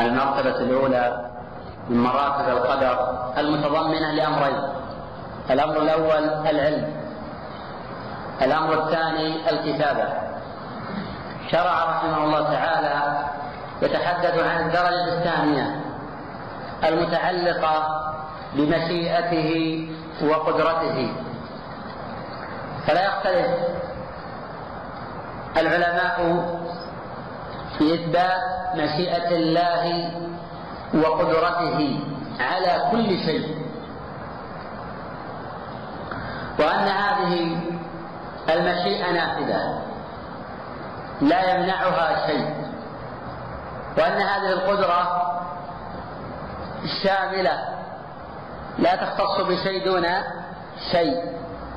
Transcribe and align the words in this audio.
المرتبة 0.00 0.56
الأولى 0.56 1.30
من 1.88 2.02
مراتب 2.02 2.48
القدر 2.48 3.18
المتضمنة 3.38 4.12
لأمرين. 4.12 4.62
الأمر 5.50 5.76
الأول 5.76 6.24
العلم. 6.50 6.94
الأمر 8.42 8.74
الثاني 8.74 9.50
الكتابة. 9.50 10.08
شرع 11.50 11.84
رحمه 11.84 12.24
الله 12.24 12.42
تعالى 12.42 13.18
يتحدث 13.82 14.38
عن 14.38 14.66
الدرجة 14.66 15.18
الثانية 15.18 15.80
المتعلقة 16.84 18.02
بمشيئته 18.54 19.88
وقدرته. 20.22 21.12
فلا 22.86 23.04
يختلف 23.04 23.46
العلماء 25.56 26.44
في 27.80 27.94
إثبات 27.94 28.40
مشيئة 28.74 29.28
الله 29.28 30.10
وقدرته 30.94 32.00
على 32.40 32.82
كل 32.90 33.18
شيء. 33.18 33.56
وأن 36.58 36.88
هذه 36.88 37.60
المشيئة 38.48 39.12
نافذة 39.12 39.82
لا 41.20 41.54
يمنعها 41.54 42.26
شيء. 42.26 42.54
وأن 43.98 44.20
هذه 44.20 44.52
القدرة 44.52 45.32
شاملة 47.02 47.58
لا 48.78 48.96
تختص 48.96 49.40
بشيء 49.40 49.84
دون 49.84 50.06
شيء 50.92 51.32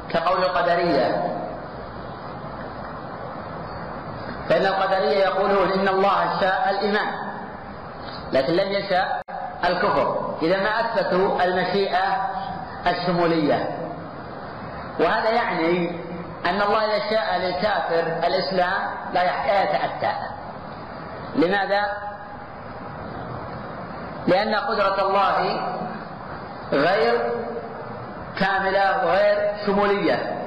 كقول 0.09 0.43
القدرية. 0.43 1.32
فإن 4.53 4.65
القدرية 4.65 5.17
يقولون 5.17 5.71
إن 5.71 5.87
الله 5.87 6.39
شاء 6.39 6.69
الإيمان 6.69 7.07
لكن 8.31 8.53
لم 8.53 8.71
يشاء 8.71 9.21
الكفر. 9.65 10.35
إذا 10.41 10.57
ما 10.57 10.69
أثبتوا 10.69 11.43
المشيئة 11.43 12.27
الشمولية. 12.87 13.77
وهذا 14.99 15.29
يعني 15.29 15.89
أن 16.45 16.61
الله 16.61 16.85
إذا 16.85 17.09
شاء 17.09 17.37
للكافر 17.37 18.27
الإسلام 18.27 18.81
لا 19.13 19.23
يتأتى 19.63 20.13
لماذا؟ 21.35 21.83
لأن 24.27 24.55
قدرة 24.55 25.07
الله 25.07 25.59
غير 26.71 27.31
كاملة 28.39 29.05
وغير 29.05 29.53
شمولية. 29.65 30.42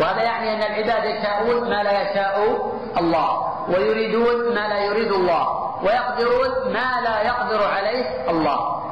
وهذا 0.00 0.22
يعني 0.22 0.52
أن 0.52 0.62
العباد 0.62 1.04
يشاءون 1.04 1.70
ما 1.70 1.82
لا 1.82 2.02
يشاء 2.02 2.72
الله 2.98 3.52
ويريدون 3.68 4.54
ما 4.54 4.68
لا 4.68 4.78
يريد 4.78 5.12
الله 5.12 5.62
ويقدرون 5.82 6.72
ما 6.72 7.00
لا 7.04 7.22
يقدر 7.22 7.64
عليه 7.68 8.30
الله. 8.30 8.82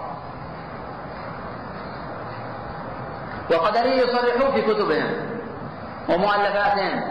وقدريه 3.51 4.03
يصرحون 4.03 4.53
في 4.53 4.63
كتبهم 4.63 5.41
ومؤلفاتهم 6.09 7.03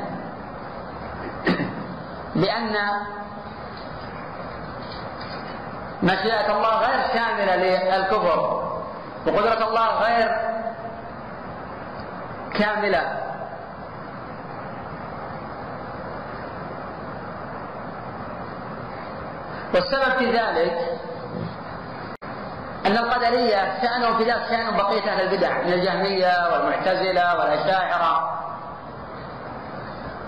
بأن 2.41 2.75
مشيئة 6.03 6.57
الله 6.57 6.77
غير 6.77 7.07
شاملة 7.13 7.55
للكفر 7.55 8.63
وقدرة 9.27 9.67
الله 9.67 9.87
غير 9.87 10.31
كاملة. 12.59 13.28
والسبب 19.73 20.17
في 20.17 20.31
ذلك 20.31 20.99
أن 22.85 22.97
القدرية 22.97 23.81
شأنهم 23.81 24.17
في 24.17 24.23
ذلك 24.23 24.45
شأن 24.49 24.77
بقية 24.77 25.11
أهل 25.11 25.21
البدع 25.21 25.61
من 25.61 25.73
الجهمية 25.73 26.53
والمعتزلة 26.53 27.39
والأشاعرة. 27.39 28.39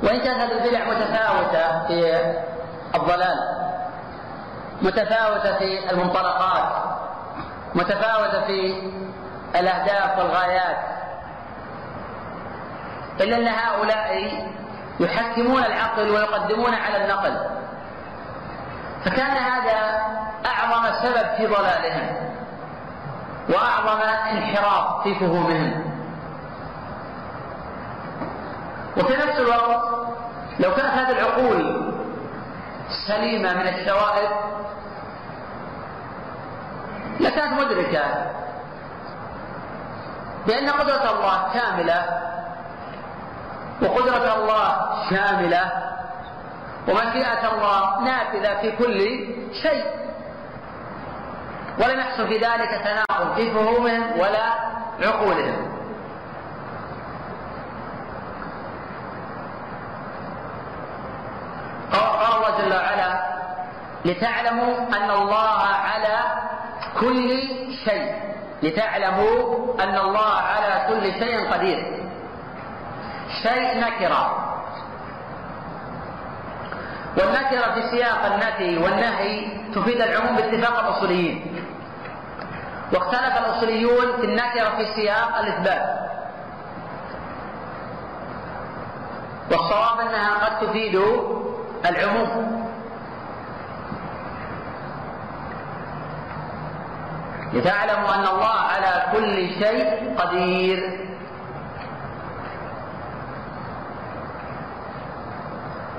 وإن 0.03 0.19
كانت 0.19 0.41
هذه 0.41 0.51
البدع 0.51 0.85
متفاوتة 0.85 1.87
في 1.87 2.19
الضلال 2.95 3.37
متفاوتة 4.81 5.57
في 5.57 5.91
المنطلقات 5.91 6.83
متفاوتة 7.75 8.45
في 8.45 8.91
الأهداف 9.59 10.17
والغايات. 10.17 10.77
إلا 13.21 13.37
أن 13.37 13.47
هؤلاء 13.47 14.31
يحكمون 14.99 15.63
العقل 15.63 16.09
ويقدمون 16.09 16.73
على 16.73 17.03
النقل. 17.03 17.60
فكان 19.05 19.37
هذا 19.37 20.01
أعظم 20.45 20.91
سبب 21.03 21.35
في 21.37 21.47
ضلالهم 21.47 22.15
وأعظم 23.49 24.01
انحراف 24.31 25.03
في 25.03 25.15
فهومهم. 25.19 25.91
وفي 28.97 29.13
نفس 29.13 29.39
الوقت 29.39 29.83
لو 30.59 30.73
كانت 30.75 30.91
هذه 30.93 31.11
العقول 31.11 31.91
سليمة 33.07 33.53
من 33.53 33.67
الشوائب 33.67 34.29
لكانت 37.19 37.53
مدركة 37.61 38.03
بأن 40.47 40.69
قدرة 40.69 41.11
الله 41.11 41.53
كاملة 41.53 42.05
وقدرة 43.81 44.35
الله 44.35 44.75
شاملة 45.09 45.90
ومشيئة 46.87 47.53
الله 47.53 47.99
نافذة 48.01 48.61
في 48.61 48.71
كل 48.71 48.99
شيء. 49.53 49.85
ولم 51.79 51.99
يحصل 51.99 52.27
في 52.27 52.37
ذلك 52.37 52.81
تناقض 52.83 53.35
في 53.35 53.51
فهومهم 53.51 54.19
ولا 54.19 54.45
عقولهم. 55.01 55.71
قال 61.93 62.35
الله 62.35 62.57
جل 62.57 62.73
وعلا 62.73 63.21
لتعلموا 64.05 64.77
أن 64.77 65.09
الله 65.11 65.59
على 65.59 66.17
كل 66.99 67.29
شيء. 67.85 68.15
لتعلموا 68.63 69.73
أن 69.83 69.97
الله 69.97 70.33
على 70.33 70.85
كل 70.87 71.13
شيء 71.13 71.53
قدير. 71.53 72.09
شيء 73.43 73.79
نكرة. 73.79 74.40
والنكرة 77.17 77.73
في 77.73 77.81
سياق 77.91 78.25
النفي 78.25 78.77
والنهي 78.77 79.47
تفيد 79.75 80.01
العموم 80.01 80.35
باتفاق 80.35 80.79
الأصوليين. 80.79 81.65
واختلف 82.93 83.37
الأصوليون 83.37 84.17
في 84.17 84.25
النكرة 84.25 84.69
في 84.77 84.85
سياق 84.95 85.37
الإثبات. 85.39 86.01
والصواب 89.51 89.99
أنها 89.99 90.45
قد 90.45 90.67
تفيد 90.67 91.01
العموم. 91.85 92.61
لتعلموا 97.53 98.15
أن 98.15 98.27
الله 98.27 98.59
على 98.59 99.03
كل 99.11 99.49
شيء 99.49 100.15
قدير 100.17 101.07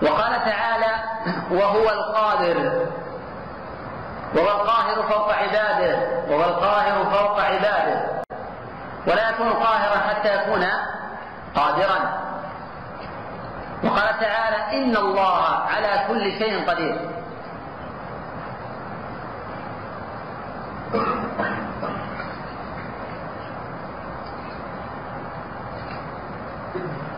وقال 0.02 0.32
تعالى 0.44 0.92
وهو 1.52 1.90
القادر. 1.90 2.86
وهو 4.34 4.48
القاهر 4.48 5.02
فوق 5.02 5.34
عباده. 5.34 5.98
وهو 6.28 6.44
القاهر 6.44 7.04
فوق 7.04 7.40
عباده. 7.40 8.22
ولا 9.06 9.30
يكون 9.30 9.52
قاهرا 9.52 9.98
حتى 10.08 10.36
يكون 10.36 10.66
قادرا. 11.54 12.22
وقال 13.84 14.20
تعالى 14.20 14.78
إن 14.78 14.96
الله 14.96 15.44
على 15.46 16.04
كل 16.08 16.32
شيء 16.38 16.70
قدير. 16.70 16.96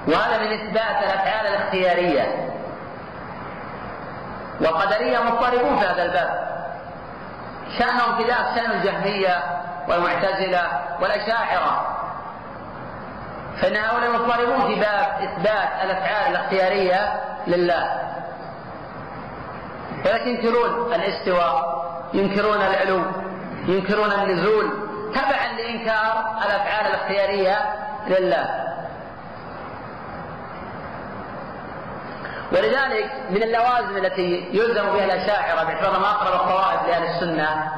وهذا 0.08 0.38
من 0.38 0.52
إثبات 0.52 1.02
الأفعال 1.04 1.46
الاختيارية. 1.46 2.53
والقدرية 4.64 5.18
مضطربون 5.18 5.78
في 5.78 5.86
هذا 5.86 6.02
الباب. 6.02 6.54
شأنهم 7.78 8.16
في 8.16 8.24
شأن 8.54 8.70
الجهمية 8.70 9.42
والمعتزلة 9.88 10.62
والأشاعرة. 11.00 11.96
فإن 13.60 13.76
هؤلاء 13.76 14.12
مضطربون 14.12 14.66
في 14.66 14.74
باب 14.80 15.08
إثبات 15.22 15.68
الأفعال 15.84 16.30
الاختيارية 16.30 17.20
لله. 17.46 18.00
ولكن 20.04 20.28
ينكرون 20.28 20.94
الاستواء 20.94 21.84
ينكرون 22.14 22.60
العلو 22.60 23.02
ينكرون 23.66 24.12
النزول 24.12 24.70
تبعا 25.14 25.52
لإنكار 25.56 26.36
الأفعال 26.46 26.86
الاختيارية 26.86 27.58
لله. 28.06 28.63
ولذلك 32.54 33.10
من 33.30 33.42
اللوازم 33.42 33.96
التي 33.96 34.48
يلزم 34.52 34.82
بها 34.82 35.04
الأشاعرة 35.04 35.64
باعتبارهم 35.64 36.04
أقرب 36.04 36.40
الطوائف 36.40 36.88
لأهل 36.88 37.04
السنة 37.04 37.72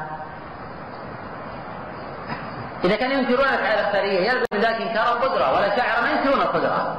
إذا 2.84 2.96
كانوا 2.96 3.16
ينكرون 3.16 3.40
الأفعال 3.40 3.78
الخيرية 3.78 4.30
يلزم 4.30 4.46
من 4.52 4.60
ذلك 4.60 4.80
إنكار 4.80 5.16
القدرة 5.16 5.54
والأشاعرة 5.54 6.00
ما 6.02 6.10
ينكرون 6.10 6.40
القدرة. 6.40 6.96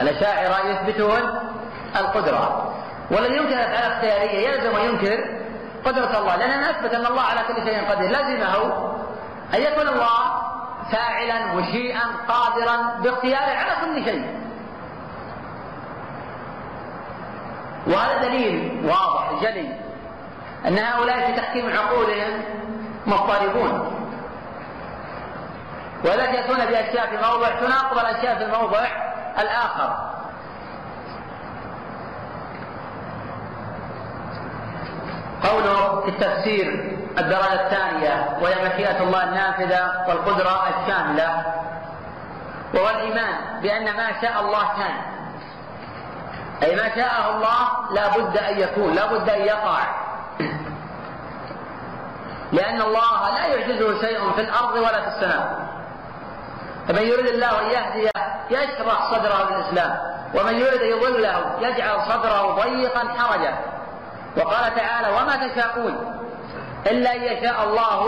الأشاعرة 0.00 0.66
يثبتون 0.66 1.20
القدرة. 1.96 2.74
والذي 3.10 3.36
ينكر 3.36 3.54
الأفعال 3.54 3.92
الخيرية 3.92 4.48
يلزم 4.48 4.74
وينكر 4.74 5.24
قدرة 5.84 6.18
الله 6.18 6.36
لأننا 6.36 6.70
نثبت 6.70 6.94
أن 6.94 7.06
الله 7.06 7.22
على 7.22 7.40
كل 7.48 7.54
شيء 7.54 7.90
قدير. 7.90 8.10
لزمه 8.10 8.56
أن 9.54 9.60
يكون 9.60 9.88
الله 9.88 10.42
فاعلا 10.92 11.54
مشيئا 11.54 12.02
قادرا 12.28 12.76
باختياره 13.02 13.56
على 13.56 13.72
كل 13.80 14.04
شيء. 14.04 14.43
وهذا 17.86 18.28
دليل 18.28 18.82
واضح 18.84 19.42
جلي 19.42 19.74
أن 20.66 20.78
هؤلاء 20.78 21.26
في 21.26 21.32
تحكيم 21.40 21.72
عقولهم 21.72 22.42
مضطربون. 23.06 24.00
ولا 26.04 26.24
يأتون 26.30 26.56
بأشياء 26.56 27.06
في 27.06 27.16
موضع 27.16 27.48
تناقض 27.48 27.98
الأشياء 27.98 28.38
في 28.38 28.44
الموضع 28.44 28.86
الآخر. 29.38 30.14
قوله 35.44 36.00
في 36.00 36.08
التفسير 36.08 36.96
الدرجة 37.18 37.52
الثانية 37.66 38.38
وهي 38.42 38.54
مشيئة 38.54 39.02
الله 39.02 39.24
النافذة 39.24 40.04
والقدرة 40.08 40.68
الشاملة 40.68 41.42
وهو 42.74 42.90
الإيمان 42.90 43.60
بأن 43.62 43.96
ما 43.96 44.20
شاء 44.22 44.40
الله 44.40 44.68
كان. 44.76 45.13
أي 46.64 46.76
ما 46.76 46.94
شاءه 46.94 47.36
الله 47.36 47.68
لا 47.90 48.08
بد 48.08 48.38
أن 48.38 48.58
يكون 48.58 48.94
لا 48.94 49.06
بد 49.06 49.28
أن 49.28 49.40
يقع. 49.40 49.78
لأن 52.52 52.80
الله 52.80 53.30
لا 53.34 53.46
يعجزه 53.46 54.00
شيء 54.00 54.30
في 54.30 54.40
الأرض 54.40 54.74
ولا 54.74 55.00
في 55.00 55.08
السماء. 55.08 55.64
فمن 56.88 57.02
يريد 57.02 57.26
الله 57.26 57.60
أن 57.60 57.66
يهديه 57.66 58.10
يشرح 58.50 59.14
صدره 59.14 59.48
للإسلام 59.50 59.98
ومن 60.34 60.54
يريد 60.54 60.82
أن 60.82 60.88
يضله 60.88 61.58
يجعل 61.60 62.00
صدره 62.00 62.62
ضيقا 62.62 63.08
حرجا. 63.18 63.58
وقال 64.36 64.74
تعالى 64.74 65.08
وما 65.08 65.48
تشاءون 65.48 66.20
إلا 66.86 67.14
أن 67.16 67.22
يشاء 67.22 67.64
الله 67.64 68.00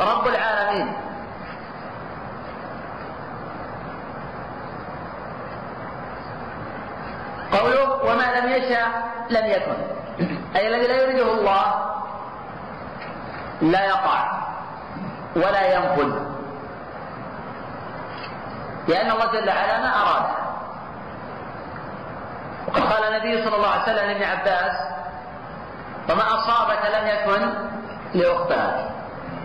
رب 0.00 0.26
العالمين. 0.26 0.92
قوله 7.52 7.87
وما 8.04 8.40
لم 8.40 8.48
يشاء 8.48 8.88
لم 9.30 9.46
يكن. 9.46 9.76
أي 10.56 10.68
الذي 10.68 10.86
لا 10.86 11.02
يريده 11.02 11.32
الله 11.32 11.74
لا 13.62 13.84
يقع 13.84 14.32
ولا 15.36 15.74
ينفذ 15.74 16.12
لأن 18.88 19.10
الله 19.10 19.26
جل 19.32 19.48
وعلا 19.48 19.78
ما 19.78 20.02
أراد. 20.02 20.24
وقد 22.68 22.82
قال 22.92 23.14
النبي 23.14 23.44
صلى 23.44 23.56
الله 23.56 23.68
عليه 23.68 23.82
وسلم 23.82 24.06
لابن 24.10 24.22
عباس 24.22 24.72
وما 26.10 26.22
أصابك 26.34 26.82
لم 26.86 27.06
يكن 27.06 27.54
ليخطئك. 28.14 28.88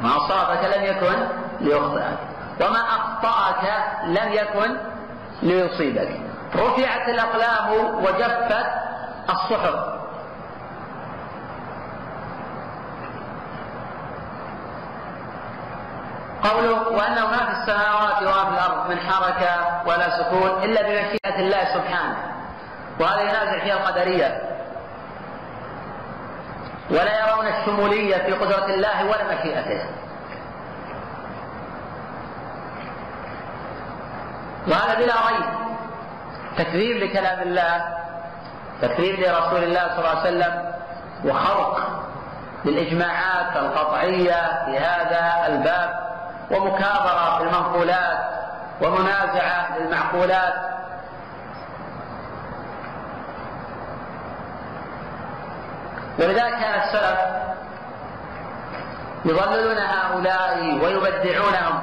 ما 0.01 0.17
أصابك 0.17 0.77
لم 0.77 0.83
يكن 0.83 1.27
ليخطئك. 1.61 2.17
وما 2.61 2.79
أخطأك 2.79 3.83
لم 4.05 4.33
يكن 4.33 4.77
ليصيبك. 5.41 6.32
رفعت 6.55 7.09
الأقلام 7.09 7.71
وجفت 7.95 8.65
الصحف. 9.29 9.93
قوله 16.43 16.89
وأنه 16.89 17.27
ما 17.27 17.37
في 17.37 17.51
السماوات 17.51 18.21
وما 18.21 18.45
في 18.45 18.51
الأرض 18.51 18.89
من 18.89 18.99
حركة 18.99 19.81
ولا 19.85 20.09
سكون 20.23 20.63
إلا 20.63 20.81
بمشيئة 20.81 21.39
الله 21.39 21.73
سبحانه. 21.73 22.17
وهذا 22.99 23.21
ينازع 23.21 23.59
فيها 23.59 23.73
القدرية. 23.73 24.41
ولا 26.91 27.29
يرون 27.29 27.47
الشمولية 27.47 28.17
في 28.17 28.31
قدرة 28.31 28.65
الله 28.65 29.05
ولا 29.05 29.23
مشيئته. 29.33 29.85
وهذا 34.67 34.95
بلا 34.95 35.13
ريب. 35.27 35.45
تكذيب 36.57 36.97
لكلام 36.97 37.41
الله 37.41 37.85
تكذيب 38.81 39.19
لرسول 39.19 39.63
الله 39.63 39.87
صلى 39.87 39.97
الله 39.99 40.09
عليه 40.09 40.19
وسلم 40.19 40.73
وخرق 41.25 42.03
للإجماعات 42.65 43.57
القطعية 43.57 44.65
في 44.65 44.79
هذا 44.79 45.47
الباب 45.47 45.99
ومكابرة 46.51 47.37
في 47.37 47.43
المنقولات 47.43 48.17
ومنازعة 48.81 49.77
للمعقولات 49.79 50.53
ولذلك 56.19 56.53
كان 56.59 56.81
السلف 56.83 57.19
يضللون 59.25 59.77
هؤلاء 59.77 60.79
ويبدعونهم. 60.83 61.81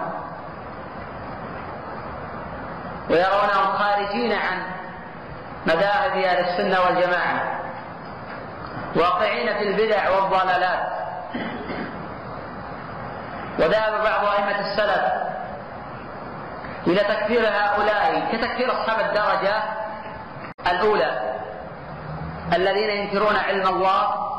ويرونهم 3.10 3.72
خارجين 3.78 4.32
عن 4.32 4.62
مذاهب 5.66 6.12
أهل 6.12 6.38
السنة 6.38 6.80
والجماعة 6.80 7.60
واقعين 8.96 9.58
في 9.58 9.68
البدع 9.68 10.10
والضلالات. 10.10 11.00
وذهب 13.58 14.02
بعض 14.04 14.24
أئمة 14.24 14.60
السلف 14.60 15.12
إلى 16.86 17.00
تكفير 17.00 17.48
هؤلاء 17.48 18.28
كتكفير 18.32 18.72
أصحاب 18.72 19.00
الدرجة 19.00 19.62
الأولى 20.66 21.36
الذين 22.52 22.90
ينكرون 22.90 23.36
علم 23.36 23.68
الله 23.68 24.30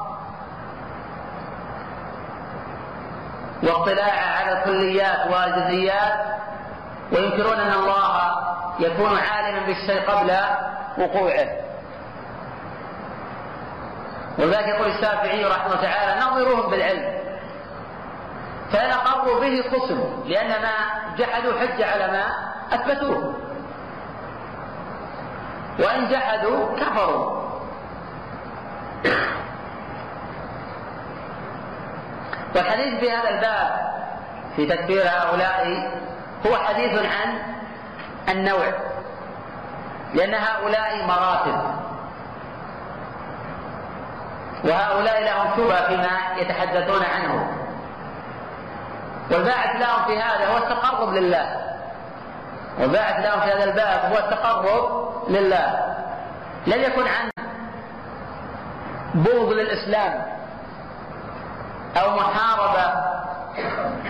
واطلاع 3.63 4.13
على 4.37 4.59
الكليات 4.59 5.31
والجزئيات 5.31 6.13
وينكرون 7.11 7.59
أن 7.59 7.73
الله 7.73 8.31
يكون 8.79 9.17
عالما 9.17 9.65
بالشيء 9.65 10.01
قبل 10.09 10.31
وقوعه. 10.97 11.47
ولذلك 14.37 14.67
يقول 14.67 14.87
الشافعي 14.87 15.45
رحمه 15.45 15.65
الله 15.65 15.81
تعالى 15.81 16.21
نظروهم 16.25 16.71
بالعلم 16.71 17.21
فإن 18.71 18.91
أقروا 18.91 19.39
به 19.39 19.63
خصموا 19.71 20.25
لأن 20.25 20.61
ما 20.61 20.73
جحدوا 21.17 21.59
حج 21.59 21.81
على 21.81 22.07
ما 22.07 22.23
أثبتوه. 22.75 23.35
وإن 25.79 26.07
جحدوا 26.07 26.79
كفروا. 26.79 27.41
والحديث 32.55 32.99
في 32.99 33.11
هذا 33.11 33.29
الباب 33.29 33.91
في 34.55 34.65
تكفير 34.65 35.03
هؤلاء 35.07 35.91
هو 36.47 36.55
حديث 36.57 36.99
عن 36.99 37.37
النوع. 38.29 38.73
لأن 40.13 40.33
هؤلاء 40.33 41.05
مراتب. 41.07 41.61
وهؤلاء 44.63 45.23
لهم 45.23 45.57
شبهة 45.57 45.87
فيما 45.87 46.37
يتحدثون 46.37 47.03
عنه. 47.03 47.57
والباعث 49.31 49.81
لهم 49.81 50.05
في 50.05 50.19
هذا 50.19 50.47
هو 50.47 50.57
التقرب 50.57 51.13
لله. 51.13 51.57
والباعث 52.79 53.25
لهم 53.25 53.41
في 53.41 53.47
هذا 53.47 53.63
الباب 53.63 54.11
هو 54.11 54.17
التقرب 54.17 55.11
لله. 55.29 55.95
لم 56.67 56.81
يكن 56.81 57.07
عن 57.07 57.29
بغض 59.13 59.49
للإسلام. 59.51 60.40
أو 61.97 62.15
محاربة 62.15 63.11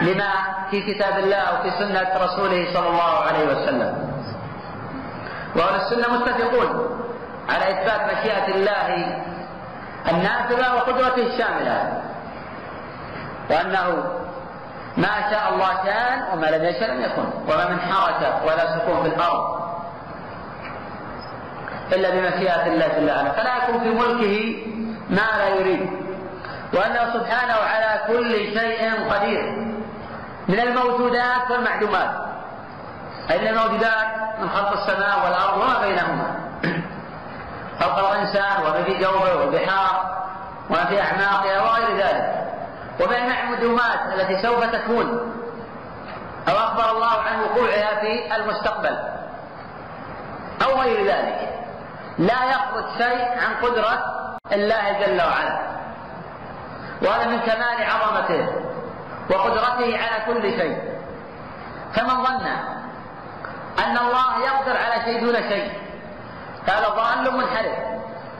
لما 0.01 0.31
في 0.71 0.93
كتاب 0.93 1.19
الله 1.19 1.59
وفي 1.59 1.71
سنة 1.71 2.09
رسوله 2.23 2.73
صلى 2.73 2.87
الله 2.87 3.19
عليه 3.27 3.45
وسلم. 3.47 4.11
وأهل 5.55 5.75
السنة 5.75 6.13
متفقون 6.13 6.99
على 7.49 7.63
إثبات 7.71 8.17
مشيئة 8.17 8.47
الله 8.55 9.21
النافذة 10.11 10.75
وقدرته 10.75 11.27
الشاملة. 11.27 12.01
وأنه 13.49 14.03
ما 14.97 15.31
شاء 15.31 15.53
الله 15.53 15.83
كان 15.83 16.23
وما 16.33 16.45
لم 16.45 16.63
يشاء 16.65 16.91
لم 16.91 17.01
يكن. 17.01 17.25
وما 17.47 17.69
من 17.69 17.79
حركة 17.79 18.45
ولا 18.45 18.77
سكون 18.77 19.01
في 19.03 19.15
الأرض 19.15 19.61
إلا 21.93 22.09
بمشيئة 22.09 22.67
الله 22.67 22.87
جل 22.87 23.09
وعلا. 23.09 23.31
فلا 23.31 23.57
يكون 23.57 23.79
في 23.79 23.89
ملكه 23.89 24.55
ما 25.09 25.37
لا 25.37 25.47
يريد. 25.49 26.00
وأنه 26.73 27.13
سبحانه 27.13 27.53
على 27.53 28.01
كل 28.07 28.31
شيء 28.59 29.09
قدير. 29.13 29.43
من 30.47 30.59
الموجودات 30.59 31.51
والمعلومات. 31.51 32.11
أي 33.31 33.39
من 33.39 33.47
الموجودات؟ 33.47 34.07
من 34.41 34.49
خلق 34.49 34.71
السماء 34.71 35.25
والأرض 35.25 35.57
وما 35.57 35.79
بينهما. 35.81 36.35
خلق 37.79 38.11
الإنسان 38.11 38.61
وما 38.61 38.83
في 38.83 38.97
جوفه 38.97 39.39
والبحار 39.39 40.23
وما 40.69 40.85
في 40.85 41.01
أعماقها 41.01 41.61
وغير 41.61 41.97
ذلك. 41.97 42.47
وبين 43.01 43.31
المعلومات 43.31 43.99
التي 44.13 44.41
سوف 44.41 44.63
تكون. 44.63 45.33
أو 46.49 46.53
أخبر 46.53 46.91
الله 46.91 47.21
عن 47.21 47.41
وقوعها 47.41 47.99
في 47.99 48.35
المستقبل. 48.35 48.97
أو 50.65 50.81
غير 50.81 51.05
ذلك. 51.05 51.49
لا 52.17 52.45
يخرج 52.45 52.83
شيء 52.97 53.27
عن 53.27 53.55
قدرة 53.61 54.03
الله 54.51 55.05
جل 55.05 55.21
وعلا. 55.21 55.80
وهذا 57.01 57.25
من 57.25 57.39
كمال 57.39 57.83
عظمته 57.83 58.47
وقدرته 59.29 59.97
على 59.97 60.25
كل 60.25 60.41
شيء. 60.41 60.77
فمن 61.93 62.23
ظن 62.23 62.45
أن 63.85 63.97
الله 63.97 64.39
يقدر 64.39 64.77
على 64.77 65.03
شيء 65.03 65.21
دون 65.21 65.35
شيء 65.35 65.71
هذا 66.67 66.89
ضال 66.89 67.37
منحرف. 67.37 67.91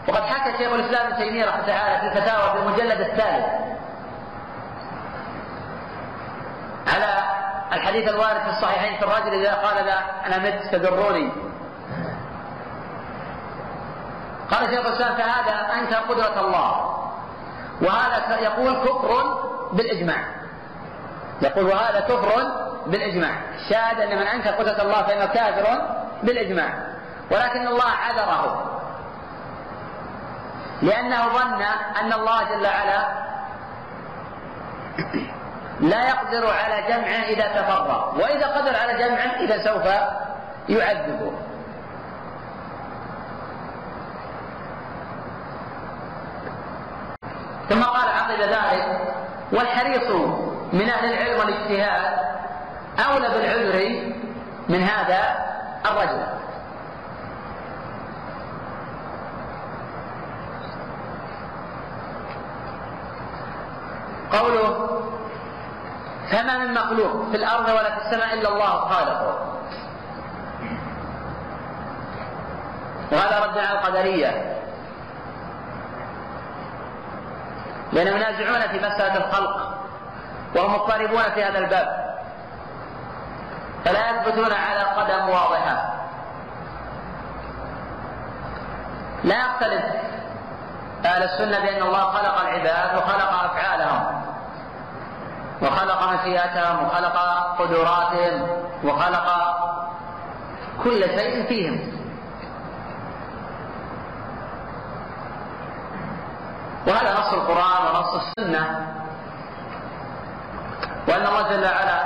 وقد 0.08 0.24
حكى 0.24 0.58
شيخ 0.58 0.72
الإسلام 0.74 1.08
ابن 1.08 1.18
تيمية 1.18 1.46
رحمه 1.46 1.66
تعالى 1.66 2.00
في 2.00 2.08
الفتاوى 2.08 2.52
في 2.52 2.58
المجلد 2.58 3.00
الثالث 3.02 3.46
على 6.88 7.24
الحديث 7.74 8.10
الوارد 8.10 8.42
في 8.42 8.50
الصحيحين 8.50 8.98
في 8.98 9.04
الرجل 9.04 9.34
إذا 9.34 9.54
قال 9.54 9.86
لا 9.86 10.28
أنا 10.28 10.38
مت 10.38 10.64
تدروني 10.72 11.32
قال 14.52 14.70
شيخ 14.70 14.86
الإسلام 14.86 15.16
فهذا 15.16 15.74
انكر 15.80 15.96
قدرة 15.96 16.42
الله. 16.42 16.98
وهذا 17.82 18.40
يقول 18.40 18.74
كفر 18.74 19.38
بالإجماع. 19.74 20.24
يقول 21.42 21.66
وهذا 21.66 22.00
كفر 22.00 22.32
بالإجماع. 22.86 23.32
شاهد 23.70 24.00
أن 24.00 24.20
من 24.20 24.28
أنكر 24.28 24.50
قدرة 24.50 24.82
الله 24.82 25.04
فإنه 25.04 25.26
كافر 25.26 25.82
بالإجماع. 26.24 26.70
ولكن 27.32 27.68
الله 27.68 27.86
عذره. 27.86 28.68
لأنه 30.82 31.28
ظن 31.28 31.62
أن 32.02 32.14
الله 32.14 32.44
جل 32.44 32.68
وعلا 32.68 33.08
لا 35.80 36.10
يقدر 36.10 36.48
على 36.48 36.82
جمعه 36.88 37.24
إذا 37.24 37.62
تفرغ. 37.62 38.22
وإذا 38.22 38.48
قدر 38.48 38.76
على 38.76 38.94
جمعه 38.94 39.40
إذا 39.40 39.64
سوف 39.64 39.86
يعذبه. 40.70 41.32
ثم 47.72 47.84
قال 47.84 48.10
عقب 48.10 48.42
ذلك 48.42 49.02
والحريص 49.52 50.12
من 50.74 50.90
أهل 50.90 51.14
العلم 51.14 51.40
والاجتهاد 51.40 52.18
أولى 53.00 53.30
بالعذر 53.30 54.12
من 54.70 54.84
هذا 54.84 55.22
الرجل. 55.86 56.24
قوله 64.32 64.88
فما 66.32 66.58
من 66.58 66.74
مخلوق 66.74 67.30
في 67.32 67.38
الأرض 67.38 67.70
ولا 67.70 67.96
في 67.96 68.06
السماء 68.06 68.34
إلا 68.34 68.50
الله 68.50 68.80
خالقه. 68.80 69.58
وهذا 73.12 73.46
رد 73.46 73.58
على 73.58 73.80
القدرية. 73.80 74.61
لأنهم 77.94 78.16
ينازعون 78.16 78.68
في 78.68 78.78
مسألة 78.78 79.18
الخلق 79.18 79.78
وهم 80.56 80.74
مضطربون 80.74 81.24
في 81.24 81.44
هذا 81.44 81.60
الباب. 81.60 82.12
فلا 83.86 84.10
يثبتون 84.10 84.54
على 84.54 84.80
قدم 84.80 85.30
واضحة. 85.30 85.94
لا 89.24 89.36
يختلف 89.36 89.86
أهل 91.06 91.24
السنة 91.24 91.60
بأن 91.60 91.82
الله 91.82 92.04
خلق 92.04 92.42
العباد 92.42 92.98
وخلق 92.98 93.44
أفعالهم 93.44 94.22
وخلق 95.62 96.14
مشيئتهم 96.14 96.86
وخلق 96.86 97.18
قدراتهم 97.60 98.48
وخلق 98.84 99.28
كل 100.84 101.02
شيء 101.02 101.48
فيهم. 101.48 102.01
وهذا 106.88 107.14
نص 107.20 107.34
القرآن 107.34 107.96
ونص 107.96 108.14
السنة. 108.22 108.88
وأن 111.08 111.26
الله 111.28 111.42
جل 111.50 111.64
وعلا 111.64 112.00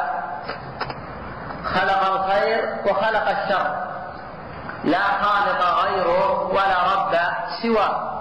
خلق 1.64 2.02
الخير 2.14 2.76
وخلق 2.86 3.30
الشر. 3.30 3.86
لا 4.84 5.04
خالق 5.22 5.62
غيره 5.84 6.48
ولا 6.48 6.80
رب 6.96 7.14
سواه. 7.62 8.12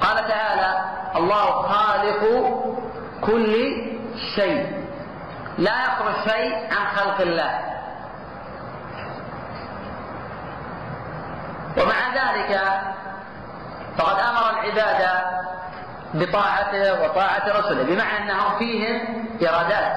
قال 0.00 0.28
تعالى 0.28 0.84
الله 1.16 1.62
خالق 1.62 2.22
كل 3.20 3.54
شيء. 4.36 4.86
لا 5.58 5.82
يخرج 5.84 6.14
شيء 6.32 6.54
عن 6.74 6.86
خلق 6.96 7.20
الله. 7.20 7.60
ومع 11.78 11.98
ذلك 12.14 12.60
فقد 13.98 14.18
أمر 14.20 14.50
العباد 14.50 15.22
بطاعته 16.14 17.02
وطاعة 17.04 17.42
رسله 17.48 17.82
بمعنى 17.82 18.18
أنهم 18.18 18.58
فيهم 18.58 19.26
إرادات. 19.48 19.92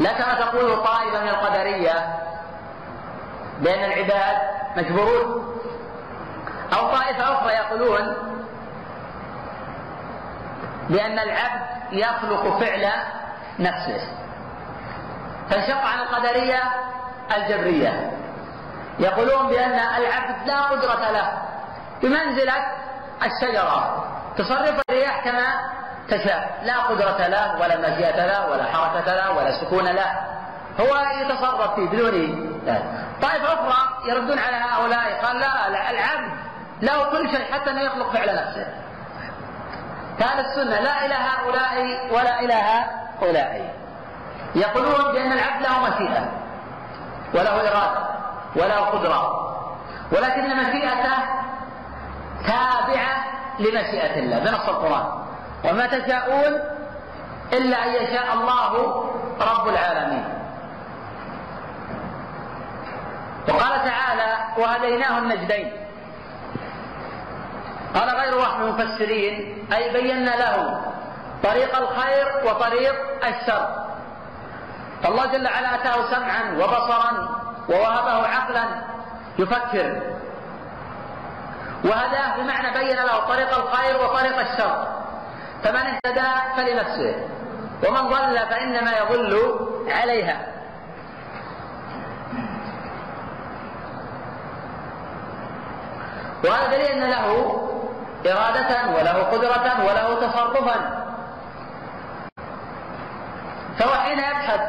لا 0.00 0.12
كما 0.12 0.34
تقول 0.34 0.82
طائفه 0.82 1.22
من 1.22 1.28
القدرية 1.28 2.18
بأن 3.60 3.84
العباد 3.84 4.36
مجبورون؟ 4.76 5.58
أو 6.72 6.90
طائفة 6.90 7.34
أخرى 7.34 7.52
يقولون 7.52 8.14
بأن 10.88 11.18
العبد 11.18 11.62
يخلق 11.92 12.58
فعل 12.58 12.90
نفسه. 13.58 14.08
فانشق 15.50 15.84
عن 15.84 15.98
القدرية 15.98 16.62
الجبرية. 17.36 18.12
يقولون 18.98 19.46
بأن 19.46 19.72
العبد 19.72 20.46
لا 20.46 20.62
قدرة 20.62 21.10
له. 21.10 21.32
بمنزلة 22.02 22.54
الشجرة. 23.22 24.04
تصرف 24.38 24.80
الرياح 24.88 25.24
كما 25.24 25.46
تشاء. 26.08 26.60
لا 26.62 26.78
قدرة 26.78 27.26
له 27.26 27.60
ولا 27.60 27.76
مشيئة 27.78 28.26
له 28.26 28.50
ولا 28.50 28.64
حركة 28.64 29.14
له 29.14 29.30
ولا 29.30 29.60
سكون 29.60 29.84
له. 29.84 30.12
هو 30.80 30.98
يتصرف 31.20 31.74
فيه 31.74 31.88
بدون 31.88 32.12
طائفة 33.22 33.52
أخرى 33.52 34.10
يردون 34.10 34.38
على 34.38 34.56
هؤلاء. 34.56 35.24
قال 35.24 35.40
لا 35.40 35.68
العبد 35.90 36.30
له 36.82 37.10
كل 37.10 37.30
شيء 37.30 37.52
حتى 37.52 37.70
أنه 37.70 37.80
يخلق 37.80 38.12
فعل 38.12 38.36
نفسه. 38.36 38.66
فأهل 40.18 40.40
السنة 40.40 40.80
لا 40.80 41.06
إلى 41.06 41.14
هؤلاء 41.14 41.98
ولا 42.14 42.40
إلى 42.40 42.54
هؤلاء. 42.54 43.74
يقولون 44.54 45.12
بأن 45.12 45.32
العبد 45.32 45.62
له 45.62 45.80
مشيئة 45.80 46.28
وله 47.34 47.60
إرادة 47.60 48.02
وله 48.56 48.80
قدرة 48.80 49.48
ولكن 50.12 50.56
مشيئته 50.56 51.16
تابعة 52.46 53.24
لمشيئة 53.58 54.18
الله 54.18 54.38
بنص 54.38 54.68
القرآن. 54.68 55.06
وما 55.64 55.86
تشاءون 55.86 56.60
إلا 57.52 57.84
أن 57.84 57.88
يشاء 57.88 58.32
الله 58.34 59.04
رب 59.40 59.68
العالمين. 59.68 60.24
وقال 63.48 63.84
تعالى 63.84 64.36
وهديناه 64.58 65.18
النجدين. 65.18 65.72
قال 67.94 68.08
غير 68.08 68.34
واحد 68.38 68.60
من 68.60 68.68
المفسرين 68.68 69.66
أي 69.72 69.92
بينا 69.92 70.30
له 70.30 70.80
طريق 71.42 71.76
الخير 71.76 72.26
وطريق 72.44 72.94
الشر. 73.26 73.84
فالله 75.02 75.26
جل 75.26 75.46
وعلا 75.46 75.74
أتاه 75.74 76.10
سمعا 76.10 76.42
وبصرا 76.58 77.40
ووهبه 77.68 78.26
عقلا 78.28 78.64
يفكر. 79.38 80.02
وهداه 81.84 82.36
بمعنى 82.36 82.78
بين 82.78 82.96
له 82.96 83.18
طريق 83.28 83.54
الخير 83.54 83.96
وطريق 83.96 84.38
الشر. 84.38 84.86
فمن 85.64 85.76
اهتدى 85.76 86.30
فلنفسه 86.56 87.28
ومن 87.88 88.08
ضل 88.08 88.38
فإنما 88.38 88.92
يضل 88.98 89.58
عليها. 89.88 90.46
وهذا 96.44 96.66
دليل 96.66 96.86
أن 96.86 97.10
له 97.10 97.26
إرادة 98.26 98.96
وله 98.96 99.22
قدرة 99.22 99.84
وله 99.86 100.26
تصرفا. 100.26 101.02
فهو 103.78 103.94
حين 103.94 104.18
يبحث 104.18 104.60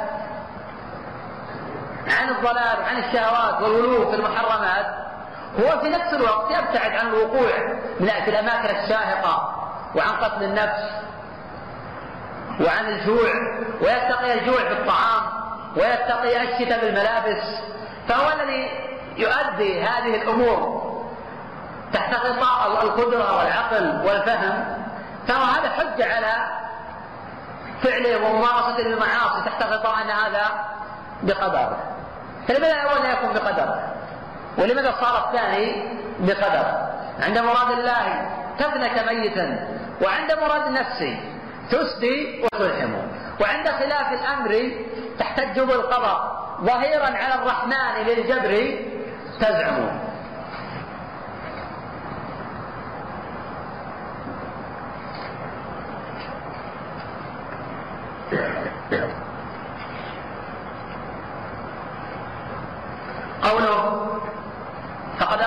عن 2.08 2.30
الضلال 2.30 2.80
وعن 2.82 2.98
الشهوات 2.98 3.62
والغلو 3.62 4.12
في 4.12 4.16
المحرمات 4.16 4.86
هو 5.60 5.80
في 5.80 5.90
نفس 5.90 6.14
الوقت 6.14 6.52
يبتعد 6.52 6.92
عن 6.92 7.08
الوقوع 7.08 7.50
في 8.00 8.30
الأماكن 8.30 8.76
الشاهقة 8.76 9.54
وعن 9.96 10.10
قتل 10.10 10.44
النفس 10.44 10.92
وعن 12.62 12.86
الجوع 12.86 13.32
ويتقي 13.82 14.34
الجوع 14.34 14.58
في 14.58 14.72
الطعام 14.72 15.24
ويتقي 15.76 16.42
الشتاء 16.42 16.82
بالملابس. 16.82 17.44
فهو 18.08 18.32
الذي 18.32 18.70
يؤدي 19.18 19.84
هذه 19.84 20.22
الأمور 20.22 20.84
تحت 21.94 22.14
غطاء 22.14 22.84
القدرة 22.84 23.38
والعقل 23.38 24.02
والفهم. 24.06 24.84
ترى 25.28 25.38
هذا 25.38 25.70
حجة 25.70 26.16
على 26.16 26.64
فعله 27.84 28.26
وممارسته 28.26 28.84
للمعاصي 28.84 29.42
تحت 29.46 29.64
غطاء 29.64 30.02
أن 30.02 30.10
هذا 30.10 30.46
بقدر 31.24 31.78
فلماذا 32.48 32.74
الأول 32.74 33.04
لا 33.04 33.12
يكون 33.12 33.34
بقدر 33.34 33.93
ولماذا 34.58 34.92
صار 35.02 35.26
الثاني؟ 35.28 35.84
بقدر. 36.20 36.66
عند 37.20 37.38
مراد 37.38 37.72
الله 37.72 38.30
تفنك 38.60 39.06
ميتا 39.10 39.68
وعند 40.02 40.32
مراد 40.32 40.72
نفسه 40.72 41.20
تسدي 41.72 42.44
وتلحم 42.44 42.94
وعند 43.42 43.68
خلاف 43.68 44.14
الأمر 44.14 44.72
تحتج 45.20 45.60
بالقضاء. 45.60 46.44
ظهيرا 46.62 47.06
على 47.06 47.36
الرحمن 47.36 48.06
للجبر 48.08 48.78
تزعم. 49.40 50.04
قوله 63.44 64.08
فقد 65.20 65.42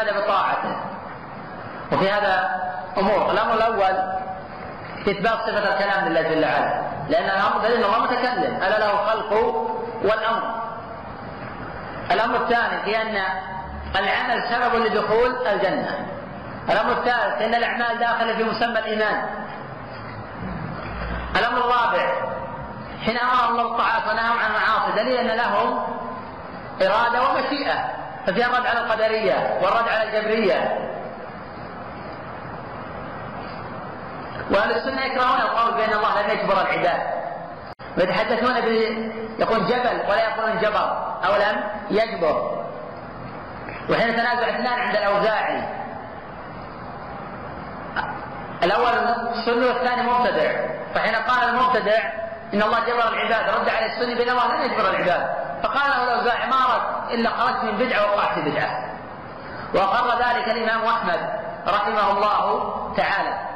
أمر 0.00 0.08
العباد 0.08 0.24
بطاعته. 0.24 0.76
وفي 1.92 2.10
هذا 2.10 2.60
أمور. 2.98 3.30
الأمر 3.30 3.54
الأول 3.54 4.20
إثبات 5.08 5.38
صفة 5.38 5.74
الكلام 5.74 6.08
لله 6.08 6.22
جل 6.22 6.44
وعلا. 6.44 6.82
لأن 7.08 7.24
الأمر 7.24 7.58
دليل 7.62 7.84
الله 7.84 7.98
متكلم. 7.98 8.62
ألا 8.62 8.78
له 8.78 8.92
الخلق 8.92 9.32
والأمر. 10.02 10.60
الأمر 12.10 12.36
الثاني 12.36 12.82
في 12.84 13.02
أن 13.02 13.22
العمل 13.96 14.42
سبب 14.42 14.74
لدخول 14.74 15.46
الجنة. 15.46 16.06
الأمر 16.70 16.92
الثالث 16.92 17.42
إن 17.42 17.54
الأعمال 17.54 17.98
داخله 17.98 18.36
في 18.36 18.44
مسمى 18.44 18.78
الإيمان. 18.78 19.24
الأمر 21.36 21.58
الرابع 21.58 22.12
حين 23.04 23.18
أمرهم 23.18 23.50
الله 23.50 23.68
بالطاعات 23.68 24.02
ونهاهم 24.08 24.38
عن 24.38 24.50
المعاصي 24.50 24.92
دليل 24.96 25.16
أن 25.16 25.36
لهم 25.36 25.82
إرادة 26.82 27.22
ومشيئة. 27.22 27.99
ففيها 28.26 28.46
الرد 28.46 28.66
على 28.66 28.78
القدرية 28.78 29.58
والرد 29.62 29.88
على 29.88 30.02
الجبرية. 30.02 30.78
وأهل 34.50 34.70
السنة 34.72 35.04
يكرهون 35.04 35.40
القول 35.40 35.74
بأن 35.74 35.92
الله 35.92 36.22
لم 36.22 36.30
يجبر 36.30 36.60
العباد. 36.60 37.00
ويتحدثون 37.98 38.60
ب 38.60 38.66
يقول 39.38 39.66
جبل 39.66 40.00
ولا 40.08 40.28
يقولون 40.28 40.58
جبر 40.58 41.16
أو 41.24 41.36
لم 41.36 41.64
يجبر. 41.90 42.64
وحين 43.90 44.12
تنازع 44.12 44.48
اثنان 44.48 44.80
عند 44.80 44.96
الاوزاعي 44.96 45.62
الأول 48.62 48.90
سني 49.44 49.66
والثاني 49.66 50.02
مبتدع. 50.02 50.52
فحين 50.94 51.14
قال 51.14 51.48
المبتدع 51.48 51.98
إن 52.54 52.62
الله 52.62 52.80
جبر 52.80 53.08
العباد 53.08 53.60
رد 53.60 53.68
على 53.68 53.86
السني 53.86 54.14
بأن 54.14 54.28
الله 54.30 54.56
لم 54.56 54.62
يجبر 54.62 54.90
العباد. 54.90 55.39
فقال 55.62 55.90
له 55.90 56.02
الاوزاعي 56.02 56.46
ما 56.46 56.56
رد 56.56 57.12
إلا 57.12 57.30
خرجت 57.30 57.64
من 57.64 57.78
بدعة 57.78 58.10
ووقعت 58.10 58.34
في 58.34 58.50
بدعة. 58.50 58.84
وأقر 59.74 60.18
ذلك 60.18 60.48
الإمام 60.48 60.84
أحمد 60.84 61.20
رحمه 61.68 62.10
الله 62.10 62.70
تعالى. 62.96 63.50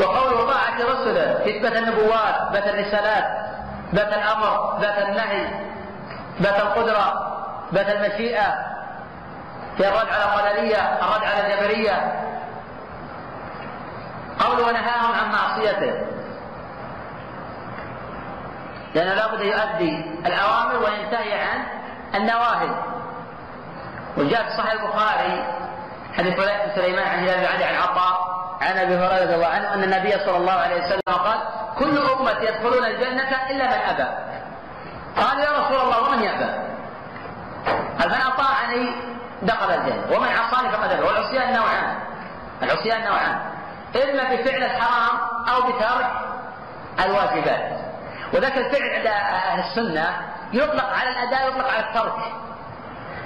وقول 0.00 0.46
طاعة 0.52 0.76
رسله 0.76 1.32
إثبات 1.32 1.76
النبوات 1.76 2.34
إثبات 2.34 2.66
الرسالات 2.66 3.24
إثبات 3.88 4.08
الأمر 4.12 4.76
إثبات 4.76 5.08
النهي 5.08 5.48
إثبات 6.36 6.60
القدرة 6.60 7.36
إثبات 7.68 7.88
المشيئة 7.88 8.54
في 9.76 9.88
الرد 9.88 10.08
على 10.08 10.24
القدرية 10.24 10.78
الرد 10.78 11.24
على 11.24 11.54
الجبرية. 11.54 12.12
قول 14.40 14.60
ونهاهم 14.60 15.12
عن 15.12 15.32
معصيته. 15.32 16.09
لأنه 18.94 19.14
لابد 19.14 19.40
يؤدي 19.40 20.04
الأوامر 20.26 20.76
وينتهي 20.84 21.34
عن 21.34 21.64
النواهي. 22.14 22.70
وجاء 24.16 24.42
في 24.42 24.56
صحيح 24.56 24.72
البخاري 24.72 25.44
حديث 26.16 26.34
سليمان 26.74 27.08
عن 27.08 27.18
هلال 27.18 27.56
بن 27.56 27.62
عن 27.62 27.74
عطاء 27.74 28.30
عن 28.60 28.78
أبي 28.78 28.94
هريرة 28.96 29.22
رضي 29.24 29.34
الله 29.34 29.46
عنه 29.46 29.74
أن 29.74 29.84
النبي 29.84 30.10
صلى 30.10 30.36
الله 30.36 30.52
عليه 30.52 30.76
وسلم 30.76 31.00
قال 31.06 31.38
كل 31.78 31.98
امتي 31.98 32.44
يدخلون 32.44 32.84
الجنة 32.84 33.50
إلا 33.50 33.66
من 33.66 33.80
أبى. 33.90 34.08
قال 35.16 35.38
يا 35.38 35.50
رسول 35.50 35.80
الله 35.80 36.08
ومن 36.08 36.22
يأبى؟ 36.22 36.50
قال 37.98 38.08
من 38.08 38.20
أطاعني 38.26 38.90
دخل 39.42 39.70
الجنة 39.70 40.16
ومن 40.16 40.28
عصاني 40.28 40.70
فقد 40.70 40.92
أبى. 40.92 41.02
والعصيان 41.02 41.52
نوعان 41.52 41.98
العصيان 42.62 43.04
نوعان 43.04 43.40
إما 43.96 44.34
بفعل 44.34 44.62
الحرام 44.62 45.18
أو 45.48 45.62
بترك 45.62 46.10
الواجبات. 47.04 47.79
وذاك 48.34 48.58
الفعل 48.58 48.90
عند 48.90 49.06
أهل 49.06 49.60
السنة 49.60 50.08
يطلق 50.52 50.90
على 50.94 51.10
الأداء 51.10 51.48
يطلق 51.48 51.68
على 51.68 51.86
الترك. 51.88 52.14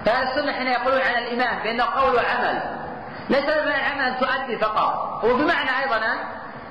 فأهل 0.06 0.28
السنة 0.28 0.52
حين 0.52 0.66
يقولون 0.66 1.00
عن 1.00 1.22
الإيمان 1.22 1.62
بانه 1.62 1.84
قول 1.84 2.14
وعمل 2.14 2.62
ليس 3.28 3.44
بمعنى 3.44 3.76
العمل 3.76 4.00
ان 4.00 4.18
تؤدي 4.18 4.58
فقط 4.58 5.24
هو 5.24 5.36
بمعنى 5.36 5.70
أيضا 5.82 5.96
ان 5.96 6.18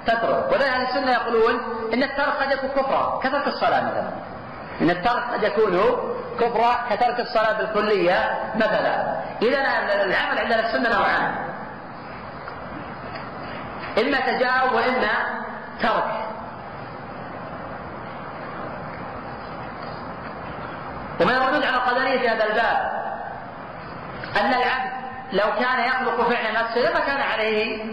تترك. 0.06 0.52
ولذلك 0.52 0.70
أهل 0.70 0.82
السنة 0.82 1.12
يقولون 1.12 1.60
إن 1.94 2.04
الترك 2.04 2.34
قد 2.42 2.52
يكون 2.52 2.70
كفرا 2.70 3.20
كترك 3.24 3.48
الصلاة 3.48 3.82
مثلا. 3.82 4.10
إن 4.82 4.90
الترك 4.90 5.24
قد 5.34 5.44
يكون 5.44 5.82
كفرا 6.40 6.86
كترك 6.90 7.20
الصلاة 7.20 7.54
بالكلية 7.54 8.52
مثلا. 8.56 9.22
إذا 9.42 9.60
العمل 10.04 10.40
عند 10.40 10.52
السنة 10.52 10.98
نوعان. 10.98 11.36
إما 14.02 14.20
تجاوب 14.20 14.74
وإما 14.74 15.12
ترك. 15.82 16.33
ومن 21.22 21.36
الردود 21.36 21.64
على 21.64 21.76
القدريه 21.76 22.20
في 22.20 22.30
هذا 22.30 22.44
الباب. 22.44 23.04
أن 24.42 24.54
العبد 24.54 24.94
لو 25.34 25.54
كان 25.60 25.80
يخلق 25.80 26.30
فعل 26.30 26.54
نفسه 26.54 26.80
لما 26.80 27.00
كان 27.00 27.22
عليه 27.22 27.86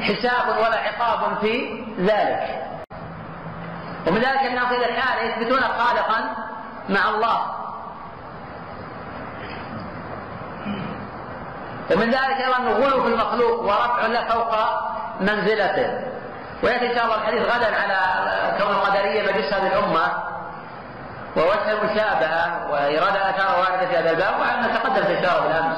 حساب 0.00 0.48
ولا 0.48 0.76
عقاب 0.76 1.38
في 1.40 1.84
ذلك. 1.98 2.62
ومن 4.06 4.18
ذلك 4.18 4.46
الناس 4.46 4.72
إلى 4.72 4.86
الحال 4.86 5.28
يثبتون 5.28 5.60
خالقا 5.60 6.34
مع 6.88 7.08
الله. 7.08 7.42
ومن 11.90 12.10
ذلك 12.10 12.40
أيضا 12.44 12.58
الغلو 12.58 13.02
في 13.02 13.08
المخلوق 13.08 13.60
ورفع 13.60 14.06
له 14.06 14.28
فوق 14.28 14.54
منزلته. 15.20 16.00
ويأتي 16.62 16.90
إن 16.90 16.94
شاء 16.94 17.04
الله 17.04 17.16
الحديث 17.16 17.42
غدا 17.42 17.76
على 17.76 17.98
كون 18.58 18.70
القدرية 18.70 19.22
مجلس 19.22 19.52
هذه 19.52 19.66
الأمة. 19.66 20.35
ووجه 21.36 21.72
المشابهة 21.72 22.70
وإرادة 22.70 23.30
آثار 23.30 23.60
واردة 23.60 23.86
في 23.88 23.96
هذا 23.96 24.10
الباب 24.10 24.40
وعلى 24.40 24.72
تقدم 24.72 25.04
في 25.04 25.12
الإشارة 25.12 25.42
بالأمس 25.42 25.76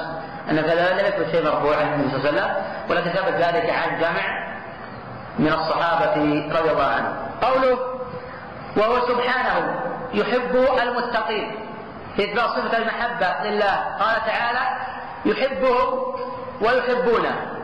أن 0.51 0.61
كذا 0.61 0.93
لم 0.93 1.07
يكن 1.07 1.33
شيء 1.33 1.45
مرفوع 1.45 1.77
عن 1.77 1.87
النبي 1.87 2.11
صلى 2.11 2.31
الله 2.31 2.43
عليه 2.43 2.53
وسلم 2.53 2.63
ولكن 2.89 3.11
ثبت 3.11 3.35
ذلك 3.35 3.71
عن 3.71 4.01
جمع 4.01 4.49
من 5.39 5.53
الصحابة 5.53 6.15
رضي 6.59 6.71
الله 6.71 6.85
عنهم. 6.87 7.17
قوله 7.43 7.79
وهو 8.77 9.07
سبحانه 9.09 9.81
يحب 10.15 10.67
المتقين 10.83 11.69
في 12.17 12.25
إثبات 12.25 12.51
صفة 12.51 12.79
المحبة 12.79 13.49
لله 13.51 13.75
قال 14.01 14.17
تعالى 14.27 14.61
يحبهم 15.25 16.15
ويحبونه 16.61 17.58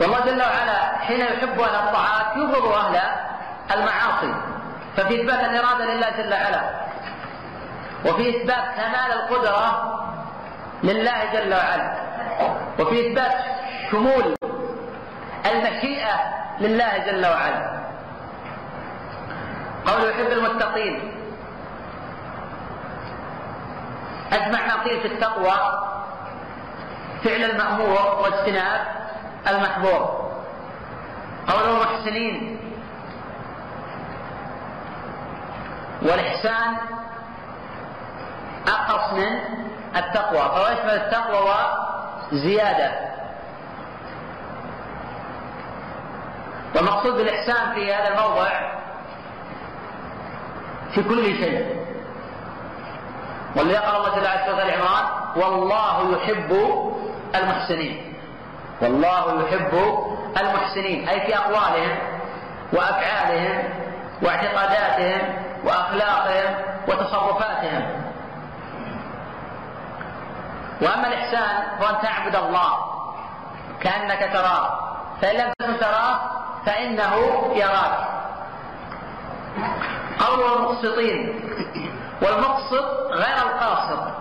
والله 0.00 0.20
جل 0.20 0.42
وعلا 0.42 0.98
حين 0.98 1.20
يحب 1.20 1.60
أهل 1.60 1.74
الطاعات 1.74 2.36
يبغض 2.36 2.72
أهل 2.72 3.00
المعاصي. 3.72 4.34
ففي 4.96 5.22
إثبات 5.22 5.44
الاراده 5.44 5.84
لله 5.84 6.10
جل 6.10 6.32
وعلا. 6.32 6.70
وفي 8.04 8.36
إثبات 8.36 8.64
كمال 8.76 9.12
القدرة 9.12 9.96
لله 10.82 11.24
جل 11.32 11.54
وعلا. 11.54 11.94
وفي 12.78 13.12
إثبات 13.12 13.32
شمول 13.90 14.36
المشيئة 15.46 16.14
لله 16.60 16.98
جل 16.98 17.26
وعلا. 17.26 17.80
قول 19.86 20.10
يحب 20.10 20.32
المتقين. 20.32 21.12
أجمع 24.32 24.66
ما 24.66 24.82
قيل 24.82 25.00
في 25.00 25.08
التقوى 25.08 25.56
فعل 27.24 27.44
المأمور 27.50 28.18
واجتناب. 28.22 28.99
المحظور 29.48 30.30
قوله 31.48 31.78
محسنين. 31.80 32.58
والإحسان 36.02 36.76
أقص 38.68 39.12
من 39.12 39.40
التقوى. 39.96 40.38
فهو 40.38 40.66
يشمل 40.66 40.90
التقوى 40.90 41.56
وزيادة 42.32 43.10
والمقصود 46.74 47.12
بالإحسان 47.12 47.74
في 47.74 47.94
هذا 47.94 48.08
الموضع 48.08 48.48
في 50.94 51.02
كل 51.02 51.24
شيء. 51.24 51.86
واللي 53.56 53.72
يقرأ 53.74 53.96
الله 53.96 54.16
جل 54.16 54.24
وعلا 54.24 54.46
سورة 54.46 54.62
العمران 54.62 55.04
والله 55.36 56.16
يحب 56.16 56.50
المحسنين. 57.34 58.09
والله 58.82 59.42
يحب 59.42 59.72
المحسنين 60.40 61.08
أي 61.08 61.20
في 61.20 61.36
أقوالهم 61.36 61.98
وأفعالهم 62.72 63.62
واعتقاداتهم 64.22 65.34
وأخلاقهم 65.64 66.54
وتصرفاتهم. 66.88 68.02
وأما 70.82 71.08
الإحسان 71.08 71.62
هو 71.80 71.86
أن 71.86 72.02
تعبد 72.02 72.36
الله 72.36 72.72
كأنك 73.80 74.30
تراه 74.32 74.78
فإن 75.20 75.36
لم 75.36 75.52
تكن 75.58 75.78
تراه 75.80 76.20
فإنه 76.66 77.14
يراك. 77.54 77.98
قول 80.20 80.58
المقسطين 80.58 81.40
والمقسط 82.22 82.84
غير 83.10 83.36
القاصد. 83.36 84.12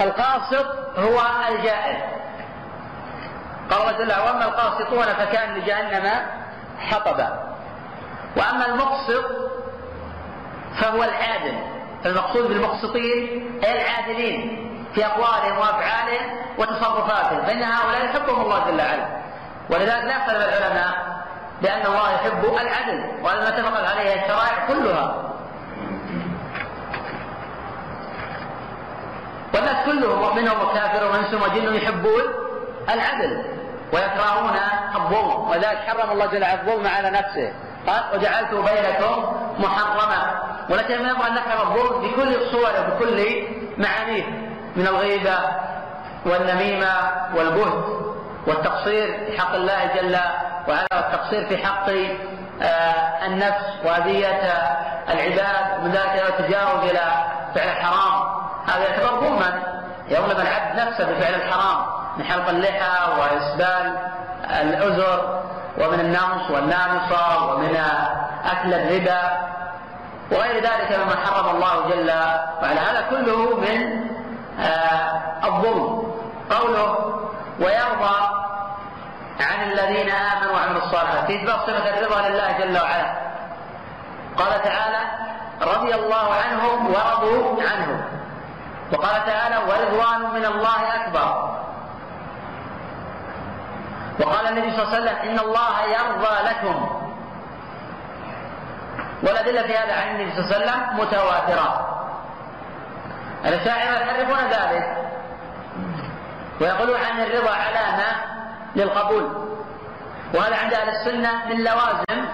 القاصد 0.00 0.66
هو 0.98 1.20
الجائر 1.48 1.96
قال 3.70 3.80
الله 3.80 3.92
جل 3.92 4.10
وعلا 4.10 4.24
وأما 4.24 4.44
القاسطون 4.44 5.04
فكأن 5.04 5.54
لجهنم 5.54 6.10
حطبا. 6.78 7.56
وأما 8.36 8.66
المقسط 8.66 9.24
فهو 10.80 11.04
العادل. 11.04 11.58
المقصود 12.06 12.48
بالمقسطين 12.48 13.60
أي 13.64 13.82
العادلين 13.82 14.66
في 14.94 15.06
أقوالهم 15.06 15.58
وأفعالهم 15.58 16.38
وتصرفاتهم 16.58 17.42
فإن 17.42 17.62
هؤلاء 17.62 18.04
يحبهم 18.04 18.40
الله 18.40 18.70
جل 18.70 18.80
وعلا. 18.80 19.06
ولذلك 19.70 20.04
لا 20.04 20.16
يختلف 20.16 20.48
العلماء 20.48 21.16
بأن 21.62 21.86
الله 21.86 22.12
يحب 22.12 22.44
العدل 22.44 23.04
وهذا 23.22 23.40
ما 23.40 23.48
اتفقت 23.48 23.96
عليه 23.96 24.14
الشرائع 24.14 24.66
كلها. 24.68 25.14
والناس 29.54 29.86
كلهم 29.86 30.18
مؤمنهم 30.20 30.68
وكافر 30.68 31.04
وانس 31.04 31.34
وجن 31.34 31.74
يحبون 31.74 32.22
العدل. 32.90 33.55
ويكرهون 33.92 34.56
الظلم 34.96 35.48
ولذلك 35.50 35.78
حرم 35.78 36.10
الله 36.10 36.26
جل 36.26 36.42
وعلا 36.42 36.60
الظلم 36.60 36.86
على 36.86 37.10
نفسه. 37.10 37.52
قال 37.86 38.02
وجعلت 38.14 38.50
بينكم 38.50 39.36
محرما. 39.58 40.40
ولكن 40.70 40.94
ينبغي 40.94 41.28
أن 41.28 41.34
نكره 41.34 41.62
الظلم 41.62 42.02
بكل 42.02 42.50
صوره 42.50 42.80
بكل 42.80 43.46
معانيه 43.78 44.24
من 44.76 44.86
الغيبة 44.86 45.38
والنميمة 46.26 46.94
والبهت 47.34 47.84
والتقصير 48.46 49.26
في 49.26 49.40
حق 49.40 49.54
الله 49.54 49.86
جل 49.94 50.16
وعلا 50.68 50.86
والتقصير 50.92 51.48
في 51.48 51.66
حق 51.66 51.90
آه، 52.62 53.26
النفس 53.26 53.64
وأذية 53.84 54.42
العباد 55.08 55.84
من 55.84 55.90
ذلك 55.90 56.24
التجاوز 56.28 56.90
إلى 56.90 57.24
فعل 57.54 57.68
الحرام. 57.68 58.28
هذا 58.66 58.88
يعتبر 58.88 59.20
ظلما 59.20 59.62
يظلم 60.08 60.40
العبد 60.40 60.80
نفسه 60.80 61.04
بفعل 61.04 61.34
الحرام. 61.34 61.86
من 62.18 62.24
حلق 62.24 62.48
اللحى 62.48 63.20
وإسبال 63.20 63.98
الأزر 64.60 65.42
ومن 65.78 66.00
النمص 66.00 66.50
والنامصة 66.50 67.52
ومن 67.52 67.76
أكل 68.44 68.74
الربا 68.74 69.22
وغير 70.32 70.54
ذلك 70.54 70.98
مما 70.98 71.16
حرم 71.26 71.56
الله 71.56 71.88
جل 71.88 72.10
وعلا. 72.62 72.90
هذا 72.90 73.06
كله 73.10 73.56
من 73.56 74.06
آه، 74.60 75.22
الظلم. 75.44 76.12
قوله 76.50 77.18
ويرضى 77.60 78.18
عن 79.40 79.72
الذين 79.72 80.10
آمنوا 80.10 80.52
وعملوا 80.52 80.82
الصالحات. 80.82 81.26
في 81.26 81.36
إثبات 81.36 81.60
صفة 81.60 81.98
الرضا 81.98 82.28
لله 82.28 82.52
جل 82.58 82.78
وعلا. 82.82 83.14
قال 84.38 84.62
تعالى 84.62 85.00
رضي 85.62 85.94
الله 85.94 86.34
عنهم 86.34 86.86
ورضوا 86.86 87.62
عنه 87.62 88.04
وقال 88.92 89.26
تعالى 89.26 89.56
ورضوان 89.56 90.34
من 90.34 90.44
الله 90.44 90.94
أكبر. 90.94 91.56
وقال 94.20 94.46
النبي 94.48 94.70
صلى 94.70 94.82
الله 94.82 94.94
عليه 94.94 95.02
وسلم 95.02 95.16
إن 95.30 95.38
الله 95.38 95.84
يرضى 95.84 96.48
لكم. 96.48 97.02
والأدلة 99.22 99.62
في 99.62 99.76
هذا 99.76 99.92
عن 99.92 100.08
النبي 100.08 100.32
صلى 100.32 100.44
الله 100.44 100.54
عليه 100.54 100.66
وسلم 100.66 101.00
متواترة. 101.00 101.86
الأشاعرة 103.44 103.98
يحرفون 103.98 104.38
ذلك. 104.38 104.96
ويقولون 106.60 106.96
عن 106.96 107.20
الرضا 107.20 107.50
علامة 107.50 108.06
للقبول. 108.76 109.46
وهذا 110.34 110.56
عند 110.56 110.74
أهل 110.74 110.88
السنة 110.88 111.46
من 111.48 111.64
لوازم 111.64 112.24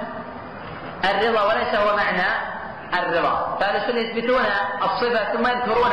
الرضا 1.04 1.42
وليس 1.42 1.74
هو 1.74 1.96
معنى 1.96 2.28
الرضا. 2.94 3.56
فأهل 3.60 3.76
السنة 3.76 3.98
يثبتون 3.98 4.44
الصفة 4.82 5.32
ثم 5.32 5.46
يذكرون 5.46 5.92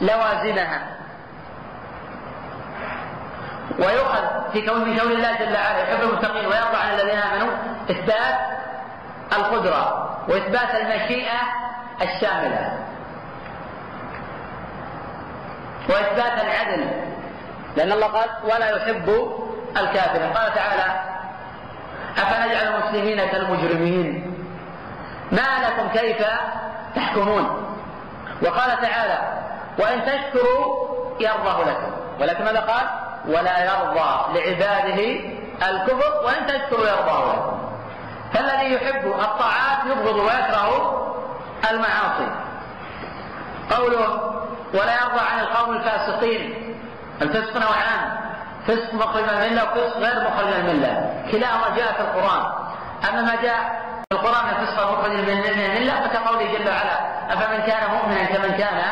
لوازمها. 0.00 0.97
ويؤخذ 3.78 4.52
في 4.52 4.66
كون 4.66 4.88
من 4.88 4.98
كون 4.98 5.12
الله 5.12 5.38
جل 5.38 5.54
وعلا 5.54 5.82
يحب 5.82 6.02
المتقين 6.02 6.46
ويرضى 6.46 6.76
عن 6.76 6.94
الذين 6.94 7.18
آمنوا 7.18 7.50
إثبات 7.90 8.38
القدرة 9.32 10.08
وإثبات 10.28 10.74
المشيئة 10.74 11.40
الشاملة. 12.02 12.78
وإثبات 15.88 16.44
العدل. 16.44 16.90
لأن 17.76 17.92
الله 17.92 18.06
قال 18.06 18.28
ولا 18.44 18.76
يحب 18.76 19.32
الكافرين 19.76 20.32
قال 20.32 20.54
تعالى 20.54 21.00
أفنجعل 22.18 22.74
المسلمين 22.74 23.26
كالمجرمين؟ 23.26 24.34
ما 25.32 25.66
لكم 25.66 25.88
كيف 25.88 26.26
تحكمون؟ 26.96 27.74
وقال 28.42 28.80
تعالى 28.80 29.18
وإن 29.78 30.02
تشكروا 30.02 30.88
يرضه 31.20 31.64
لكم. 31.64 31.92
ولكن 32.20 32.44
ماذا 32.44 32.60
قال؟ 32.60 32.97
ولا 33.26 33.64
يرضى 33.64 34.38
لعباده 34.38 35.00
الكفر 35.70 36.24
وإن 36.24 36.46
تشكروا 36.46 36.86
يرضاه 36.86 37.58
فالذي 38.34 38.74
يحب 38.74 39.06
الطاعات 39.06 39.78
يبغض 39.86 40.16
ويكره 40.16 40.94
المعاصي. 41.70 42.28
قوله 43.70 44.32
ولا 44.74 44.94
يرضى 44.94 45.20
عن 45.32 45.40
القوم 45.40 45.76
الفاسقين. 45.76 46.74
الفسق 47.22 47.56
نوعان 47.56 48.18
فسق 48.66 48.94
مخرج 48.94 49.22
من 49.22 49.28
الملة 49.28 49.64
وفسق 49.64 49.98
غير 49.98 50.30
مخرج 50.30 50.46
من 50.46 50.70
الملة. 50.70 51.22
كلاهما 51.32 51.76
جاء 51.76 51.92
في 51.92 52.00
القرآن. 52.00 52.52
أما 53.08 53.22
ما 53.22 53.42
جاء 53.42 53.82
في 54.10 54.16
القرآن 54.16 54.48
الفسق 54.48 54.88
المخرج 54.88 55.12
من 55.12 55.28
الملة 55.28 56.08
فكقوله 56.08 56.58
جل 56.58 56.68
وعلا 56.68 56.98
أفمن 57.32 57.62
كان 57.66 57.90
مؤمنا 57.90 58.24
كمن 58.24 58.56
كان 58.58 58.82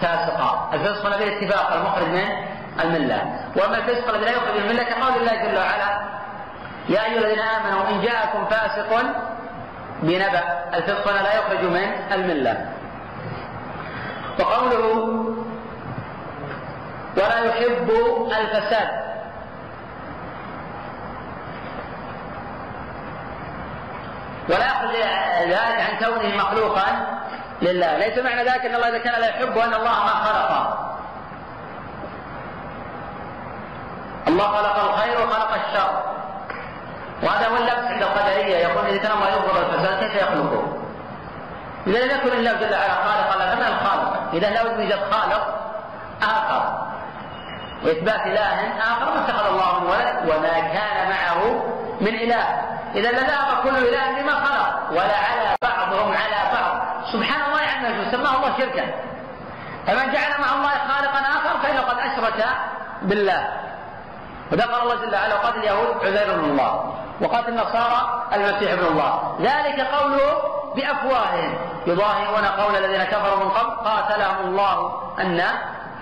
فاسقا. 0.00 0.70
الفسق 0.74 1.06
الذي 1.06 1.24
الاتفاق 1.24 1.72
المخرج 1.72 2.06
من 2.06 2.28
الملة. 2.80 3.40
وأما 3.56 3.78
الفسق 3.78 4.08
الذي 4.08 4.24
لا 4.24 4.30
يخرج 4.30 4.54
من 4.56 4.70
الملة 4.70 4.82
كقول 4.82 5.16
الله 5.20 5.34
جل 5.34 5.58
وعلا 5.58 6.00
يا 6.88 7.04
أيها 7.04 7.18
الذين 7.18 7.38
آمنوا 7.38 7.88
إن 7.88 8.00
جاءكم 8.00 8.44
فاسق 8.44 9.02
بنبأ. 10.02 10.42
الفسق 10.74 11.12
لا 11.12 11.34
يخرج 11.34 11.64
من 11.64 11.92
الملة. 12.12 12.66
وقوله 14.40 14.94
ولا 17.16 17.44
يحب 17.44 17.90
الفساد. 18.40 19.02
ولا 24.48 24.64
يأخذ 24.64 24.92
ذلك 25.48 25.80
عن 25.80 25.96
كونه 26.04 26.36
مخلوقا 26.36 27.18
لله. 27.62 27.98
ليس 27.98 28.18
معنى 28.18 28.42
ذلك 28.42 28.64
أن 28.66 28.74
الله 28.74 28.88
إذا 28.88 28.98
كان 28.98 29.20
لا 29.20 29.28
يحب 29.28 29.58
ان 29.58 29.74
الله 29.74 30.04
ما 30.04 30.14
خلقه. 30.24 30.88
الله 34.28 34.46
خلق 34.46 34.84
الخير 34.84 35.20
وخلق 35.20 35.52
الشر. 35.54 36.02
وهذا 37.22 37.48
هو 37.48 37.56
اللبس 37.56 37.84
عند 37.92 38.02
القدرية. 38.02 38.56
يقول 38.56 38.86
إذا 38.86 38.98
كان 38.98 39.12
الله 39.12 39.28
يبغض 39.28 39.56
الفساد 39.56 39.98
كيف 39.98 40.14
يخلقه؟ 40.22 40.78
إذا 41.86 41.98
لم 41.98 42.10
يكن 42.10 42.28
الله 42.28 42.52
جل 42.52 42.74
وعلا 42.74 42.94
خالقا 43.04 43.54
لنا 43.54 43.68
الخالق 43.68 44.12
إذا 44.32 44.50
لو 44.50 44.70
يوجد 44.70 45.00
خالق 45.10 45.42
آخر. 46.22 46.88
وإثبات 47.84 48.26
إله 48.26 48.78
آخر 48.80 49.14
ما 49.14 49.24
اتخذ 49.24 49.46
الله 49.46 49.80
من 49.80 49.86
ولد 49.86 50.16
وما 50.30 50.60
كان 50.60 51.10
معه 51.10 51.40
من 52.00 52.14
إله. 52.14 52.46
إذا 52.94 53.10
لذهب 53.10 53.62
كل 53.62 53.76
إله 53.76 54.20
لما 54.20 54.32
خلق. 54.32 54.90
ولا 54.90 55.16
على 55.16 55.56
بعضهم 55.62 56.12
على 56.12 56.40
بعض. 56.52 56.82
سبحان 57.12 57.42
الله 57.42 57.60
عما 57.60 58.10
سماه 58.10 58.36
الله 58.36 58.58
شركا. 58.58 58.84
فمن 59.86 60.12
جعل 60.12 60.40
مع 60.40 60.54
الله 60.54 60.70
خالقا 60.88 61.20
آخر 61.20 61.58
فإنه 61.62 61.80
قد 61.80 61.98
أشرك 61.98 62.46
بالله. 63.02 63.61
وذكر 64.52 64.82
الله 64.82 64.94
جل 64.94 65.14
وعلا 65.14 65.34
وقاتل 65.34 65.58
اليهود 65.58 65.96
عزير 66.04 66.36
بن 66.36 66.44
الله 66.44 66.94
وقاتل 67.20 67.48
النصارى 67.48 68.22
المسيح 68.32 68.72
ابن 68.72 68.86
الله. 68.86 69.36
ذلك 69.40 69.80
قوله 69.80 70.42
بأفواههم 70.76 71.54
يضاهئون 71.86 72.44
قول 72.44 72.76
الذين 72.76 73.04
كفروا 73.04 73.44
من 73.44 73.50
قبل 73.50 73.70
قاتلهم 73.70 74.46
الله 74.46 75.00
أن 75.20 75.42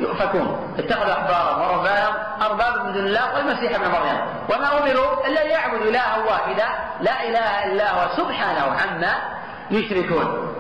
يؤفكون. 0.01 0.75
اتخذوا 0.79 1.13
أحبارهم 1.13 1.61
ورهبانهم 1.61 2.15
أربابا 2.43 2.83
من 2.83 2.93
دون 2.93 3.07
الله 3.07 3.35
والمسيح 3.35 3.75
ابن 3.75 3.89
مريم. 3.89 4.21
وما 4.49 4.79
أمروا 4.79 5.27
إلا 5.27 5.45
ليعبدوا 5.45 5.91
إلها 5.91 6.17
واحدا 6.29 6.67
لا 7.01 7.23
إله 7.29 7.65
إلا 7.65 7.91
هو 7.91 8.09
سبحانه 8.17 8.77
عما 8.81 9.15
يشركون. 9.71 10.55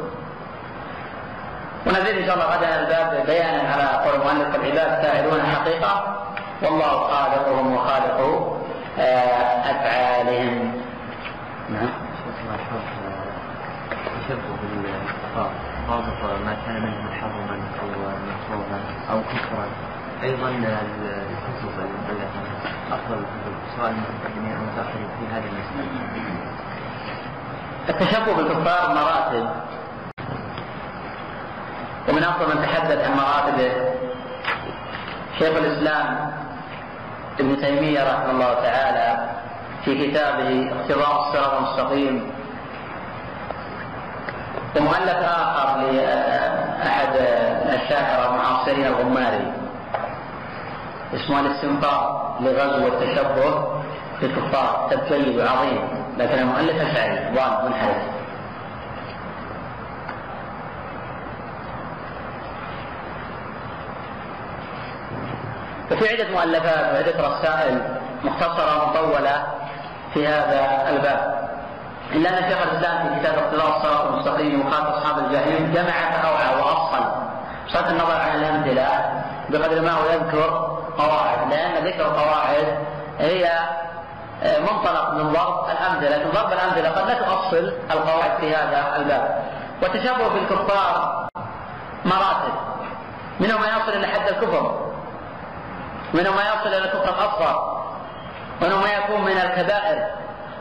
ونزيد 1.86 2.16
إن 2.18 2.26
شاء 2.26 2.34
الله 2.34 2.46
غدا 2.46 2.80
الباب 2.80 3.26
بيانا 3.26 3.72
على 3.72 4.04
قول 4.04 4.14
المؤلف 4.20 4.54
العباد 4.54 5.02
فاعلون 5.02 5.40
الحقيقة 5.40 6.19
والله 6.62 7.08
خالقهم 7.08 7.74
وخالق 7.74 8.20
آه، 8.98 9.70
أفعالهم. 9.70 10.82
نعم. 11.70 11.88
ما 16.44 16.56
كان 16.66 16.82
منه 16.82 17.00
محرما 17.10 17.56
أو 17.80 17.86
مكروها 17.88 18.80
أو 19.10 19.20
كفرا. 19.20 19.66
أيضا 20.22 20.48
الكتب 20.48 21.70
المؤلفه 21.78 22.42
أفضل 22.92 23.14
الكتب. 23.14 23.54
سواء 23.76 23.90
المتقدمين 23.90 24.56
أو 24.56 24.62
المتأخرين 24.62 25.08
في 25.18 25.34
هذه 25.34 25.44
المسألة. 25.44 25.90
التشبه 27.88 28.36
بالكفار 28.36 28.94
مراتب. 28.94 29.50
ومن 32.08 32.24
أفضل 32.24 32.56
من 32.56 32.62
تحدث 32.62 33.04
عن 33.04 33.16
مراتبه. 33.16 33.72
شيخ 35.38 35.56
الإسلام 35.56 36.39
ابن 37.40 37.60
تيمية 37.60 38.02
رحمه 38.02 38.30
الله 38.30 38.54
تعالى 38.54 39.28
في 39.84 40.08
كتابه 40.10 40.72
اقتضاء 40.72 41.20
الصراط 41.20 41.52
المستقيم. 41.54 42.30
ومؤلف 44.76 45.16
آخر 45.24 45.80
لأحد 45.80 47.08
الشاعر 47.74 48.30
المعاصرين 48.30 48.86
الغماري 48.86 49.52
اسمه 51.14 51.40
الاستنفار 51.40 52.36
لغزو 52.40 52.86
التشبه 52.86 53.64
بالكفار 54.20 54.86
كتاب 54.90 55.00
جيد 55.08 55.38
وعظيم 55.38 55.80
لكن 56.18 56.38
المؤلف 56.38 56.76
اشعري 56.82 57.34
ضال 57.34 57.64
منحرف. 57.68 58.19
وفي 65.90 66.08
عدة 66.08 66.30
مؤلفات 66.30 66.94
وعدة 66.94 67.28
رسائل 67.28 67.82
مختصرة 68.24 68.88
مطولة 68.88 69.46
في 70.14 70.26
هذا 70.26 70.88
الباب. 70.88 71.50
إلا 72.12 72.38
أن 72.38 72.50
شيخ 72.50 72.62
الإسلام 72.62 73.08
في 73.08 73.20
كتاب 73.20 73.38
اقتضاء 73.38 73.76
الصراط 73.76 74.06
المستقيم 74.06 74.66
وخاف 74.66 74.86
أصحاب 74.86 75.18
الجحيم. 75.18 75.72
جمع 75.74 76.10
فأوعى 76.10 76.60
وأفصل. 76.60 77.04
بصرف 77.66 77.88
النظر 77.88 78.20
عن 78.20 78.38
الأمثلة 78.38 78.88
بقدر 79.48 79.80
ما 79.80 79.92
هو 79.92 80.06
يذكر 80.06 80.78
قواعد. 80.98 81.50
لأن 81.50 81.84
ذكر 81.84 82.06
القواعد 82.06 82.78
هي 83.18 83.50
آه، 84.42 84.58
منطلق 84.58 85.10
من 85.10 85.32
ضرب 85.32 85.70
الأمثلة. 85.70 86.16
لكن 86.16 86.30
ضرب 86.30 86.52
الأمثلة 86.52 86.90
قد 86.90 87.08
لا 87.08 87.14
تؤصل 87.14 87.72
القواعد 87.90 88.40
في 88.40 88.54
هذا 88.56 88.96
الباب. 88.96 89.44
والتشبه 89.82 90.28
بالكفار 90.28 91.26
مراتب. 92.04 92.54
منهم 93.40 93.60
ما 93.60 93.68
يصل 93.68 93.92
إلى 93.92 94.06
حد 94.06 94.28
الكفر. 94.28 94.89
منهم 96.14 96.36
ما 96.36 96.42
يصل 96.42 96.68
إلى 96.68 96.78
الكفر 96.78 97.08
الأصغر 97.08 97.80
ومنهم 98.62 98.82
ما 98.82 98.92
يكون 98.92 99.20
من 99.20 99.36
الكبائر 99.36 100.06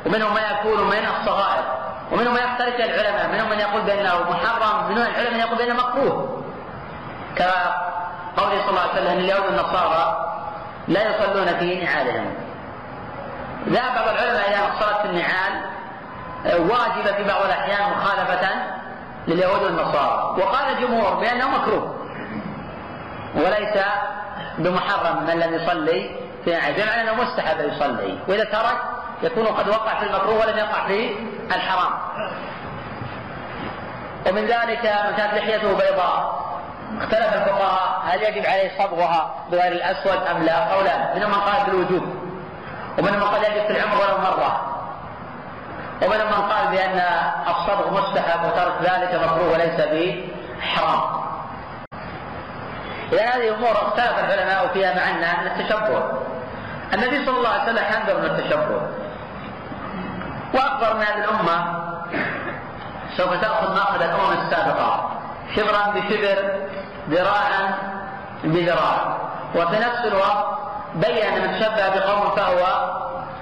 ومنهم 0.06 0.34
ما 0.34 0.42
يكون 0.52 0.88
من 0.88 1.08
الصغائر 1.20 1.64
ومنهم 2.12 2.34
ما 2.34 2.40
يختلف 2.40 2.76
العلماء 2.76 3.28
منهم 3.28 3.50
من 3.50 3.60
يقول 3.60 3.82
بأنه 3.82 4.30
محرم 4.30 4.90
منهم 4.90 5.02
العلماء 5.02 5.34
من 5.34 5.40
يقول 5.40 5.58
بأنه 5.58 5.74
مكروه. 5.74 6.44
كقوله 7.36 8.62
صلى 8.62 8.70
الله 8.70 8.82
عليه 8.82 8.92
وسلم 8.92 9.20
اليوم 9.20 9.44
النصارى 9.50 10.26
لا 10.88 11.04
يصلون 11.04 11.46
في 11.60 11.86
نعالهم. 11.86 12.36
ذهب 13.68 13.96
بعض 13.96 14.08
العلماء 14.08 14.48
ان 14.48 14.72
الصلاه 14.74 15.02
في 15.02 15.08
النعال 15.08 15.62
واجبه 16.46 17.12
في 17.12 17.24
بعض 17.24 17.42
الأحيان 17.46 17.92
مخالفة 17.92 18.50
لليهود 19.28 19.64
والنصارى 19.64 20.36
وقال 20.38 20.78
الجمهور 20.78 21.14
بأنه 21.14 21.50
مكروه 21.50 21.96
وليس 23.36 23.84
بمحرم 24.60 25.24
من 25.24 25.39
لم 25.39 25.54
يصلي 25.54 26.15
في 26.45 26.52
نعال 26.52 26.74
بمعنى 26.74 27.02
أنه 27.02 27.13
مستحب 27.24 27.60
يصلي. 27.60 28.19
وإذا 28.28 28.43
ترك 28.43 28.78
يكون 29.24 29.48
قد 29.48 29.69
وقع 29.69 30.00
في 30.00 30.06
المكروه 30.06 30.39
ولم 30.39 30.58
يقع 30.58 30.88
في 30.88 31.15
الحرام. 31.56 31.91
ومن 34.30 34.45
ذلك 34.45 34.84
من 35.10 35.15
كانت 35.17 35.34
لحيته 35.34 35.74
بيضاء. 35.74 36.39
اختلف 36.98 37.34
الفقهاء 37.34 38.02
هل 38.06 38.24
يجب 38.24 38.45
عليه 38.45 38.72
صبغها 38.78 39.36
بغير 39.52 39.72
الأسود 39.72 40.28
أم 40.28 40.43
لا؟ 40.43 40.74
قولان 40.74 41.15
منهم 41.15 41.30
من 41.30 41.38
قال 41.38 41.65
بالوجوب 41.65 42.04
ومنهم 42.98 43.19
من 43.19 43.24
قال 43.24 43.43
يجب 43.43 43.65
في 43.65 43.72
العمر 43.72 43.95
ولو 44.02 44.17
مره 44.17 44.62
ومنهم 46.02 46.28
من 46.28 46.52
قال 46.52 46.67
بأن 46.67 47.02
الصبغ 47.48 48.02
مستحب 48.02 48.45
وترك 48.45 48.74
ذلك 48.82 49.22
مكروه 49.24 49.52
وليس 49.52 49.82
بحرام. 50.60 51.29
إذا 53.12 53.26
هذه 53.26 53.56
أمور 53.56 53.72
أختلف 53.72 54.19
العلماء 54.19 54.67
فيها 54.74 54.95
مع 54.95 55.10
أنها 55.10 55.41
من 55.41 55.48
التشبه. 55.48 56.04
النبي 56.93 57.26
صلى 57.26 57.38
الله 57.38 57.50
عليه 57.50 57.63
وسلم 57.63 57.84
حذر 57.84 58.17
من 58.17 58.26
التشبه. 58.26 58.82
واخبر 60.54 60.91
ان 60.91 61.02
هذه 61.02 61.24
الأمة 61.24 61.80
سوف 63.17 63.34
تأخذ 63.41 63.74
ماخذ 63.74 64.02
الأمم 64.02 64.32
السابقة. 64.41 65.12
شبرا 65.56 65.93
بشبر 65.95 66.52
ذراعا 67.10 67.74
بذراع. 68.43 69.17
وفي 69.56 69.76
نفس 69.76 70.06
الوقت 70.06 70.60
بين 70.95 71.41
من 71.41 71.60
تشبه 71.60 71.89
بقوم 71.89 72.36
فهو 72.36 72.89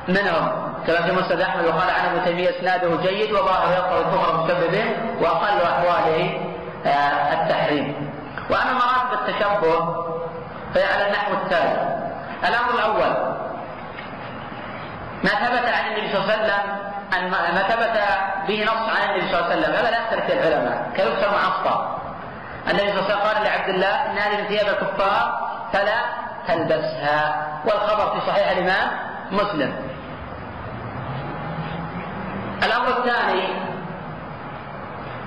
منهم. 0.07 0.67
كما 0.87 1.01
في 1.01 1.11
مسند 1.11 1.41
أحمد 1.41 1.65
وقال 1.65 1.89
عن 1.89 2.05
ابن 2.05 2.25
تيمية 2.25 2.49
إسناده 2.49 2.95
جيد 3.01 3.31
وظاهر 3.31 3.73
يقرأ 3.73 3.99
الكفر 3.99 4.35
المشبه 4.35 4.67
به 4.67 4.85
وأقل 5.21 5.61
أحواله 5.61 6.41
آه، 6.85 7.33
التحريم. 7.33 8.06
واما 8.49 8.73
مراتب 8.73 9.13
التشبه 9.13 10.05
فهي 10.73 10.83
على 10.83 11.07
النحو 11.07 11.33
التالي 11.33 11.97
الأمر 12.47 12.73
الأول 12.75 13.37
ما 15.23 15.29
ثبت 15.29 15.65
عن 15.69 15.87
النبي 15.87 16.13
صلى 16.13 16.23
الله 16.23 16.33
عليه 16.33 16.43
وسلم 16.43 16.87
أن 17.17 17.29
ما 17.31 17.63
ثبت 17.63 18.01
به 18.47 18.63
نص 18.63 18.89
عن 18.89 19.09
النبي 19.09 19.31
صلى 19.31 19.39
الله 19.39 19.51
عليه 19.51 19.61
وسلم. 19.61 19.75
هذا 19.75 19.91
لا 19.91 19.97
يختلف 19.97 20.31
العلماء 20.31 20.91
كلبس 20.97 21.23
المعصى 21.23 21.97
النبي 22.67 22.91
صلى 22.91 22.99
الله 22.99 23.03
عليه 23.03 23.15
وسلم 23.15 23.19
قال 23.19 23.43
لعبد 23.43 23.69
الله 23.69 24.11
إن 24.11 24.17
هذه 24.17 24.47
ثياب 24.47 24.67
الكفار 24.67 25.49
فلا 25.73 25.99
تلبسها. 26.47 27.47
والخبر 27.65 28.19
في 28.19 28.27
صحيح 28.27 28.49
الإمام 28.49 28.91
مسلم. 29.31 29.75
الأمر 32.63 32.87
الثاني 32.87 33.47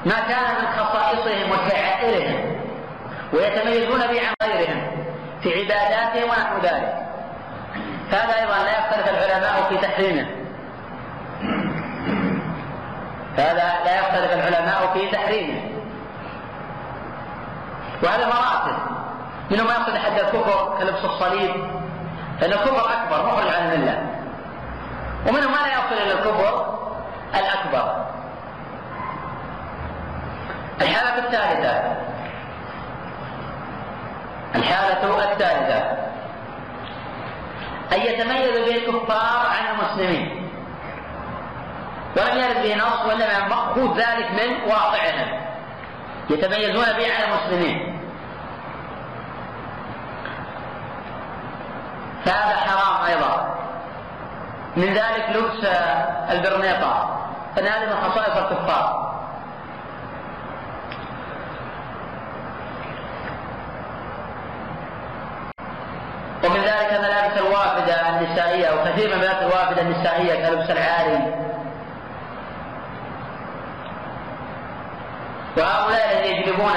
ما 0.06 0.20
كان 0.28 0.54
من 0.54 0.66
خصائصهم 0.78 1.50
وشعائرهم 1.50 2.59
ويتميزون 3.32 4.00
به 4.00 4.20
عن 4.20 4.34
غيرهم 4.42 4.82
في 5.42 5.60
عباداتهم 5.60 6.30
ونحو 6.30 6.58
ذلك. 6.62 7.06
فهذا 8.10 8.40
أيضا 8.40 8.58
لا 8.58 8.78
يختلف 8.78 9.08
العلماء 9.08 9.66
في 9.68 9.76
تحريمه. 9.76 10.26
هذا 13.36 13.72
لا 13.84 13.98
يختلف 13.98 14.32
العلماء 14.32 14.90
في 14.94 15.10
تحريمه. 15.10 15.60
وهذا 18.02 18.26
مراتب 18.26 18.76
منهم 19.50 19.66
ما 19.66 19.72
يصل 19.72 19.98
حد 19.98 20.18
الكفر 20.18 20.78
كلبس 20.78 21.04
الصليب 21.04 21.50
فان 22.40 22.52
الكفر 22.52 22.92
أكبر 22.92 23.26
مخرج 23.26 23.54
عن 23.54 23.72
المله 23.72 24.06
ومنهم 25.28 25.52
ما 25.52 25.58
لا 25.58 25.72
يصل 25.72 26.02
إلى 26.02 26.12
الكفر 26.12 26.78
الأكبر. 27.34 28.06
الحالة 30.80 31.18
الثالثة 31.26 31.96
الحالة 34.54 35.32
الثالثة. 35.32 36.10
أن 37.92 38.00
يتميز 38.00 38.50
به 38.50 38.76
الكفار 38.76 39.46
عن 39.46 39.74
المسلمين. 39.74 40.50
ولم 42.16 42.38
يرد 42.38 42.62
به 42.62 42.74
نص 42.76 43.06
وإنما 43.06 43.48
مأخوذ 43.48 43.98
ذلك 43.98 44.30
من 44.30 44.70
واقعهم. 44.70 45.40
يتميزون 46.30 46.84
به 46.84 47.14
عن 47.14 47.22
المسلمين. 47.32 48.00
فهذا 52.24 52.56
حرام 52.56 53.04
أيضا. 53.06 53.54
من 54.76 54.94
ذلك 54.94 55.36
لبس 55.36 55.64
البرنيطة. 56.30 57.16
هذه 57.56 57.86
من 57.86 58.10
خصائص 58.10 58.36
الكفار. 58.36 59.19
ومن 66.44 66.60
ذلك 66.60 66.92
ملابس 67.00 67.38
الوافدة 67.38 68.08
النسائية 68.08 68.70
وكثير 68.70 69.14
من 69.14 69.20
ملابس 69.20 69.42
الوافدة 69.42 69.82
النسائية 69.82 70.46
كلبس 70.46 70.70
العاري 70.70 71.34
وهؤلاء 75.56 76.12
الذين 76.12 76.36
يجلبون 76.36 76.74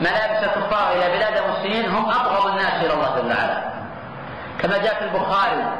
ملابس 0.00 0.44
الكفار 0.44 0.92
إلى 0.92 1.16
بلاد 1.16 1.36
المسلمين 1.36 1.90
هم 1.90 2.10
أبغض 2.10 2.46
الناس 2.46 2.84
إلى 2.84 2.92
الله 2.92 3.16
جل 3.16 3.26
وعلا. 3.26 3.64
كما 4.60 4.78
جاء 4.78 4.94
في 4.94 5.04
البخاري 5.04 5.72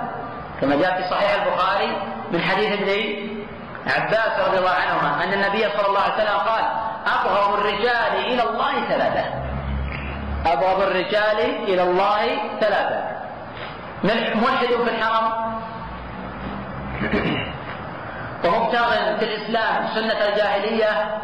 كما 0.61 0.77
جاء 0.77 1.03
في 1.03 1.09
صحيح 1.11 1.43
البخاري 1.43 1.97
من 2.31 2.41
حديث 2.41 2.73
ابن 2.73 2.89
عباس 3.87 4.49
رضي 4.49 4.59
الله 4.59 4.71
عنهما 4.71 5.25
أن 5.25 5.33
النبي 5.33 5.69
صلى 5.69 5.87
الله 5.87 6.01
عليه 6.01 6.15
وسلم 6.15 6.37
قال 6.37 6.65
أبغض 7.07 7.55
الرجال 7.55 8.17
إلى 8.17 8.43
الله 8.43 8.89
ثلاثة. 8.89 9.48
أبغض 10.47 10.83
الرجال 10.83 11.41
إلى 11.69 11.83
الله 11.83 12.21
ثلاثة. 12.61 13.01
ملحد 14.05 14.67
في 14.67 14.91
الحرم. 14.91 15.27
ومبتغ 18.45 18.91
في 19.19 19.25
الإسلام 19.25 19.87
سنة 19.95 20.29
الجاهلية. 20.29 21.21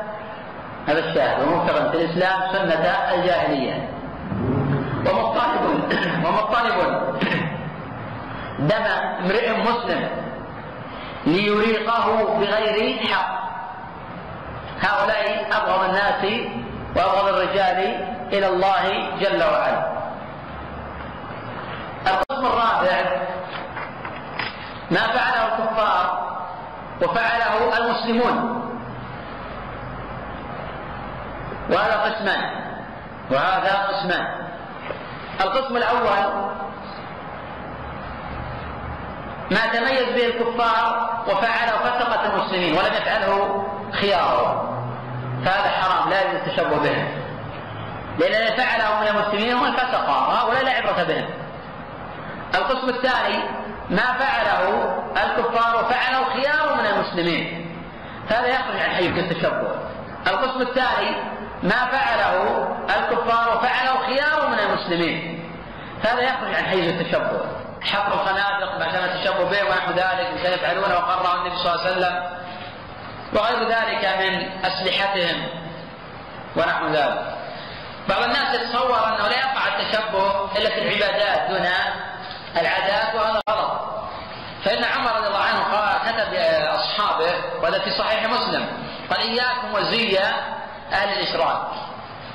هذا 0.86 0.98
الشاهد. 0.98 1.48
ومبتغ 1.48 1.90
في 1.90 1.96
الإسلام 1.96 2.40
سنة 2.52 2.84
الجاهلية. 3.14 3.88
ومطالب 5.06 5.64
ومطالب 6.24 6.78
دم 8.58 8.84
امرئ 9.24 9.50
مسلم 9.50 10.08
ليريقه 11.26 12.38
بغير 12.40 12.98
حق. 12.98 13.44
هؤلاء 14.80 15.46
أبغض 15.52 15.84
الناس 15.84 16.24
وأبغض 16.96 17.28
الرجال 17.28 18.06
إلى 18.34 18.46
الله 18.46 18.82
جل 19.20 19.42
وعلا. 19.42 19.82
القسم 22.06 22.46
الرابع 22.46 22.96
ما 24.90 25.00
فعله 25.00 25.44
الكفار 25.46 26.06
وفعله 27.02 27.78
المسلمون. 27.78 28.36
وهذا 31.70 31.94
قسمان 31.94 32.42
وهذا 33.30 33.74
قسمان. 33.88 34.26
القسم 35.40 35.76
الأول 35.76 36.44
ما 39.50 39.66
تميز 39.66 40.08
به 40.14 40.26
الكفار 40.26 41.10
وفعله 41.28 41.72
فسقة 41.72 42.26
المسلمين 42.26 42.78
ولم 42.78 42.94
يفعله 42.94 43.64
خياره 43.92 44.70
فهذا 45.44 45.68
حرام 45.68 46.10
لا 46.10 46.20
يجوز 46.20 46.34
التشبه 46.34 46.78
بهم 46.78 47.23
لأن 48.18 48.34
الذي 48.34 48.56
فعله 48.56 49.00
من 49.00 49.06
المسلمين 49.06 49.52
هم 49.52 49.64
الفسقة 49.64 50.12
هؤلاء 50.12 50.64
لا 50.64 50.70
عبرة 50.70 51.02
بهم 51.02 51.28
القسم 52.54 52.88
الثاني 52.88 53.38
ما 53.90 54.12
فعله 54.18 54.94
الكفار 55.24 55.84
وفعله 55.84 56.24
خيار 56.24 56.76
من 56.76 56.86
المسلمين. 56.86 57.70
هذا 58.28 58.46
يخرج 58.46 58.80
عن 58.80 58.90
حيز 58.94 59.18
التشبه 59.18 59.74
القسم 60.26 60.60
الثاني 60.60 61.16
ما 61.62 61.84
فعله 61.86 62.68
الكفار 62.98 63.56
وفعله 63.56 64.06
خيار 64.06 64.48
من 64.48 64.58
المسلمين. 64.58 65.44
هذا 66.02 66.20
يخرج 66.20 66.54
عن 66.54 66.64
حيز 66.64 66.84
التشبه 66.84 67.40
حفر 67.82 68.14
الخنادق 68.14 68.78
ما 68.78 68.92
كان 68.92 69.04
التشبه 69.04 69.44
به 69.44 69.64
ونحو 69.64 69.90
ذلك 69.90 70.42
كان 70.42 70.52
يفعلونه 70.52 70.94
وقرره 70.94 71.34
النبي 71.34 71.56
صلى 71.56 71.72
الله 71.72 71.84
عليه 71.84 71.90
وسلم. 71.90 72.22
وغير 73.32 73.68
ذلك 73.68 74.04
من 74.18 74.64
أسلحتهم 74.64 75.46
ونحو 76.56 76.88
ذلك. 76.88 77.33
بعض 78.08 78.22
الناس 78.22 78.54
يتصور 78.54 79.08
أنه 79.08 79.28
لا 79.28 79.38
يقع 79.38 79.68
التشبه 79.68 80.52
إلا 80.56 80.70
في 80.70 80.78
العبادات 80.78 81.50
دون 81.50 81.66
العادات 82.56 83.14
وهذا 83.14 83.40
غلط. 83.50 83.80
فإن 84.64 84.84
عمر 84.84 85.16
رضي 85.16 85.26
الله 85.26 85.38
عنه 85.38 85.62
قال 85.62 86.12
كتب 86.12 86.32
لاصحابه 86.32 87.32
وهذا 87.62 87.78
في 87.78 87.90
صحيح 87.90 88.24
مسلم 88.24 88.66
قال 89.10 89.20
إياكم 89.20 89.74
وزي 89.74 90.18
أهل 90.92 91.08
الإشراك. 91.08 91.62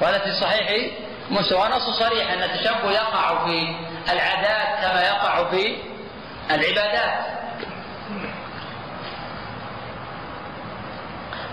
وهذا 0.01 0.19
في 0.19 0.33
صحيح 0.33 0.91
مسلم. 1.29 1.59
ونص 1.59 1.99
صريح 1.99 2.31
أن 2.31 2.43
التشبه 2.43 2.91
يقع 2.91 3.45
في 3.45 3.75
العادات 4.11 4.81
كما 4.81 5.01
يقع 5.01 5.49
في 5.49 5.77
العبادات. 6.51 7.25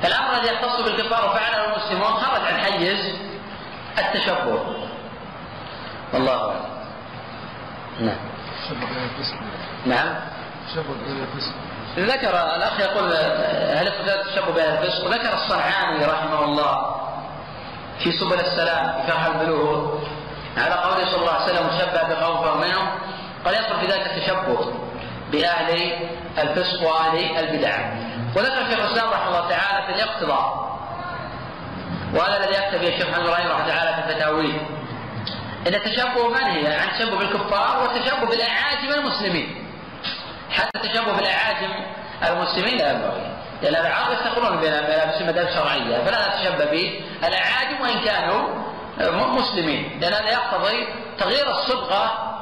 فالأمر 0.02 0.34
الذي 0.34 0.54
يختص 0.54 0.80
بالكفار 0.80 1.26
وفعله 1.26 1.64
المسلمون 1.64 2.14
خرج 2.14 2.42
عن 2.42 2.60
حيز. 2.60 3.16
التشبه. 3.98 4.62
والله. 6.12 6.40
اعلم 6.40 6.76
نعم. 8.00 8.16
نعم. 9.86 10.14
ذكر 11.98 12.30
الأخ 12.56 12.80
يقول 12.80 13.12
هل 13.76 13.88
التشبه 13.88 14.52
باهل 14.52 14.84
الفسق 14.84 15.08
ذكر 15.08 15.34
الصنعاني 15.34 16.04
رحمه 16.04 16.44
الله 16.44 16.96
في 17.98 18.12
سبل 18.12 18.40
السلام 18.40 18.92
في 18.92 19.12
فرح 19.12 19.26
البلوغ 19.26 19.98
على 20.56 20.74
قوله 20.74 21.04
صلى 21.10 21.20
الله 21.20 21.32
عليه 21.32 21.44
وسلم 21.44 21.70
شبه 21.78 22.02
بقوم 22.14 22.42
فهم 22.42 22.88
قال 23.44 23.54
يدخل 23.54 23.80
في 23.80 23.86
ذلك 23.86 24.06
التشبه 24.06 24.72
بأهل 25.32 25.92
الفسق 26.38 26.82
وأهل 26.82 27.36
البدع. 27.38 27.76
وذكر 28.36 28.70
شيخ 28.70 28.78
الإسلام 28.78 29.10
رحمه 29.10 29.28
الله 29.28 29.48
تعالى 29.48 29.86
في 29.86 29.92
الاقتضاء. 30.02 30.75
وهذا 32.16 32.44
الذي 32.44 32.52
يكتب 32.52 32.82
الشيخ 32.82 33.08
محمد 33.08 33.26
رحمه 33.26 33.44
الله 33.44 33.66
تعالى 33.68 33.94
في 33.94 34.10
الفتاوي 34.10 34.52
إن 35.66 35.74
التشبه 35.74 36.28
منهي 36.28 36.76
عن 36.76 36.88
التشبه 36.88 37.18
بالكفار 37.18 37.82
والتشبه 37.82 38.26
بالأعاجم 38.26 38.92
المسلمين. 38.94 39.66
حتى 40.50 40.70
التشبه 40.74 41.12
بالأعاجم 41.12 41.72
المسلمين 42.28 42.78
لا 42.78 42.92
ينبغي. 42.92 43.36
لأن 43.62 43.86
العرب 43.86 44.12
يستقرون 44.12 44.56
بملابس 44.56 45.20
المدارس 45.20 45.48
الشرعية. 45.48 46.04
فلا 46.04 46.28
نتشبه 46.28 46.64
بالاعاجم 46.64 47.80
وإن 47.80 48.00
كانوا 48.04 48.48
مسلمين. 49.40 50.00
لأن 50.00 50.12
هذا 50.12 50.30
يقتضي 50.30 50.88
تغيير 51.18 51.50
الصبغة. 51.50 52.32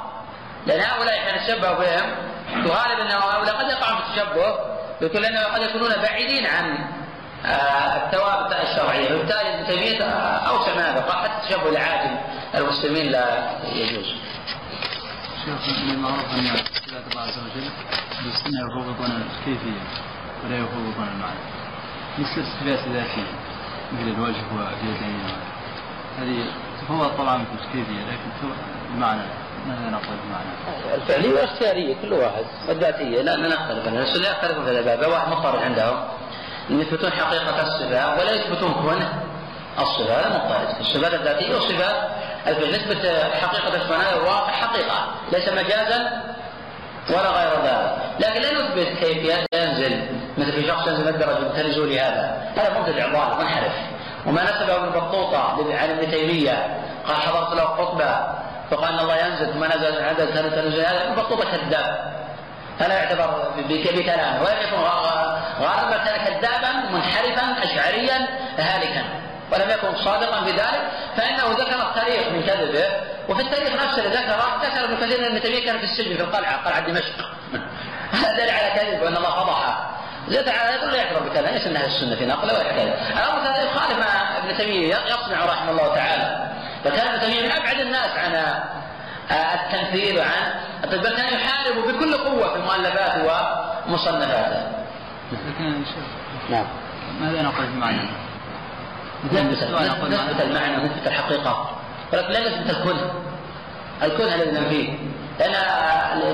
لأن 0.67 0.81
هؤلاء 0.81 1.19
حين 1.19 1.35
يتشبه 1.35 1.73
بهم. 1.73 2.17
يغالب 2.49 3.01
إن 3.01 3.11
هؤلاء 3.11 3.55
قد 3.55 3.71
يقعون 3.71 3.97
في 3.97 4.03
التشبه. 4.09 4.75
لأنه 5.21 5.45
قد 5.45 5.63
يكونون 5.63 5.93
بعيدين 6.03 6.47
عن 6.47 6.79
الثوابت 7.45 8.53
الشرعية 8.53 9.15
وبالتالي 9.15 9.55
ابن 9.55 9.67
تيمية 9.67 10.05
اوسع 10.49 10.75
من 10.75 10.81
هذا 10.83 11.03
حتى 11.13 11.31
التشبه 11.43 11.69
العاجل 11.69 12.17
المسلمين 12.55 13.13
لا 13.13 13.51
يجوز. 13.73 14.07
شيخ 15.45 15.79
من 15.85 15.91
المعروف 15.91 16.35
ان 16.35 16.39
الله 16.39 17.23
عز 17.23 17.39
وجل 17.39 17.69
بالسنه 18.25 18.61
يفوضون 18.61 19.23
الكيفيه 19.23 19.81
ولا 20.45 20.57
يفوضون 20.57 21.09
المعنى. 21.15 21.41
مثل 22.19 22.41
الصفات 22.41 22.87
الذاتيه 22.87 23.27
مثل 23.93 24.09
الوجه 24.09 24.43
واليدين 24.57 25.21
هذه 26.19 26.45
تفوض 26.83 27.11
طبعا 27.19 27.39
في 27.39 27.65
الكيفيه 27.65 28.01
لكن 28.01 28.55
المعنى 28.95 29.23
ماذا 29.69 29.91
نقول 29.91 30.17
بمعنى؟ 30.27 30.95
الفعلية 30.95 31.29
والاختياريه 31.29 31.97
كل 32.03 32.13
واحد 32.13 32.45
والذاتيه 32.69 33.23
لا 33.23 33.37
نختلف 33.37 33.89
الناس 33.89 34.17
لا 34.17 34.31
يختلفون 34.31 34.65
في 34.65 34.71
الباب 34.71 35.11
واحد 35.11 35.29
مضطرد 35.29 35.63
عندهم 35.63 36.05
يثبتون 36.71 37.11
حقيقة 37.11 37.63
الصفة 37.63 38.15
ولا 38.19 38.33
يثبتون 38.33 38.73
كون 38.73 39.09
الصفة 39.79 40.21
هذا 40.21 40.29
مضطرد 40.29 40.81
الصفات 40.81 41.15
الذاتية 41.15 41.55
والصفات 41.55 41.97
نثبت 42.47 43.07
حقيقة 43.43 43.97
هذا 43.97 44.17
الواقع 44.17 44.51
حقيقة 44.51 45.07
ليس 45.33 45.49
مجازا 45.49 46.23
ولا 47.11 47.31
غير 47.31 47.65
ذلك. 47.65 47.97
لكن 48.21 48.41
لا 48.41 48.53
نثبت 48.53 48.99
كيفية 48.99 49.47
ينزل. 49.55 50.07
مثل 50.39 50.53
في 50.53 50.69
شخص 50.69 50.87
ينزل 50.87 51.09
الدرجة 51.09 51.49
تنزل 51.63 51.95
لهذا 51.95 52.53
هذا 52.57 52.81
مبتدع 52.81 53.07
ضال 53.07 53.39
منحرف. 53.39 53.73
وما 54.27 54.43
نسبه 54.43 54.77
ابن 54.77 55.01
بطوطة 55.01 55.39
عن 55.79 55.91
ابن 55.91 56.11
تيمية. 56.11 56.81
قال 57.07 57.17
حضرت 57.17 57.55
له 57.55 57.65
خطبة 57.65 58.35
فقال 58.71 59.01
الله 59.01 59.17
ينزل 59.17 59.53
ثم 59.53 59.65
نزل 59.65 60.03
عدد 60.03 60.51
تنزل 60.51 60.81
هذا 60.81 61.05
ابن 61.07 61.23
بطوطة 61.23 61.45
كذاب 61.45 62.15
فلا 62.79 62.95
يعتبر 62.95 63.53
بكلامه 63.69 64.43
ولم 64.43 64.57
يكن 64.63 64.77
غالبا 65.61 65.97
كان 66.05 66.17
كذابا 66.25 66.73
منحرفا 66.91 67.65
اشعريا 67.65 68.29
هالكا 68.59 69.05
ولم 69.53 69.71
يكن 69.71 70.05
صادقا 70.05 70.45
في 70.45 70.51
ذلك 70.51 70.83
فإنه 71.17 71.45
ذكر 71.53 71.89
التاريخ 71.89 72.29
من 72.29 72.43
كذبه. 72.43 72.87
وفي 73.29 73.43
التاريخ 73.43 73.83
نفسه 73.83 74.05
اللي 74.05 74.17
ذكره 74.17 74.61
ذكر 74.63 74.85
ابن 74.85 74.97
كثير 74.97 75.27
ان 75.27 75.43
تيميه 75.43 75.67
كان 75.67 75.79
في 75.79 75.85
السجن 75.85 76.17
في 76.17 76.23
القلعة 76.23 76.65
قلعة 76.65 76.81
دمشق. 76.81 77.31
هذا 78.19 78.37
دليل 78.37 78.51
على 78.51 78.71
كذب 78.71 79.03
وأن 79.03 79.17
الله 79.17 79.31
فضحه. 79.31 79.91
زاد 80.29 80.49
على 80.49 80.75
يقول 80.75 80.93
لا 80.93 80.97
يعتبر 80.97 81.29
بكذا 81.29 81.51
ليس 81.51 81.67
من 81.67 81.77
أهل 81.77 81.87
السنة 81.87 82.17
في 82.17 82.27
نقله 82.27 82.55
ولا 82.55 82.73
كذا 82.73 82.95
الامر 83.13 83.41
هذا 83.41 83.63
يخالف 83.63 83.99
ما 83.99 84.39
ابن 84.39 84.57
تيمية 84.57 84.97
يصنع 84.97 85.45
رحمه 85.45 85.71
الله 85.71 85.95
تعالى. 85.95 86.51
فكان 86.85 87.09
ابن 87.09 87.21
تيمية 87.21 87.43
من 87.43 87.53
أبعد 87.53 87.81
الناس 87.81 88.11
عن 88.17 88.63
التمثيل 89.31 90.19
وعن 90.19 90.55
بل 90.85 91.17
كان 91.17 91.35
يحارب 91.35 91.77
بكل 91.89 92.15
قوة 92.15 92.55
في 92.55 92.61
مؤلفاته 92.61 93.25
ومصنفاته. 93.89 94.73
نعم. 96.51 96.67
ماذا 97.21 97.43
نقول 97.43 97.67
بمعنى؟ 97.67 98.09
نثبت 99.25 99.63
المعنى 100.43 100.77
ونثبت 100.77 101.07
الحقيقة 101.07 101.71
ولكن 102.13 102.33
لا 102.33 102.41
نثبت 102.41 102.71
الكل. 102.71 102.97
الكل 104.03 104.23
الذي 104.23 104.51
ننفيه. 104.51 104.99
لأن 105.39 105.53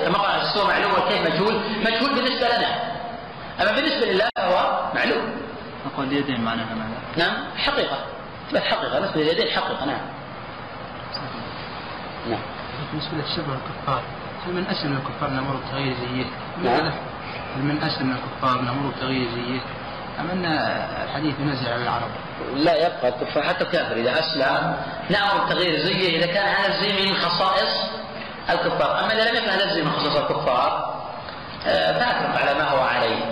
كما 0.04 0.18
قال 0.18 0.40
السوء 0.40 0.66
معلوم 0.66 0.92
والكيف 0.92 1.20
مجهول، 1.20 1.60
مجهول 1.80 2.14
بالنسبة 2.14 2.48
لنا. 2.56 2.74
أما 3.60 3.72
بالنسبة 3.72 4.06
لله 4.12 4.28
فهو 4.36 4.90
معلوم. 4.94 5.32
نقول 5.86 6.06
اليدين 6.06 6.40
معناها 6.40 6.74
ماذا؟ 6.74 7.26
نعم 7.28 7.36
حقيقة. 7.56 7.98
بس 8.52 8.62
حقيقة 8.62 8.98
نسبة 8.98 9.20
اليدين 9.20 9.50
حقيقة 9.50 9.84
نعم. 9.84 10.00
نعم 12.30 12.40
بالنسبة 12.92 13.16
للشبه 13.16 13.54
الكفار 13.54 14.02
هل 14.46 14.52
من 14.54 14.66
أسلم 14.66 14.96
الكفار 14.96 15.30
نمر 15.30 15.56
بتغيير 15.56 15.94
زيه؟ 15.94 16.24
نعم. 16.64 16.92
هل 17.56 17.62
من 17.62 17.82
أسلم 17.82 18.16
الكفار 18.16 18.60
نمر 18.60 18.90
بتغيير 18.96 19.28
زيه؟ 19.34 19.60
أم 20.20 20.30
أن 20.30 20.44
الحديث 21.04 21.34
ينزل 21.40 21.68
على 21.72 21.82
العرب؟ 21.82 22.10
لا 22.54 22.86
يبقى 22.86 23.08
الكفار 23.08 23.42
حتى 23.42 23.64
الكافر 23.64 23.96
إذا 23.96 24.18
أسلم 24.18 24.76
نأمر 25.10 25.44
بتغيير 25.44 25.78
زيه 25.78 26.18
إذا 26.18 26.26
كان 26.26 26.48
هذا 26.54 26.74
الزي 26.74 27.10
من 27.10 27.16
خصائص 27.16 27.90
الكفار 28.50 29.04
أما 29.04 29.12
إذا 29.12 29.30
لم 29.30 29.36
يكن 29.36 29.50
هذا 29.50 29.64
الزي 29.64 29.82
من 29.82 29.90
خصائص 29.90 30.16
الكفار 30.16 31.00
آه، 31.66 31.92
فأترك 31.92 32.42
على 32.42 32.58
ما 32.58 32.68
هو 32.68 32.80
عليه 32.80 33.24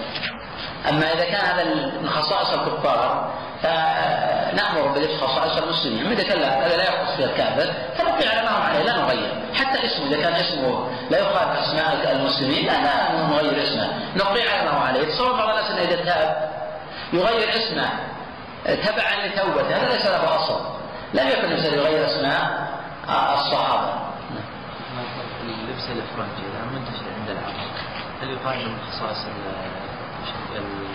أما 0.88 1.12
إذا 1.12 1.24
كان 1.24 1.44
هذا 1.46 1.64
من 2.02 2.10
خصائص 2.10 2.48
الكفار 2.52 3.32
فنأمر 3.62 4.88
بلبس 4.94 5.20
خصائص 5.20 5.56
المسلمين. 5.62 6.04
أما 6.06 6.12
إذا 6.14 6.22
كان 6.22 6.40
لا- 6.40 6.66
هذا 6.66 6.76
لا 6.76 6.82
يخص 6.84 7.16
فيها 7.16 7.26
الكافر 7.26 7.72
فنبقي 7.98 8.28
على 8.28 8.42
ما 8.42 8.50
هو 8.50 8.62
عليه. 8.62 8.82
لا 8.82 8.96
نغير. 8.96 9.32
حتى 9.54 9.86
اسمه 9.86 10.06
إذا 10.06 10.22
كان 10.22 10.32
اسمه 10.34 10.88
لا 11.10 11.18
يخالف 11.18 11.58
أسماء 11.58 12.12
المسلمين 12.12 12.66
لا 12.66 12.72
لا 12.72 13.12
نغير 13.26 13.62
اسمه. 13.62 13.88
نبقي 14.16 14.48
على 14.48 14.64
ما 14.64 14.70
هو 14.70 14.80
عليه. 14.82 15.04
تصور 15.14 15.32
بعض 15.32 15.48
الناس 15.48 15.70
أنه 15.70 15.80
إذا 15.80 16.04
تاب 16.04 16.50
يغير 17.12 17.48
اسمه. 17.50 17.90
تبعا 18.64 19.26
لتوبته. 19.26 19.76
هذا 19.76 19.92
ليس 19.92 20.06
له 20.06 20.36
أصل. 20.36 20.60
لم 21.14 21.28
يكن 21.28 21.44
الانسان 21.44 21.74
يغير 21.74 22.06
اسماء 22.06 22.68
الصحابة. 23.34 23.92
اللبس 25.42 25.84
الافرنجي 25.90 26.42
إذا 26.50 26.64
منتشر 26.72 27.04
عند 27.20 27.30
العرب 27.30 27.68
هل 28.22 28.30
يقال 28.30 28.60
انه 28.60 28.68
من 28.70 28.78
خصائص 28.92 29.18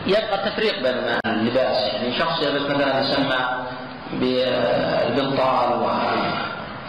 يبقى 0.07 0.35
التفريق 0.47 0.83
بين 0.83 1.17
اللباس. 1.25 1.77
يعني 1.77 2.19
شخص 2.19 2.41
يلبس 2.43 2.61
مثلا 2.61 2.99
يسمى 2.99 3.35
بالبنطال 4.13 5.73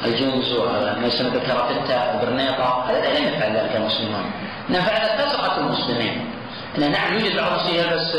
والجنس 0.03 0.53
وما 0.53 1.07
يسمى 1.07 1.31
بالكرافتة 1.31 2.09
والبرنيطة. 2.09 2.85
هذا 2.91 3.19
لم 3.19 3.29
يفعل 3.29 3.57
ذلك 3.57 3.77
المسلمون 3.77 4.31
إنما 4.71 4.81
فعل 4.81 5.19
فسقة 5.19 5.59
المسلمين. 5.59 6.31
إن 6.79 6.93
نعم 6.93 7.15
يوجد 7.15 7.37
بعض 7.37 7.53
المسلمين 7.53 7.81
يلبس 7.81 8.13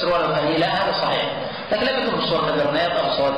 سروال 0.00 0.30
وفانيلا 0.30 0.66
هذا 0.66 0.92
صحيح. 0.92 1.32
لكن 1.72 1.86
لم 1.86 2.02
يكن 2.02 2.16
بصورة 2.18 2.48
البرنيطة 2.54 3.08
بصورة 3.08 3.36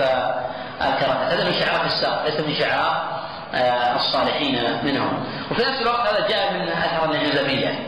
الكرافتة 0.81 1.35
هذا 1.35 1.45
من 1.45 1.53
شعار 1.53 1.87
الساق 1.87 2.25
ليس 2.25 2.41
من 2.41 2.55
شعار 2.55 3.15
آه، 3.55 3.97
الصالحين 3.97 4.79
منهم. 4.85 5.25
وفي 5.51 5.63
نفس 5.63 5.81
الوقت 5.83 6.01
هذا 6.09 6.29
جاء 6.29 6.53
من 6.53 6.69
أثر 6.69 7.11
الجاذبية 7.11 7.79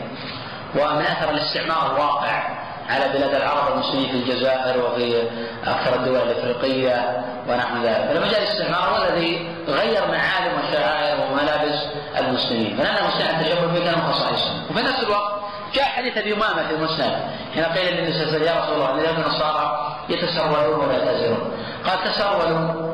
ومن 0.75 1.01
أثر 1.05 1.29
الاستعمار 1.29 1.91
الواقع. 1.91 2.56
على 2.89 3.07
بلاد 3.13 3.33
العرب 3.35 3.71
والمسلمين 3.71 4.09
في 4.09 4.15
الجزائر 4.15 4.85
وفي 4.85 5.23
أكثر 5.67 5.95
الدول 5.95 6.15
الإفريقية 6.15 7.25
ونحو 7.47 7.77
ذلك، 7.83 8.07
فلما 8.09 8.27
جاء 8.27 8.39
الاستعمار 8.39 8.89
هو 8.89 9.03
الذي 9.03 9.49
غير 9.67 10.01
معالم 10.07 10.51
وشعائر 10.59 11.17
وملابس 11.31 11.83
المسلمين، 12.19 12.77
فلان 12.77 12.97
المسلمين 12.97 13.39
التشبه 13.39 13.67
به 13.67 13.79
كان 13.79 13.95
من 13.99 14.13
خصائصهم، 14.13 14.63
وفي 14.69 14.81
نفس 14.83 15.03
الوقت 15.03 15.33
جاء 15.73 15.85
حديث 15.85 16.17
أبي 16.17 16.33
أمامة 16.33 16.67
في 16.67 16.73
المسند 16.73 17.17
حين 17.53 17.63
قيل 17.63 17.95
للنبي 17.95 18.13
صلى 18.13 18.23
الله 18.23 18.33
عليه 18.33 18.37
وسلم 18.37 18.47
يا 18.47 18.61
رسول 18.61 18.75
الله 18.75 19.09
ان 19.09 19.21
النصارى 19.21 19.95
يتسرولون 20.09 20.85
ولا 20.85 20.97
يعتذرون، 20.97 21.51
قال 21.87 22.13
تسرولوا 22.13 22.87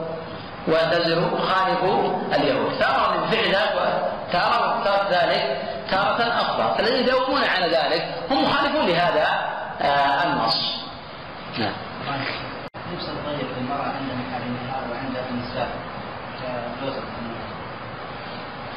واعتذروا 0.68 1.40
خالفوا 1.40 2.22
اليهود. 2.36 2.80
تارة 2.80 3.18
من 3.18 3.28
فعل 3.32 3.56
وتارة 3.76 5.08
ذلك 5.12 5.62
تارة 5.92 6.22
أفضل 6.42 6.76
فالذين 6.78 7.04
يداومون 7.04 7.42
على 7.44 7.66
ذلك 7.66 8.06
هم 8.32 8.44
مخالفون 8.44 8.86
لهذا 8.86 9.28
النص. 9.84 10.56
نعم. 11.60 11.74
للمرأة 13.58 13.84
عند 13.84 14.10
وعند 14.92 15.16
النساء 15.32 15.68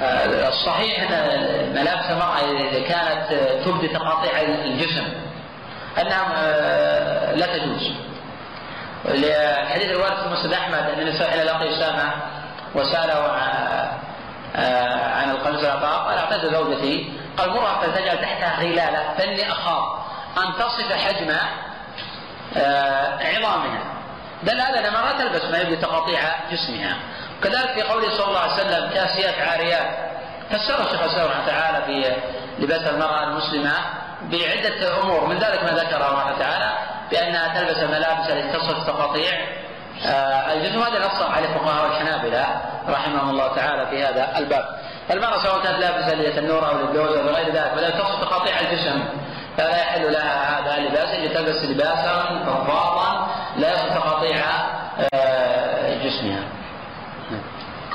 آه، 0.03 0.49
الصحيح 0.49 1.11
أن 1.11 1.73
ملابس 1.75 2.11
المرأة 2.11 2.39
إذا 2.69 2.89
كانت 2.89 3.33
آه، 3.33 3.65
تبدي 3.65 3.89
تقاطيع 3.89 4.41
الجسم. 4.41 5.07
أنها 6.01 6.27
آه، 6.37 7.35
لا 7.35 7.47
تجوز. 7.59 7.91
لحديث 9.05 9.91
الوارد 9.91 10.17
في 10.17 10.29
مسند 10.29 10.53
أن 10.53 10.75
النبي 10.99 11.19
صلى 11.19 11.41
الله 11.43 11.53
عليه 11.53 11.71
وسلم 11.77 12.11
وسأله 12.75 13.33
عن- 13.33 13.89
آه، 14.57 15.25
القميص 15.31 15.61
العطاء 15.61 16.09
قال 16.09 16.19
أعطيت 16.19 16.53
زوجتي. 16.53 17.13
قال 17.39 17.51
مرها 17.51 17.81
فلتجعل 17.81 18.19
تحتها 18.21 18.61
غلالة 18.61 19.15
فإني 19.19 19.53
أخاف. 19.53 20.06
أن 20.39 20.53
تصف 20.59 20.93
حجم 20.93 21.37
آه، 22.57 23.19
عظامها. 23.19 23.81
دل 24.43 24.61
هذا 24.61 24.89
لما 24.89 24.99
لا 24.99 25.19
تلبس 25.19 25.45
ما 25.45 25.59
يبدي 25.59 25.77
تقاطيع 25.77 26.21
جسمها. 26.51 26.97
كذلك 27.43 27.71
في 27.75 27.83
قوله 27.83 28.11
صلى 28.17 28.27
الله 28.29 28.41
عليه 28.41 28.53
وسلم 28.53 28.91
كاسيات 28.91 29.49
عاريات. 29.49 29.97
فسر 30.51 30.85
الشيخ 30.85 31.03
الإسلام 31.03 31.47
تعالى 31.47 31.85
في 31.87 32.17
لباس 32.59 32.83
المرأة 32.83 33.25
المسلمة 33.25 33.73
بعدة 34.23 35.03
أمور. 35.03 35.27
من 35.27 35.39
ذلك 35.39 35.65
ما 35.65 35.71
ذكره 35.71 36.09
الله 36.09 36.39
تعالى 36.39 36.73
بأنها 37.11 37.61
تلبس 37.61 37.83
الملابس 37.83 38.31
التي 38.31 38.59
تصف 38.59 38.87
تقاطيع. 38.87 39.33
آه، 40.07 40.53
الجسم 40.53 40.83
هذا 40.83 41.07
نص 41.07 41.23
عليه 41.23 41.49
فقهاء 41.49 41.87
الحنابله 41.87 42.47
رحمهم 42.89 43.31
الله 43.31 43.57
تعالى 43.57 43.87
في 43.87 44.05
هذا 44.05 44.39
الباب. 44.39 44.65
المرأة 45.11 45.43
سواء 45.43 45.63
كانت 45.63 45.79
لابسة 45.79 46.15
لتنورة 46.15 46.67
أو 46.69 46.79
للجوز 46.79 47.17
أو 47.17 47.23
لغير 47.23 47.53
ذلك 47.53 47.73
ولا 47.77 47.91
تصف 47.91 48.21
تقاطيع 48.21 48.61
الجسم 48.61 49.05
فلا 49.57 49.77
يحل 49.81 50.13
لها 50.13 50.61
هذا 50.61 50.77
اللباس 50.77 51.15
اللي 51.15 51.29
تلبس 51.29 51.65
لباسا 51.65 52.45
فضاضا 52.47 53.29
لا 53.57 53.73
يصف 53.73 53.95
تقاطيع 53.95 54.37
آه، 55.15 56.05
جسمها. 56.05 56.43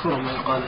كرة 0.02 0.16
ما 0.16 0.32
يقال 0.32 0.62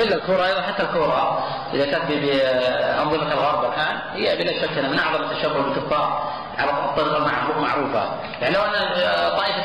إلا 0.00 0.14
الكوره 0.16 0.46
أيضا 0.46 0.62
حتى 0.62 0.82
الكوره 0.82 1.44
إذا 1.74 1.86
كانت 1.86 2.04
بأنظمة 2.10 3.32
الغرب 3.32 3.64
الآن 3.72 3.98
هي 4.14 4.36
بلا 4.36 4.52
شك 4.62 4.78
من 4.78 4.98
أعظم 4.98 5.22
التشبه 5.24 5.62
بالكفار 5.62 6.32
على 6.58 6.70
الطريقة 6.70 7.16
المعروفة. 7.56 8.08
يعني 8.40 8.54
لو 8.54 8.62
أن 8.62 8.70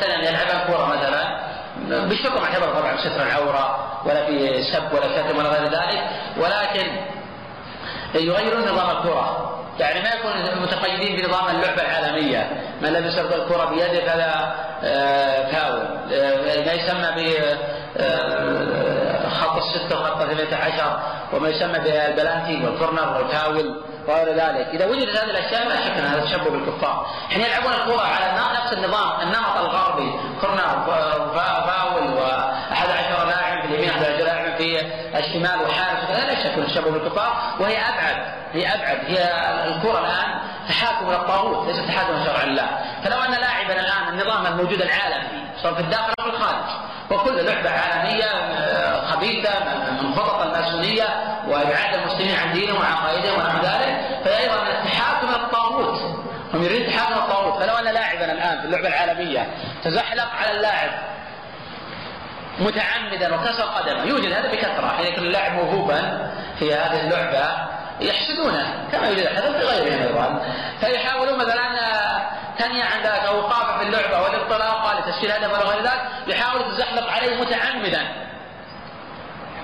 ثانية 0.00 0.28
يلعبون 0.28 0.60
كوره 0.66 0.86
مثلا 0.86 1.40
بشرط 2.08 2.40
مع 2.40 2.46
حفظ 2.46 2.78
طبعا 2.78 2.96
ستر 2.96 3.22
العورة 3.22 3.86
ولا 4.04 4.26
في 4.26 4.62
سب 4.72 4.92
ولا 4.94 5.08
شتم 5.16 5.38
ولا 5.38 5.48
غير 5.48 5.64
ذلك 5.64 6.02
ولكن 6.36 6.86
يغيرون 8.14 8.62
نظام 8.62 8.96
الكرة. 8.96 9.50
يعني 9.78 10.02
ما 10.02 10.08
يكون 10.08 10.62
متقيدين 10.62 11.16
بنظام 11.16 11.56
اللعبة 11.56 11.82
العالمية. 11.82 12.50
ما 12.82 12.88
لم 12.88 13.06
الكرة 13.06 13.64
بيده 13.64 14.12
فلا 14.12 14.54
آه، 14.84 15.52
فاول. 15.52 15.80
آه، 16.12 16.64
ما 16.66 16.72
يسمى 16.72 17.08
ب 17.16 17.34
آه، 17.96 19.28
خط 19.28 19.56
الستة 19.56 20.00
وخط 20.00 20.22
18 20.22 21.00
وما 21.32 21.48
يسمى 21.48 21.78
بالبلانتي 21.78 22.64
وال 22.64 22.77
corner 22.77 23.16
والفاول 23.16 23.82
وغير 24.08 24.28
ذلك. 24.28 24.66
إذا 24.74 24.86
وجدت 24.86 25.16
هذه 25.16 25.30
الأشياء 25.30 25.68
لا 25.68 25.76
شك 25.76 25.96
أن 25.98 26.04
هذا 26.04 26.24
تشبه 26.24 26.50
بالكفار. 26.50 27.06
حين 27.30 27.40
يلعبون 27.40 27.72
الكرة 27.72 28.02
على 28.02 28.54
نفس 28.58 28.72
النظام 28.72 29.20
النمط 29.20 29.56
الغربي. 29.56 30.12
corner 30.40 30.84
فاول 31.66 32.14
وأحد 32.14 32.90
عشر 32.90 33.26
لاعب 33.26 33.62
في 33.62 33.68
اليمين 33.68 33.90
أحد 33.90 34.04
عشر 34.04 34.24
لاعب 34.24 34.56
في 34.56 34.80
الشمال 35.18 35.62
وحارس 35.62 35.93
أن 36.58 36.66
تشبه 36.66 36.90
بالكفار 36.90 37.36
وهي 37.60 37.76
أبعد 37.78 38.16
هي 38.52 38.74
أبعد 38.74 38.98
هي 39.06 39.22
الكرة 39.68 39.98
الآن 39.98 40.40
تحاكم 40.68 41.08
إلى 41.08 41.16
الطاغوت 41.16 41.66
ليس 41.66 41.86
تحاكم 41.86 42.24
شرع 42.24 42.42
الله 42.42 42.68
فلو 43.04 43.16
أن 43.16 43.30
لاعبا 43.30 43.80
الآن 43.80 44.08
النظام 44.08 44.46
الموجود 44.46 44.80
العالمي 44.82 45.44
سواء 45.62 45.74
في 45.74 45.80
الداخل 45.80 46.12
أو 46.20 46.24
في 46.24 46.36
الخارج 46.36 46.64
وكل 47.10 47.44
لعبة 47.44 47.70
عالمية 47.70 48.24
آه، 48.24 49.06
خبيثة 49.10 49.50
من 50.02 50.14
خطط 50.14 50.40
الماسونية 50.42 51.04
وإبعاد 51.48 51.94
المسلمين 51.94 52.36
عن 52.36 52.52
دينهم 52.52 52.80
وعقائدهم 52.80 53.38
ونحو 53.38 53.58
ذلك 53.58 53.96
فهي 54.24 54.38
أيضا 54.42 54.54
من 54.64 54.70
التحاكم 54.70 55.28
إلى 55.28 55.36
الطاغوت. 55.36 56.00
هم 56.54 56.62
يريدون 56.62 56.86
التحاكم 56.86 57.12
إلى 57.12 57.22
الطاغوت. 57.22 57.62
فلو 57.62 57.74
أن 57.74 57.84
لاعبا 57.84 58.32
الآن 58.32 58.60
في 58.60 58.64
اللعبة 58.66 58.88
العالمية 58.88 59.46
تزحلق 59.84 60.28
على 60.40 60.50
اللاعب 60.56 60.90
متعمدا 62.58 63.34
وكسر 63.34 63.62
قدمه. 63.62 64.04
يوجد 64.04 64.32
هذا 64.32 64.52
بكثرة. 64.52 64.94
حين 64.96 65.06
يكون 65.06 65.24
اللاعب 65.24 65.52
موهوبا 65.52 66.30
في 66.58 66.74
هذه 66.74 67.00
اللعبة 67.00 67.74
يحسدونه 68.00 68.88
كما 68.92 69.08
يوجد 69.08 69.26
هذا 69.26 69.52
في 69.52 69.64
غيرهم 69.64 70.02
أيضا 70.02 70.42
فيحاولون 70.80 71.38
مثلا 71.38 71.64
تنيا 72.58 72.84
عن 72.84 73.00
ذلك 73.00 73.24
أو 73.24 73.36
ايقافه 73.36 73.78
في 73.78 73.84
اللعبة 73.84 74.22
والانطلاقه 74.22 74.98
لتسجيل 74.98 75.32
هدف 75.32 75.52
ولا 75.52 75.70
غير 75.70 75.82
ذلك. 75.82 76.02
يحاول 76.26 76.60
يتزحلق 76.60 77.10
عليه 77.10 77.40
متعمدا. 77.40 78.02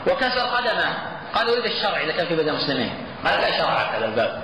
وكسر 0.07 0.41
قدمه. 0.41 0.95
قال 1.35 1.49
يريد 1.49 1.65
الشرع. 1.65 2.01
إذا 2.01 2.13
كان 2.13 2.27
في 2.27 2.37
بلد 2.37 2.49
المسلمين. 2.49 3.07
قال 3.27 3.41
لا 3.41 3.59
شرع 3.59 3.91
في 3.91 3.97
هذا 3.97 4.05
الباب. 4.05 4.43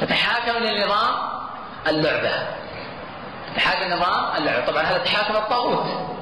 تتحاكم 0.00 0.64
لنظام 0.64 1.14
اللعبة. 1.86 2.32
تحاكم 3.56 3.92
نظام 3.92 4.36
اللعبة. 4.36 4.66
طبعا 4.66 4.82
هذا 4.82 4.98
تحاكم 4.98 5.36
الطاغوت. 5.36 6.16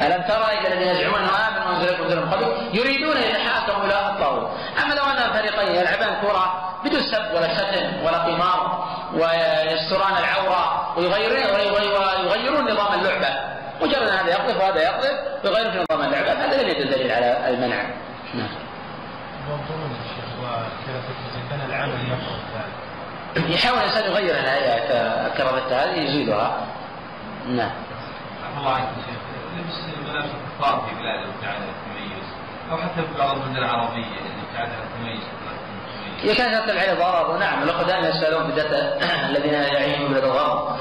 ألم 0.00 0.22
ترى 0.22 0.58
إلى 0.58 0.68
الذين 0.68 0.88
يزعمون 0.88 1.20
أنهم 1.20 1.34
آمنوا 1.34 1.68
وأنزلكم 1.68 2.04
من 2.04 2.30
قبل 2.30 2.46
يريدون 2.72 3.16
أن 3.16 3.30
يتحاكموا 3.30 3.84
إلى 3.84 4.10
الطاغوت؟ 4.10 4.50
أما 4.84 4.94
لو 4.94 5.02
أن 5.02 5.18
الفريقين 5.30 5.74
يلعبان 5.74 6.20
كرة 6.20 6.74
بدون 6.84 7.00
سب 7.00 7.34
ولا 7.34 7.54
شتم 7.54 8.04
ولا 8.04 8.18
قمار 8.18 8.88
ويستران 9.14 10.12
العورة 10.18 10.94
ويغيرون 10.98 11.72
ويغيرون 12.26 12.72
نظام 12.72 13.00
اللعبة. 13.00 13.28
مجرد 13.82 14.08
هذا 14.08 14.30
يقذف 14.30 14.56
وهذا 14.56 14.82
يقذف 14.82 15.44
ويغيرون 15.44 15.72
في 15.72 15.84
نظام 15.90 16.08
العباد 16.08 16.36
هذا 16.36 16.62
لم 16.62 16.68
يدل 16.68 16.90
دليل 16.90 17.12
على 17.12 17.48
المنع. 17.48 17.82
نعم. 18.34 18.48
يحاول 23.36 23.78
الإنسان 23.78 24.04
يغير 24.10 24.34
الهيئات 24.34 24.88
كرامتها 25.36 25.84
هذه 25.84 25.98
يزيلها 25.98 26.66
نعم. 27.48 27.70
الله 28.58 28.70
عنك 28.70 28.88
لبس 29.58 30.08
ملابس 30.10 30.28
الكفار 30.28 30.88
في 30.88 30.94
بلاد 30.94 31.20
عن 31.42 31.62
التميز 31.62 32.24
أو 32.70 32.76
حتى 32.76 33.02
في 33.02 33.18
بعض 33.18 33.36
البلدان 33.36 33.64
العربيه 33.64 34.04
اللي 34.04 34.58
عن 34.58 34.68
التميز 34.68 35.22
العلة 36.70 36.94
ضرر 36.94 37.38
نعم 37.38 37.62
الأخوة 37.62 37.82
دائما 37.82 38.08
يسألون 38.08 38.44
بالذات 38.44 39.02
الذين 39.30 39.52
يعيشون 39.52 40.08
بلاد 40.08 40.24
الغرب 40.24 40.76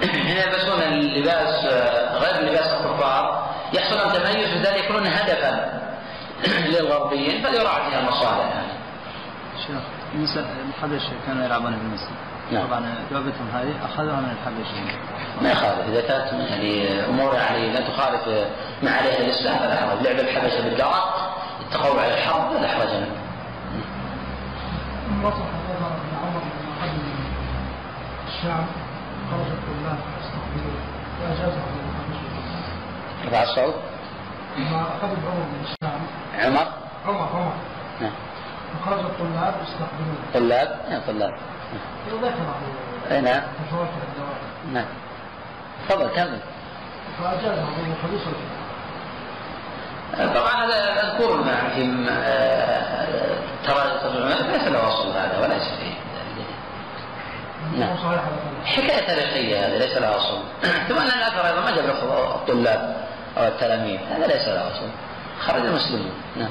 هنا 0.28 0.44
يلبسون 0.44 0.82
اللباس 0.82 1.64
غير 2.12 2.42
لباس 2.42 2.68
الكفار 2.68 3.50
يحصل 3.72 4.12
تميز 4.12 4.50
وبالتالي 4.50 4.78
يكونون 4.78 5.06
هدفا 5.06 5.80
للغربيين 6.72 7.42
فليراعى 7.42 7.90
فيها 7.90 8.00
المصالح 8.00 8.38
يعني. 8.38 8.72
شيخ 9.66 9.99
الحبشة 10.14 11.12
كانوا 11.26 11.44
يلعبون 11.44 11.72
في 11.72 11.82
المسجد 11.82 12.10
نعم. 12.52 12.66
طبعا 12.66 12.80
لعبتهم 13.10 13.48
هذه 13.54 13.74
أخذوها 13.84 14.20
من 14.20 14.30
الحبشة. 14.30 14.98
ما 15.42 15.50
يخالف 15.50 15.88
إذا 15.88 16.00
كانت 16.00 16.32
يعني 16.32 17.04
أمور 17.04 17.34
يعني 17.34 17.72
لا 17.72 17.80
تخالف 17.80 18.28
ما 18.82 18.90
عليه 18.90 19.18
الإسلام 19.18 19.58
فلا 19.58 19.76
حرج. 19.76 20.02
لعب 20.02 20.16
الحبشة 20.16 20.64
بالدرك 20.64 21.02
التقول 21.60 21.98
على 21.98 22.14
الحرب 22.14 22.52
لا 22.52 22.68
حرج 22.68 22.88
منه 22.88 23.16
الشام 28.28 28.66
خرج 29.30 29.46
الطلاب 29.46 29.98
يستقبلون. 30.20 30.80
على 31.22 31.34
رفع 33.26 33.42
الصوت. 33.42 33.74
لما 34.56 34.84
قدم 35.02 35.20
عمر 35.26 35.44
من 35.52 35.64
الشام. 35.64 36.00
عمر؟ 36.38 36.66
عمر 37.06 37.28
عمر. 37.34 37.52
نعم. 38.00 38.12
فخرج 38.72 38.98
الطلاب 38.98 39.54
يستقبلون 39.62 40.18
طلاب؟ 40.34 40.78
نعم 40.90 41.00
طلاب. 41.06 41.34
أي 43.10 43.20
نعم. 43.20 43.42
نعم. 44.72 44.86
تفضل 45.88 46.08
كمل. 46.08 46.38
خليصه 48.02 48.32
طبعا 50.34 50.64
هذا 50.64 51.04
مذكور 51.04 51.44
في 54.10 54.18
العلماء 54.18 54.58
ليس 54.58 54.68
له 54.68 54.88
اصل 54.88 55.08
هذا 55.08 55.38
وليس 55.42 55.62
فيه 55.62 55.94
نعم. 57.78 57.96
كل 57.96 58.18
حكاية 58.64 59.06
تاريخيه 59.06 59.66
هذه 59.66 59.78
ليس 59.78 59.96
لها 59.96 60.16
أصل. 60.16 60.38
ثم 60.88 60.98
أن 60.98 61.06
الأثر 61.06 61.46
أيضا 61.46 61.60
ما 61.60 61.70
جاب 61.70 61.90
الطلاب 62.34 63.06
أو 63.38 63.46
التلاميذ 63.46 64.00
هذا 64.10 64.26
ليس 64.26 64.48
له 64.48 64.70
أصل. 64.70 64.88
خرج 65.40 65.64
المسلمون. 65.64 66.12
نعم. 66.36 66.50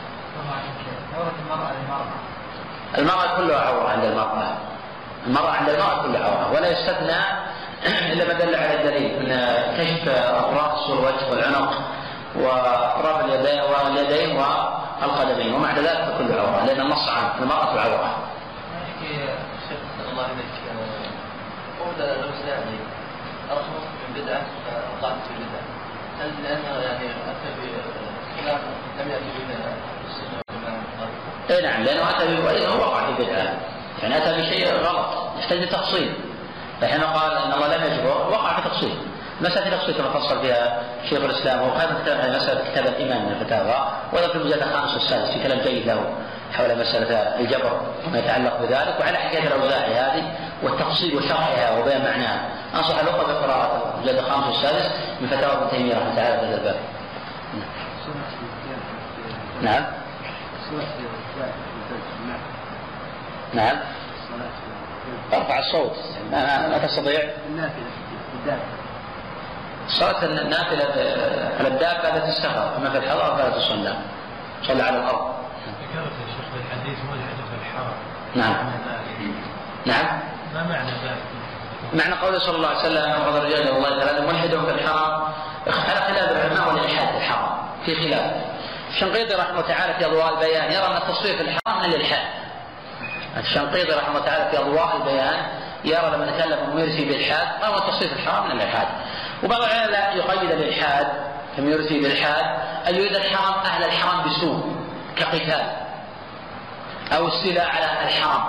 عورة 1.20 1.34
المرأة 1.46 1.72
للمرأة. 1.74 2.06
المرأة 2.98 3.38
كلها 3.38 3.60
عورة 3.60 3.90
عند 3.90 4.04
المرأة. 4.04 4.58
المرأة 5.28 5.52
عند 5.52 5.70
المرأة 5.70 6.02
كلها 6.02 6.24
عورة. 6.24 6.52
ولا 6.54 6.68
يستثنى 6.72 7.18
إلا 8.14 8.28
ما 8.28 8.34
دل 8.34 8.56
على 8.56 8.76
الدليل. 8.76 9.20
من 9.20 9.30
كشف 9.78 10.08
الرأس 10.08 10.90
والوجه 10.90 11.32
والعنق 11.32 11.74
ورفع 12.36 13.26
اليدين 13.26 13.62
واليدين 13.62 14.38
والقدمين. 14.38 15.54
ومع 15.54 15.72
ذلك 15.76 15.88
فكله 15.88 16.42
عورة 16.42 16.66
لأن 16.66 16.82
النص 16.82 17.10
عام. 17.10 17.30
المرأة 17.42 17.80
عورة 17.80 18.16
الله 20.12 20.26
إليك 20.26 20.54
قول 21.80 21.94
من 24.08 24.14
بدعة 24.16 24.42
بدعة 25.02 25.62
هل 26.20 26.32
يعني 26.46 27.06
أتى 27.32 27.50
بخلاف 27.58 28.62
لم 29.00 29.12
يأتي 29.12 29.30
اي 31.50 31.62
نعم 31.62 31.84
لأنه 31.84 32.10
اتى 32.10 32.28
ب- 32.28 32.46
وإذا 32.46 32.68
هو 32.70 32.80
وقع 32.80 33.06
في 33.06 33.24
بدعه 33.24 33.54
يعني 34.04 34.18
اتى 34.18 34.42
بشيء 34.42 34.76
غلط 34.76 35.06
يحتاج 35.40 35.60
لتفصيل 35.60 36.14
فحين 36.82 37.04
قال 37.04 37.32
ان 37.38 37.54
الله 37.54 37.78
لم 37.78 37.84
يجبر 37.94 38.30
وقع 38.32 38.62
في 38.62 38.70
تفصيل. 38.70 38.96
مسألة 39.42 39.68
التفصيل 39.68 39.96
كما 39.96 40.10
فصل 40.20 40.42
فيها 40.42 40.82
شيخ 41.10 41.20
الإسلام 41.24 41.68
وكان 41.68 41.90
كتاب- 42.04 42.36
مسألة 42.36 42.72
كتاب 42.72 42.86
الامام 42.88 43.26
من 43.26 43.32
الفتاوى 43.32 43.88
وهذا 44.14 44.28
في 44.28 44.36
المجلد 44.36 44.62
الخامس 44.64 44.94
والسادس 44.94 45.30
في 45.32 45.44
كلام 45.44 45.60
جيد 45.60 45.88
له 45.88 46.06
حول 46.54 46.80
مسألة 46.80 47.16
الجبر 47.40 47.82
وما 48.08 48.20
يتعلق 48.20 48.58
بذلك 48.62 48.96
وعلى 49.00 49.18
حكاية 49.18 49.48
الأوزاعي 49.48 49.94
هذه 49.94 50.24
والتفصيل 50.64 51.16
وشرحها 51.16 51.80
وبيان 51.80 52.02
معناها. 52.06 52.42
أنصح 52.76 53.00
الأخوة 53.00 53.24
بقراءة 53.34 53.94
المجلد 53.98 54.18
الخامس 54.18 54.48
والسادس 54.48 54.92
من 55.22 55.28
فتاوى 55.28 55.54
ابن 55.54 55.70
تيمية 55.72 55.94
رحمة 55.94 56.04
الله 56.12 56.16
تعالى 56.16 56.40
في 56.40 56.46
هذا 56.46 56.56
الباب. 56.58 56.76
نعم 59.62 59.86
نعم. 63.54 63.78
أرفع 65.34 65.60
الصوت. 65.60 65.98
ما, 66.32 66.68
ما 66.68 66.78
تستطيع. 66.78 67.30
صلاة 69.88 70.26
النافلة 70.26 70.86
على 71.60 71.68
الدابة 71.68 72.10
لا 72.10 72.20
تستغرق 72.20 72.76
أما 72.78 72.90
في 72.90 72.98
الحضر 72.98 73.36
فلا 73.36 73.50
تصلى 73.50 73.94
صلى 74.64 74.84
على 74.84 74.98
الأرض. 74.98 75.34
ذكرت 75.82 76.12
يا 76.12 76.28
شيخ 76.28 76.46
في 76.54 76.58
الحديث 76.58 76.98
ملحد 77.06 77.36
في 77.50 77.56
الحرم. 77.62 77.94
نعم. 78.36 78.72
نعم. 79.86 80.20
ما 80.54 80.64
معنى 80.64 80.92
ذلك؟ 80.92 81.24
معنى 81.94 82.22
قوله 82.22 82.40
صلى 82.40 82.56
الله 82.56 82.68
عليه 82.68 82.80
وسلم 82.80 83.12
الرجال 83.12 83.62
إلى 83.62 83.78
الله 83.78 84.06
تعالى 84.06 84.28
ملحد 84.28 84.50
في 84.50 84.72
الحرم. 84.72 85.24
على 85.68 85.74
خلاف 85.74 86.10
العلماء 86.10 86.68
والإلحاد 86.68 87.08
في 87.08 87.18
الحرم. 87.18 87.58
في 87.86 87.96
خلاف. 87.96 88.32
الشنقيطي 88.90 89.34
رحمه 89.34 89.50
الله 89.50 89.62
تعالى 89.62 89.94
في 89.94 90.06
أضواء 90.06 90.34
البيان 90.34 90.72
يرى 90.72 90.88
أن 90.88 90.98
التصوير 90.98 91.38
في 91.38 91.42
الحرم 91.42 91.80
من 91.80 91.86
الإلحاد. 91.86 92.28
الشنقيطي 93.38 93.92
رحمه 93.92 94.10
الله 94.10 94.26
تعالى 94.26 94.52
في 94.52 94.58
أضواء 94.60 94.98
البيان 94.98 95.48
يرى 95.86 96.12
لما 96.16 96.32
تكلم 96.32 96.70
الميرسي 96.70 97.06
بالإلحاد 97.06 97.48
قال 97.62 97.74
التصوير 97.76 98.14
في 98.14 98.20
الحرم 98.20 98.46
من 98.46 98.52
الإلحاد. 98.52 98.88
وبعض 99.44 99.62
العلماء 99.62 100.18
يقيد 100.18 100.52
الإلحاد 100.52 101.08
الميرسي 101.58 102.00
بالإلحاد 102.00 102.46
أن 102.90 102.96
يريد 102.96 103.16
الحرم 103.16 103.54
أهل 103.54 103.84
الحرم 103.84 104.24
بسوء 104.30 104.76
كقتال 105.16 105.64
أو 107.12 107.28
استيلاء 107.28 107.68
على 107.68 108.08
الحرم 108.08 108.44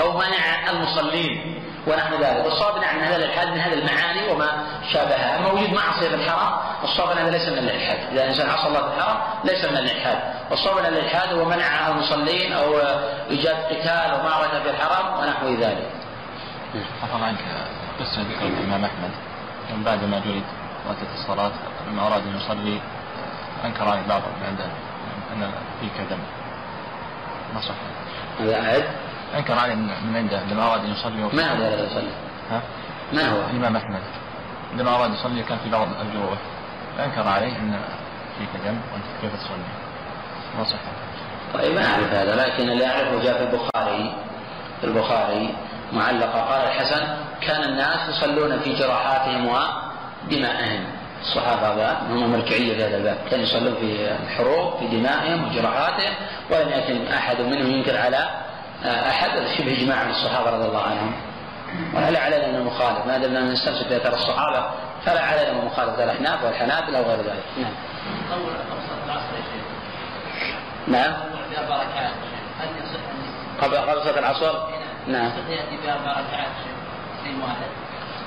أو 0.00 0.12
منع 0.12 0.70
المصلين. 0.70 1.62
ونحو 1.86 2.14
ذلك. 2.14 2.44
والصواب 2.44 2.78
نعم 2.78 2.98
إن 2.98 3.04
هذا 3.04 3.16
الإلحاد 3.16 3.48
من 3.48 3.58
هذه 3.58 3.72
المعاني 3.72 4.28
وما 4.32 4.66
شابهها. 4.92 5.38
أما 5.38 5.52
وجود 5.52 5.72
معصية 5.72 6.08
في 6.08 6.14
الحرم 6.14 6.52
والصواب 6.82 7.10
إن 7.10 7.18
هذا 7.18 7.30
ليس 7.30 7.48
من 7.48 7.58
الإلحاد. 7.58 7.98
إذا 8.12 8.24
الإنسان 8.24 8.50
عصى 8.50 8.68
الله 8.68 8.80
في 8.80 8.96
الحرم 8.96 9.16
ليس 9.44 9.64
من 9.64 9.76
الإلحاد. 9.76 10.18
والصواب 10.50 10.78
إن 10.78 10.86
الإلحاد 10.86 11.32
هو 11.32 11.44
منع 11.44 11.88
المصلين 11.88 12.52
أو 12.52 12.74
إيجاد 13.30 13.56
قتال 13.56 14.20
ومعركه 14.20 14.62
في 14.62 14.70
الحرم 14.70 15.18
ونحو 15.18 15.48
ذلك. 15.48 15.90
عفوا 17.02 17.26
عنك 17.26 17.38
قصة 18.00 18.22
ذكر 18.22 18.46
الإمام 18.46 18.84
أحمد. 18.84 19.10
من 19.76 19.84
بعد 19.84 20.04
ما 20.04 20.18
جلد 20.18 20.44
وأتت 20.88 21.08
الصلاة 21.14 21.50
لما 21.88 22.06
أراد 22.06 22.22
أن 22.22 22.36
يصلي 22.36 22.80
أنكر 23.64 23.88
عليه 23.88 24.02
بعض 24.08 24.20
من 24.20 24.46
عنده 24.46 24.64
أن 25.32 25.52
فيك 25.80 26.06
دم 26.10 26.18
ما 27.54 27.60
صح 27.60 27.74
هذا 28.40 28.54
أعد. 28.54 28.84
أنكر 29.36 29.58
عليه 29.58 29.74
من 29.74 29.86
من 29.86 30.16
عنده 30.16 30.38
عندما 30.38 30.62
أراد 30.66 30.84
أن 30.84 30.90
يصلي 30.92 31.16
من 31.32 31.40
هذا 31.40 31.68
الذي 31.68 31.86
يصلي؟ 31.86 32.10
ها؟ 32.50 32.62
من 33.12 33.18
هو؟ 33.18 33.40
الإمام 33.50 33.76
أحمد. 33.76 34.00
عندما 34.72 34.94
أراد 34.94 35.14
يصلي 35.14 35.42
كان 35.42 35.58
في 35.64 35.70
بعض 35.70 35.88
الجروح 36.00 36.38
فأنكر 36.98 37.28
عليه 37.28 37.56
أن 37.56 37.80
فيك 38.38 38.60
دم 38.64 38.76
وأنت 38.92 39.04
كيف 39.22 39.32
تصلي. 39.40 39.72
ما 40.58 40.64
صح 40.64 40.78
طيب 41.54 41.74
ما 41.74 41.86
أعرف 41.86 42.12
هذا 42.12 42.34
لكن 42.34 42.68
اللي 42.70 42.86
أعرفه 42.86 43.22
جاء 43.22 43.38
في 43.38 43.42
البخاري. 43.44 44.14
في 44.80 44.86
البخاري 44.86 45.54
معلقة 45.92 46.40
قال 46.40 46.62
الحسن 46.62 47.06
كان 47.40 47.62
الناس 47.64 48.08
يصلون 48.08 48.58
في 48.58 48.72
جراحاتهم 48.72 49.46
ودمائهم. 49.46 50.84
الصحابة 51.22 51.72
هذا 51.74 52.02
هم 52.10 52.32
مرجعية 52.32 52.74
في 52.74 52.84
هذا 52.84 52.96
الباب. 52.96 53.18
كانوا 53.30 53.44
يصلون 53.44 53.74
في 53.74 54.12
الحروب 54.22 54.78
في 54.78 54.86
دمائهم 54.86 55.44
وجراحاتهم 55.44 56.14
ولم 56.50 56.68
يكن 56.68 57.06
أحد 57.12 57.40
منهم 57.40 57.70
ينكر 57.70 57.96
على 57.96 58.28
أحد 58.84 59.30
شبه 59.58 59.72
إجماع 59.78 60.04
من 60.04 60.10
الصحابة 60.10 60.50
رضي 60.50 60.68
الله 60.68 60.82
عنهم. 60.82 61.14
ولا 61.94 62.20
علينا 62.20 62.46
من 62.46 62.54
المخالف 62.54 63.06
ما 63.06 63.18
دمنا 63.18 63.40
نستمسك 63.40 63.86
بأثر 63.88 64.14
الصحابة 64.14 64.64
فلا 65.04 65.20
علينا 65.20 65.52
من 65.52 65.64
مخالفة 65.64 66.04
الأحناف 66.04 66.44
والحنابلة 66.44 67.00
وغير 67.00 67.18
ذلك. 67.18 67.44
نعم. 67.58 67.72
نعم. 70.86 71.12
أن 72.60 72.68
قبل 73.62 73.76
قبل 73.76 74.02
صلاة 74.02 74.18
العصر؟ 74.18 74.68
نعم. 75.06 75.26
يصح 75.26 75.48
يأتي 75.48 75.76
ركعات 75.86 76.48
في 77.24 77.30
واحد. 77.42 77.70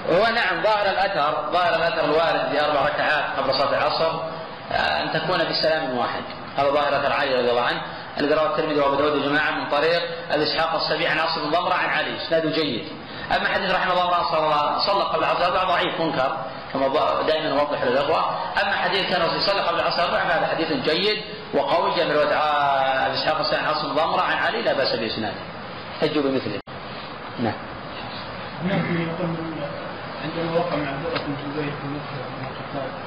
هو 0.09 0.35
نعم 0.35 0.63
ظاهر 0.63 0.85
الأثر 0.85 1.51
ظاهر 1.51 1.75
الأثر 1.75 2.05
الوارد 2.05 2.49
في 2.51 2.65
أربع 2.65 2.85
ركعات 2.85 3.23
قبل 3.37 3.53
صلاة 3.53 3.77
العصر 3.77 4.19
آه، 4.71 5.03
أن 5.03 5.11
تكون 5.13 5.37
بسلام 5.37 5.97
واحد. 5.97 6.23
هذا 6.57 6.69
ظاهر 6.69 6.99
اثر 6.99 7.13
علي 7.13 7.35
رضي 7.35 7.51
الله 7.51 7.61
عنه. 7.61 7.81
الذي 8.19 8.33
رواه 8.33 8.45
الترمذي 8.45 8.79
وأبو 8.79 8.95
داود 8.95 9.15
وجماعه 9.15 9.51
من 9.51 9.69
طريق 9.69 10.01
ابي 10.31 10.43
اسحاق 10.43 10.75
السبيع 10.75 11.11
عن 11.11 11.19
عاصم 11.19 11.43
بن 11.43 11.49
ضمرة 11.49 11.73
عن 11.73 11.89
علي. 11.89 12.17
إسناده 12.17 12.49
جيد. 12.49 12.87
أما 13.37 13.47
حديث 13.47 13.71
رحمه 13.71 13.93
الله 13.93 14.05
امراه 14.05 14.79
صلى 14.79 15.03
قبل 15.03 15.23
العصر 15.23 15.43
هذا 15.43 15.63
ضعيف 15.63 16.01
منكر 16.01 16.37
كما 16.73 16.87
دائما 17.27 17.49
نوضح 17.49 17.83
للإخوة. 17.83 18.29
أما 18.63 18.71
حديث 18.71 19.01
كان 19.09 19.39
صلى 19.39 19.61
قبل 19.61 19.79
العصر 19.79 20.03
أربع 20.03 20.23
فهذا 20.23 20.47
حديث 20.47 20.73
جيد 20.73 21.23
وقوي 21.53 21.95
جاء 21.95 22.05
من 22.05 22.11
روايه 22.11 22.35
ابي 23.07 23.15
اسحاق 23.15 23.39
السنة 23.39 23.67
عاصم 23.67 23.93
ضمرة 23.93 24.21
عن 24.21 24.37
علي 24.37 24.61
لا 24.61 24.73
بأس 24.73 24.95
بإسناده. 24.95 25.39
حجوا 26.01 26.23
بمثله. 26.23 26.59
نعم. 27.39 27.53
هناك 28.63 28.83
يقول 28.85 29.35
عندما 30.23 30.59
وقع 30.59 30.75
مع 30.75 30.89
عبد 30.89 31.05
الله 31.05 31.19
بن 31.27 31.35
زبير 31.55 31.71
في 31.71 31.87
مكه 31.87 33.04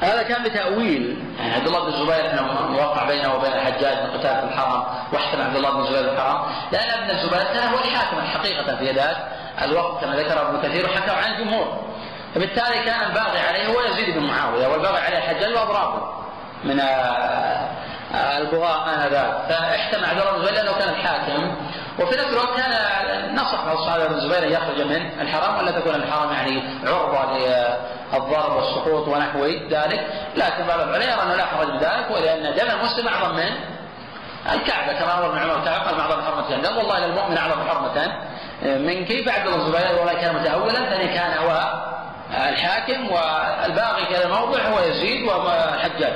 هذا 0.00 0.22
كان 0.22 0.42
بتأويل 0.42 1.24
يعني 1.38 1.54
عبد 1.54 1.66
الله 1.66 1.80
بن 1.80 1.88
الزبير 1.88 2.30
أنه 2.30 2.68
موقع 2.70 3.04
بينه 3.04 3.34
وبين 3.34 3.52
الحجاج 3.52 3.96
من 4.02 4.10
قتال 4.10 4.40
في 4.40 4.44
الحرم 4.44 4.84
واحتمى 5.12 5.42
عبد 5.42 5.56
الله 5.56 5.70
بن 5.70 5.80
الزبير 5.80 6.12
الحرم 6.12 6.42
لأن 6.72 7.02
ابن 7.02 7.10
الزبير 7.10 7.44
كان 7.44 7.68
هو 7.68 7.78
الحاكم 7.78 8.20
حقيقة 8.20 8.76
في 8.76 8.92
ذاك 8.92 9.16
الوقت 9.62 10.04
كما 10.04 10.16
ذكر 10.16 10.48
ابن 10.48 10.62
كثير 10.62 10.84
وحكى 10.84 11.10
عن 11.10 11.32
الجمهور. 11.32 11.84
فبالتالي 12.34 12.82
كان 12.84 13.10
الباغي 13.10 13.38
عليه 13.38 13.66
هو 13.66 13.80
يزيد 13.80 14.18
بن 14.18 14.26
معاوية 14.26 14.66
والباغي 14.66 14.98
عليه 14.98 15.18
الحجاج 15.18 15.54
وأضرابه 15.54 16.02
من 16.64 16.80
آه، 16.80 16.84
آه، 18.14 18.38
البغاء 18.38 18.88
آنذاك 18.94 19.34
فاحتمى 19.48 20.06
عبد 20.06 20.20
الله 20.20 20.30
بن 20.30 20.40
الزبير 20.40 20.54
لأنه 20.54 20.78
كان 20.78 20.88
الحاكم. 20.88 21.56
وفي 21.98 22.16
نفس 22.16 22.32
الوقت 22.32 22.56
كان 22.56 23.34
نصح 23.34 23.64
الصحابة 23.72 24.06
بن 24.06 24.14
الزبير 24.14 24.42
أن 24.46 24.52
يخرج 24.52 24.82
من 24.82 25.20
الحرم 25.20 25.58
ولا 25.58 25.70
تكون 25.70 25.94
الحرم 25.94 26.32
يعني 26.32 26.62
عرضة 26.86 27.36
للضرب 28.12 28.56
والسقوط 28.56 29.08
ونحو 29.08 29.44
ذلك 29.46 30.06
لكن 30.36 30.64
بعض 30.68 30.80
العلماء 30.80 31.08
يرى 31.08 31.22
أنه 31.22 31.34
لا 31.34 31.44
حرج 31.44 31.66
بذلك 31.66 32.10
ولأن 32.10 32.54
دم 32.54 32.70
المسلم 32.70 33.08
أعظم 33.08 33.36
من 33.36 33.50
الكعبة 34.52 34.92
كما 34.92 35.14
أمر 35.14 35.26
ابن 35.26 35.38
عمر 35.38 35.54
قال 35.54 35.68
أعظم 35.68 36.22
حرمة 36.22 36.54
عند 36.54 36.66
والله 36.66 36.98
إلى 36.98 37.06
المؤمن 37.06 37.36
أعظم 37.36 37.68
حرمة. 37.68 38.12
من 38.62 39.04
كيف؟ 39.04 39.28
عبد 39.28 39.46
الله 39.46 39.66
الزبير 39.66 40.02
ولا 40.02 40.12
كان 40.12 40.34
متأولا 40.34 40.74
ثاني 40.74 41.08
كان 41.08 41.38
هو 41.38 41.82
الحاكم 42.48 43.10
والباقي 43.10 44.06
كان 44.06 44.30
الموضع 44.30 44.62
هو 44.62 44.80
يزيد 44.80 45.22
والحجاج 45.28 46.12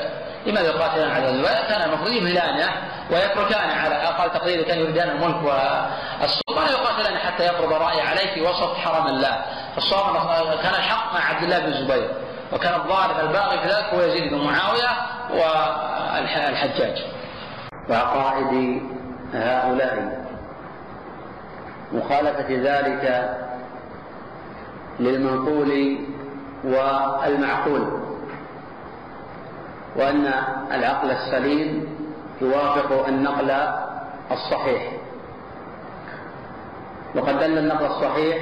لماذا 0.46 0.68
يقاتلان 0.68 1.10
على 1.10 1.28
الزبير؟ 1.28 1.68
كان 1.68 1.82
المفروض 1.82 2.12
يمهلانه 2.12 2.72
ويتركان 3.10 3.70
على 3.70 3.94
أقل 3.94 4.30
تقدير 4.30 4.62
كان 4.62 4.78
يريدان 4.78 5.08
الملك 5.08 5.36
والسلطه 5.44 6.70
يقاتلان 6.72 7.18
حتى 7.18 7.44
يفرض 7.46 7.72
راي 7.72 8.00
عليه 8.00 8.34
في 8.34 8.42
وسط 8.42 8.74
حرم 8.74 9.06
الله. 9.06 9.42
فالصواب 9.74 10.14
كان 10.62 10.74
الحق 10.74 11.14
مع 11.14 11.20
عبد 11.24 11.42
الله 11.42 11.58
بن 11.58 11.66
الزبير 11.66 12.10
وكان 12.52 12.74
الظالم 12.74 13.28
الباغي 13.28 13.58
في 13.58 13.66
ذلك 13.68 13.94
هو 13.94 14.00
يزيد 14.00 14.32
بن 14.32 14.44
معاوية 14.44 14.88
والحجاج. 15.30 17.04
وعقائد 17.90 18.82
هؤلاء 19.34 20.24
مخالفة 21.92 22.46
ذلك 22.50 23.36
للمنقول 25.00 25.98
والمعقول 26.64 28.00
وأن 29.96 30.32
العقل 30.72 31.10
السليم 31.10 31.97
يوافق 32.40 33.06
النقل 33.08 33.50
الصحيح. 34.30 34.92
وقد 37.14 37.38
دل 37.38 37.58
النقل 37.58 37.86
الصحيح 37.86 38.38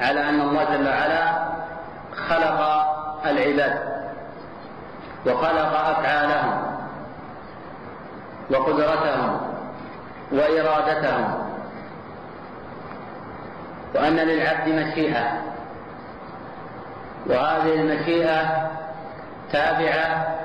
على 0.00 0.28
أن 0.28 0.40
الله 0.40 0.64
جل 0.64 0.88
وعلا 0.88 1.48
خلق 2.28 2.86
العباد 3.26 3.78
وخلق 5.26 5.88
أفعالهم 5.88 6.76
وقدرتهم 8.50 9.40
وإرادتهم. 10.32 11.48
وأن 13.94 14.16
للعبد 14.16 14.68
مشيئة. 14.68 15.42
وهذه 17.26 17.74
المشيئة 17.74 18.70
تابعة 19.52 20.36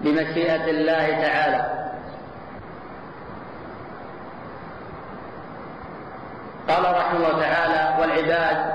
لمشيئة 0.00 0.70
الله 0.70 1.22
تعالى. 1.22 1.75
قال 6.68 6.96
رحمه 6.96 7.16
الله 7.16 7.40
تعالى 7.40 8.00
والعباد 8.00 8.74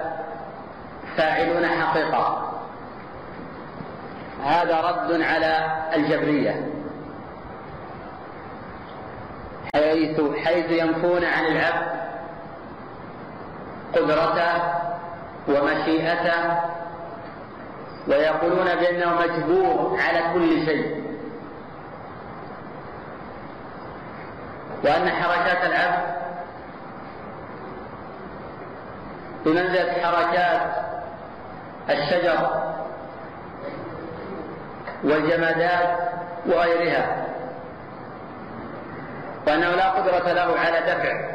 فاعلون 1.17 1.67
حقيقة. 1.67 2.51
هذا 4.45 4.81
رد 4.81 5.21
على 5.21 5.71
الجبرية. 5.95 6.69
حيث 9.75 10.21
حيث 10.45 10.71
ينفون 10.71 11.25
عن 11.25 11.45
العبد 11.45 11.91
قدرته 13.95 14.61
ومشيئته 15.47 16.59
ويقولون 18.07 18.65
بأنه 18.75 19.15
مجبور 19.15 19.99
على 19.99 20.33
كل 20.33 20.65
شيء. 20.65 21.01
وأن 24.83 25.09
حركات 25.09 25.63
العبد 25.63 26.20
بمنزلة 29.45 29.93
حركات 30.03 30.61
الشجر 31.89 32.49
والجمادات 35.03 35.97
وغيرها. 36.45 37.25
وأنه 39.47 39.69
لا 39.69 39.89
قدرة 39.89 40.31
له 40.31 40.59
على 40.59 40.79
دفع 40.79 41.31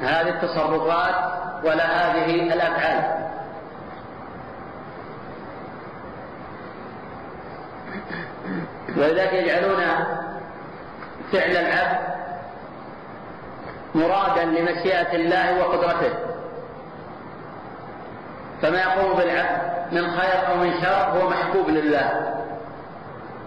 هذه 0.00 0.28
التصرفات 0.28 1.14
ولا 1.64 1.84
هذه 1.84 2.52
الأفعال. 2.52 3.30
ولذلك 8.96 9.32
يجعلون 9.32 9.80
فعل 11.32 11.50
العبد 11.50 12.10
مرادا 13.94 14.44
لمشيئة 14.44 15.16
الله 15.16 15.58
وقدرته. 15.58 16.29
فما 18.62 18.80
يقوم 18.80 19.16
بالعبد 19.16 19.70
من 19.92 20.10
خير 20.10 20.48
أو 20.48 20.56
من 20.56 20.80
شر 20.80 21.04
هو 21.18 21.30
محبوب 21.30 21.68
لله. 21.68 22.36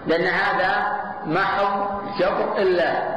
لأن 0.07 0.25
هذا 0.27 0.71
محض 1.25 2.01
جبر 2.19 2.57
الله. 2.57 3.09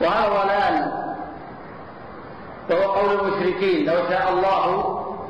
وهذا 0.00 0.28
ضلال 0.28 0.92
وهو 2.70 2.92
قول 2.92 3.20
المشركين 3.20 3.86
لو 3.86 4.08
شاء 4.10 4.32
الله 4.32 4.66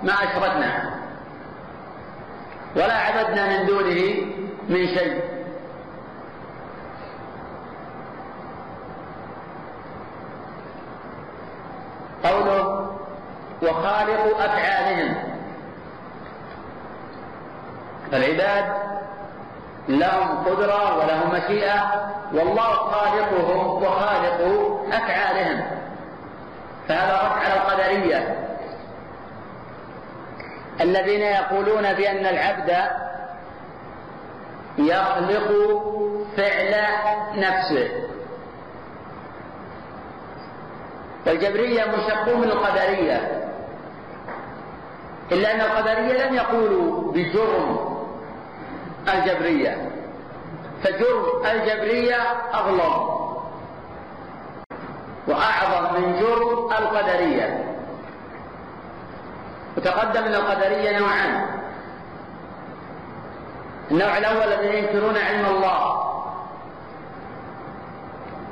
ما 0.02 0.12
أشركنا. 0.12 0.90
ولا 2.76 2.94
عبدنا 2.94 3.48
من 3.48 3.66
دونه 3.66 4.00
من 4.68 4.86
شيء. 4.86 5.22
قوله 12.24 12.69
وخالق 13.62 14.40
أفعالهم. 14.40 15.14
فالعباد 18.12 18.64
لهم 19.88 20.44
قدرة 20.44 20.98
ولهم 20.98 21.34
مشيئة 21.34 22.10
والله 22.32 22.74
خالقهم 22.74 23.82
وخالق 23.82 24.40
أفعالهم. 24.92 25.64
فهذا 26.88 27.20
رد 27.22 27.44
على 27.44 27.54
القدرية. 27.54 28.36
الذين 30.80 31.20
يقولون 31.20 31.92
بأن 31.92 32.26
العبد 32.26 32.76
يخلق 34.78 35.48
فعل 36.36 36.84
نفسه. 37.34 37.90
والجبرية 41.26 41.84
مشقون 41.84 42.40
من 42.40 42.50
القدرية. 42.50 43.49
إلا 45.32 45.54
أن 45.54 45.60
القدرية 45.60 46.26
لم 46.26 46.34
يقولوا 46.34 47.12
بجرم 47.12 47.96
الجبرية. 49.14 49.90
فجرم 50.82 51.24
الجبرية 51.50 52.16
أغلظ 52.54 53.20
وأعظم 55.28 56.00
من 56.00 56.20
جرم 56.20 56.72
القدرية. 56.78 57.64
وتقدم 59.76 60.24
أن 60.24 60.34
القدرية 60.34 60.98
نوعان. 60.98 61.46
النوع 63.90 64.18
الأول 64.18 64.52
الذين 64.52 64.84
ينكرون 64.84 65.16
علم 65.16 65.46
الله. 65.46 66.00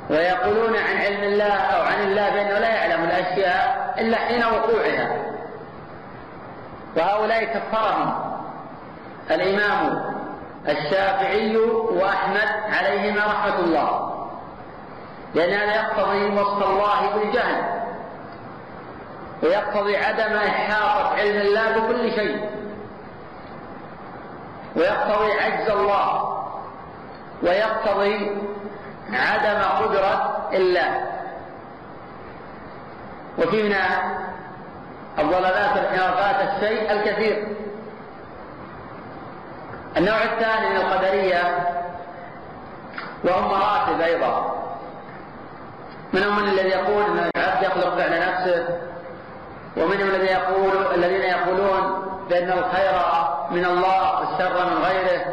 ويقولون 0.09 0.75
عن 0.77 0.97
علم 0.97 1.23
الله 1.23 1.53
أو 1.53 1.81
عن 1.81 2.03
الله 2.03 2.29
بأنه 2.29 2.59
لا 2.59 2.69
يعلم 2.69 3.03
الأشياء 3.03 3.95
إلا 3.97 4.17
حين 4.17 4.43
وقوعها. 4.43 5.28
وهؤلاء 6.97 7.43
كفرهم. 7.43 8.33
الإمام 9.31 10.03
الشافعي 10.67 11.57
وأحمد 11.91 12.49
عليهما 12.73 13.25
رحمة 13.25 13.59
الله. 13.59 14.15
لأن 15.35 15.53
هذا 15.53 15.75
يقتضي 15.75 16.39
وصف 16.39 16.69
الله 16.69 17.13
بالجهل 17.15 17.63
ويقتضي 19.43 19.97
عدم 19.97 20.35
إحاطة 20.35 21.15
علم 21.15 21.41
الله 21.41 21.79
بكل 21.79 22.11
شيء. 22.11 22.49
ويقتضي 24.75 25.31
عجز 25.31 25.69
الله. 25.69 26.39
ويقتضي 27.43 28.37
عدم 29.13 29.61
قدرة 29.61 30.47
الله. 30.53 31.05
وفي 33.37 33.63
من 33.63 33.75
الضلالات 35.21 35.77
والانحرافات 35.77 36.35
الشيء 36.49 36.91
الكثير. 36.91 37.47
النوع 39.97 40.23
الثاني 40.23 40.69
من 40.69 40.75
القدرية 40.75 41.67
وهم 43.23 43.47
مراتب 43.49 44.01
أيضا. 44.01 44.55
منهم 46.13 46.41
من 46.41 46.49
الذي 46.49 46.69
يقول 46.69 47.03
أن 47.03 47.29
العبد 47.35 47.63
يخلق 47.63 47.97
فعل 47.97 48.21
نفسه 48.29 48.67
ومنهم 49.77 50.09
الذي 50.09 50.25
يقول 50.25 50.71
الذين 50.95 51.21
يقولون 51.21 52.05
بأن 52.29 52.51
الخير 52.51 52.93
من 53.51 53.65
الله 53.65 54.19
والشر 54.19 54.65
من 54.65 54.83
غيره. 54.83 55.25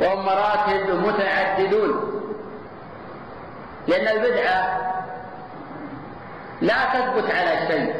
وهم 0.00 0.26
مراتب 0.26 1.06
متعددون. 1.06 2.22
لأن 3.88 4.16
البدعة 4.16 4.91
لا 6.62 6.74
تثبت 6.94 7.30
على 7.30 7.66
شيء. 7.66 7.94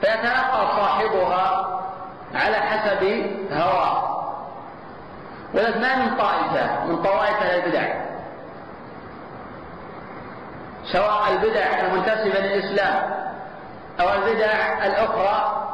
فيتلقى 0.00 0.66
صاحبها 0.76 1.80
على 2.34 2.56
حسب 2.56 3.26
هواه. 3.52 4.14
ما 5.54 5.96
من 5.96 6.16
طائفة 6.16 6.84
من 6.84 7.02
طوائف 7.02 7.42
البدع. 7.42 7.94
سواء 10.92 11.32
البدع 11.32 11.80
المنتسبة 11.80 12.40
للإسلام 12.40 13.24
أو 14.00 14.08
البدع 14.14 14.86
الأخرى 14.86 15.66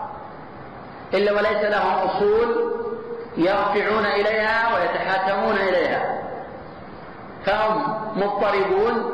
إلا 1.14 1.32
وليس 1.32 1.64
لهم 1.64 1.92
أصول 2.08 2.74
يرجعون 3.36 4.06
إليها 4.06 4.74
ويتحاكمون 4.74 5.56
إليها. 5.56 6.18
فهم 7.46 7.94
مضطربون 8.16 9.12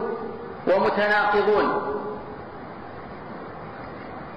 ومتناقضون. 0.66 1.95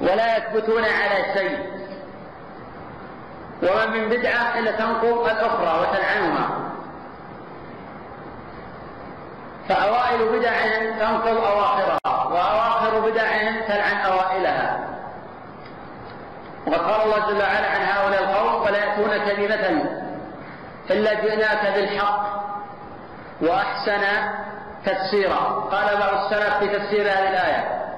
ولا 0.02 0.38
يثبتون 0.38 0.84
على 0.84 1.34
شيء. 1.34 1.80
ومن 3.64 3.92
من 3.92 4.10
بدعة 4.10 4.60
إلا 4.60 4.72
تنقض 4.72 5.28
الأخرى 5.28 5.80
وتلعنها 5.82 6.50
فأوائل 9.70 10.40
بدعهم 10.40 11.00
تنقض 11.00 11.38
أواخرها 11.38 12.00
وأواخر 12.06 13.00
بدعهم 13.00 13.62
تلعن 13.68 13.98
أوائلها. 13.98 14.80
وقد 16.68 16.80
قال 16.80 17.02
الله 17.02 17.20
جل 17.20 17.42
وعلا 17.42 17.68
عن 17.68 17.82
هؤلاء 17.82 18.24
القوم 18.24 18.62
ولا 18.62 18.78
يأتونك 18.78 19.36
بمثل 19.38 19.90
إلا 20.90 21.14
جئناك 21.14 21.74
بالحق 21.76 22.26
وأحسن 23.42 24.04
تفسيرا. 24.86 25.68
قال 25.72 25.98
بعض 25.98 26.14
السلف 26.24 26.58
في 26.58 26.68
تفسير 26.68 27.02
هذه 27.02 27.30
الآية 27.30 27.89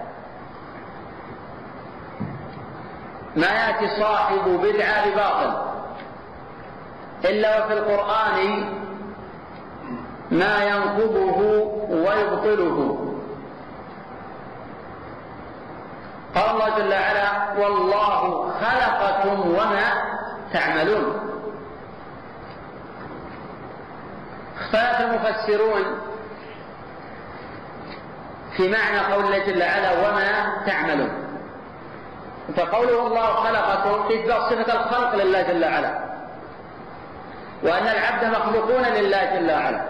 ما 3.36 3.48
يأتي 3.48 4.00
صاحب 4.00 4.50
بدعة 4.50 5.10
بباطل. 5.10 5.72
إلا 7.26 7.66
وفي 7.66 7.74
القرآن 7.74 8.64
ما 10.32 10.64
ينقضه 10.64 11.38
ويبطله. 11.90 13.08
قال 16.36 16.50
الله 16.50 16.70
جل 16.78 16.92
وعلا 16.92 17.60
والله 17.60 18.52
خلقكم 18.62 19.50
وما 19.50 20.04
تعملون. 20.54 21.20
اختلف 24.60 25.02
المفسرون 25.02 25.84
في 28.58 28.70
معنى 28.70 29.00
قول 29.14 29.26
الله 29.26 29.46
جل 29.46 29.62
وعلا 29.62 30.10
وما 30.10 30.58
تعملون. 30.66 31.31
فقوله 32.56 33.08
الله 33.08 33.26
خلقكم 33.26 34.08
في 34.08 34.28
صفة 34.28 34.74
الخلق 34.74 35.16
لله 35.16 35.42
جل 35.42 35.66
وعلا. 35.66 36.12
وأن 37.64 37.88
العبد 37.88 38.26
مخلوقون 38.26 38.84
لله 38.84 39.26
جل 39.26 39.52
وعلا. 39.52 39.82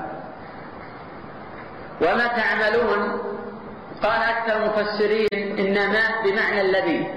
وما 2.01 2.27
تعملون؟ 2.27 3.21
قال 4.03 4.23
أكثر 4.23 4.55
المفسرين 4.57 5.59
إنما 5.59 6.01
بمعنى 6.23 6.61
الذي. 6.61 7.13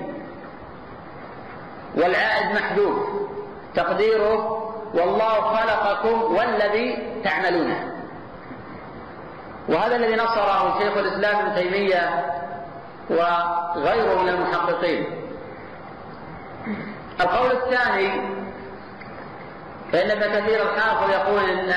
والعائد 1.97 2.57
محذوف 2.57 3.09
تقديره 3.75 4.61
والله 4.95 5.41
خلقكم 5.41 6.23
والذي 6.23 7.21
تعملونه. 7.25 7.91
وهذا 9.69 9.97
الذي 9.97 10.17
نصره 10.17 10.79
شيخ 10.79 10.97
الإسلام 10.97 11.37
ابن 11.37 11.55
تيمية 11.55 12.25
وغيره 13.11 14.23
من 14.23 14.29
المحققين. 14.29 15.24
القول 17.21 17.51
الثاني 17.53 18.21
فإن 19.93 20.11
ابن 20.11 20.41
كثير 20.41 20.63
الحافظ 20.63 21.11
يقول 21.11 21.51
إن 21.51 21.75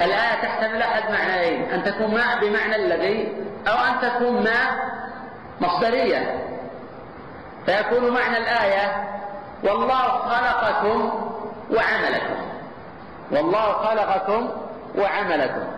الآية 0.00 0.42
تحتمل 0.42 0.82
أحد 0.82 1.10
معنيين 1.10 1.62
أن 1.62 1.84
تكون 1.84 2.14
ما 2.14 2.40
بمعنى 2.40 2.76
الذي 2.76 3.32
أو 3.68 3.74
أن 3.74 4.00
تكون 4.00 4.44
ما 4.44 4.90
مصدرية. 5.60 6.42
فيكون 7.66 8.14
معنى 8.14 8.38
الآية 8.38 9.04
والله 9.64 10.08
خلقكم 10.08 11.30
وعملكم. 11.70 12.36
والله 13.30 13.72
خلقكم 13.72 14.50
وعملكم. 14.98 15.75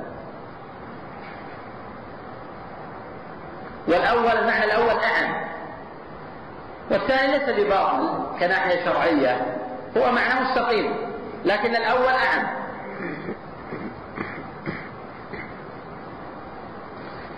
والأول 3.89 4.31
المعنى 4.31 4.65
الأول 4.65 4.91
أعم. 4.91 5.49
والثاني 6.91 7.39
ليس 7.39 7.49
بباطل 7.49 8.27
كناحية 8.41 8.85
شرعية. 8.85 9.47
هو 9.97 10.13
معنى 10.13 10.41
مستقيم 10.41 10.95
لكن 11.45 11.77
الأول 11.77 12.09
أعم. 12.09 12.47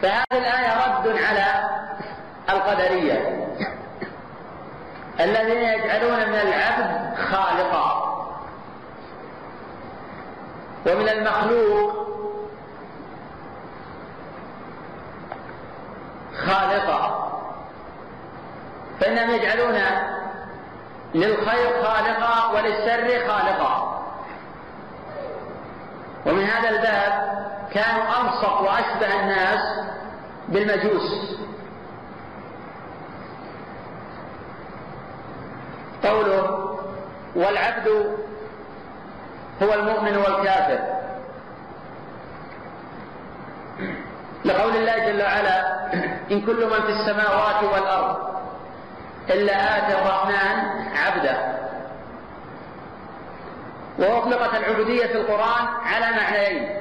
فهذه 0.03 0.24
الآية 0.32 0.86
رد 0.86 1.09
على 1.09 1.70
القدرية 2.51 3.46
الذين 5.20 5.62
يجعلون 5.62 6.28
من 6.28 6.34
العبد 6.34 7.14
خالقا. 7.16 8.01
ومن 10.86 11.09
المخلوق 11.09 12.10
خالقا. 16.39 17.31
فإنهم 19.01 19.31
يجعلون 19.31 19.78
للخير 21.14 21.83
خالقا 21.83 22.53
وللشر 22.53 23.28
خالقا. 23.28 24.03
ومن 26.26 26.45
هذا 26.45 26.68
الباب 26.68 27.41
كانوا 27.72 28.03
ألصق 28.03 28.61
وأشبه 28.61 29.20
الناس 29.20 29.61
بالمجوس. 30.49 31.37
قوله 36.05 36.76
والعبد 37.37 37.89
هو 39.62 39.74
المؤمن 39.74 40.16
والكافر. 40.16 40.81
لقول 44.45 44.76
الله 44.76 44.99
جل 44.99 45.22
وعلا 45.22 45.86
إن 46.30 46.41
كل 46.41 46.66
من 46.66 46.82
في 46.86 46.93
السماوات 46.93 47.64
والأرض 47.64 48.16
إلا 49.30 49.78
آتى 49.78 49.99
الرحمن 49.99 50.88
عبدا 50.97 51.61
وأطلقت 53.99 54.55
العبودية 54.55 55.07
في 55.07 55.12
القرآن 55.14 55.66
على 55.82 56.07
معنيين. 56.16 56.80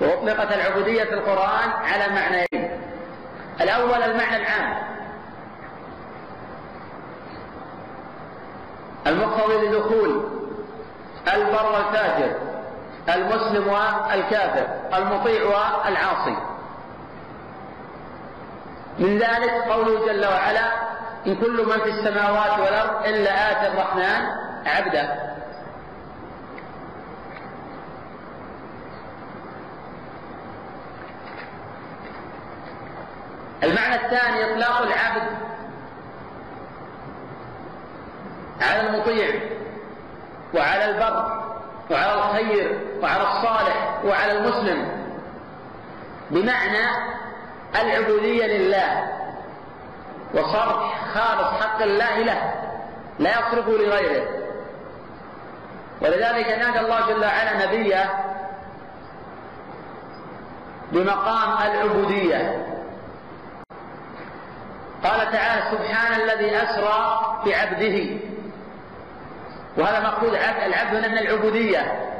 وأطلقت 0.00 0.52
العبودية 0.52 1.04
في 1.04 1.14
القرآن 1.14 1.70
على 1.70 2.14
معنيين. 2.14 2.80
الأول 3.60 4.02
المعنى 4.02 4.36
العام. 4.36 4.76
المقتضي 9.06 9.68
لدخول 9.68 10.28
البر 11.34 11.72
والفاجر. 11.72 12.53
المسلم 13.08 13.68
والكافر 13.68 14.66
المطيع 14.94 15.42
والعاصي. 15.44 16.36
من 18.98 19.18
ذلك 19.18 19.50
قوله 19.50 20.06
جل 20.06 20.26
وعلا 20.26 20.72
إن 21.26 21.36
كل 21.36 21.66
من 21.66 21.78
في 21.78 21.90
السماوات 21.90 22.58
والأرض 22.58 23.06
إلا 23.06 23.50
آتى 23.52 23.72
الرحمن 23.72 24.26
عبدا 24.66 25.34
المعنى 33.62 33.94
الثاني 33.94 34.52
إطلاق 34.52 34.82
العبد 34.82 35.36
على 38.60 38.80
المطيع 38.80 39.40
وعلى 40.54 40.84
البر. 40.84 41.44
وعلى 41.90 42.14
الخير 42.14 42.78
وعلى 43.02 43.22
الصالح 43.22 44.00
وعلى 44.04 44.32
المسلم. 44.32 45.04
بمعنى 46.30 46.86
العبودية 47.80 48.46
لله 48.46 49.08
وصرف 50.34 50.82
خالص 51.14 51.62
حق 51.62 51.82
الله 51.82 52.18
له 52.18 52.54
لا 53.18 53.30
يصرفه 53.30 53.70
لغيره. 53.70 54.28
ولذلك 56.00 56.48
نادى 56.58 56.80
الله 56.80 57.08
جل 57.08 57.24
وعلا 57.24 57.66
نبيه 57.66 58.10
بمقام 60.92 61.52
العبودية. 61.62 62.66
قال 65.04 65.32
تعالى 65.32 65.62
سبحان 65.70 66.20
الذي 66.20 66.56
أسرى 66.56 67.20
بعبده. 67.46 68.33
وهذا 69.78 70.00
مقصود 70.00 70.34
العبد 70.66 70.94
هنا 70.94 71.08
من 71.08 71.18
العبودية. 71.18 72.10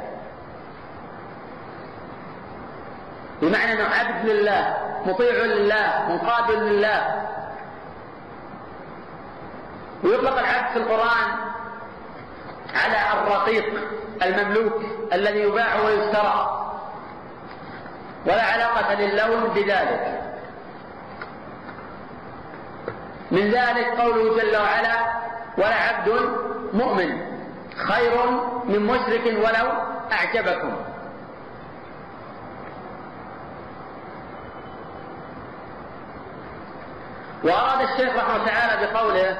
بمعنى 3.41 3.73
أنه 3.73 3.83
عبد 3.83 4.29
لله 4.29 4.77
مطيع 5.05 5.31
لله 5.31 6.05
منقاد 6.09 6.51
لله. 6.51 7.21
ويطلق 10.03 10.39
العبد 10.39 10.71
في 10.73 10.77
القرآن 10.77 11.31
على 12.75 13.21
الرقيق 13.21 13.65
المملوك 14.23 14.81
الذي 15.13 15.39
يباع 15.39 15.79
ويشترى. 15.79 16.61
ولا 18.25 18.43
علاقة 18.43 18.93
للون 18.93 19.43
بذلك. 19.43 20.21
من 23.31 23.51
ذلك 23.51 23.87
قوله 23.87 24.37
جل 24.37 24.57
وعلا 24.57 25.05
ولا 25.57 25.75
عبد 25.75 26.09
مؤمن. 26.73 27.34
خير 27.77 28.31
من 28.65 28.79
مشرك 28.79 29.25
ولو 29.25 29.71
أعجبكم. 30.11 30.75
وأراد 37.43 37.81
الشيخ 37.81 38.15
رحمه 38.15 38.35
الله 38.35 38.45
تعالى 38.45 38.87
بقوله 38.87 39.37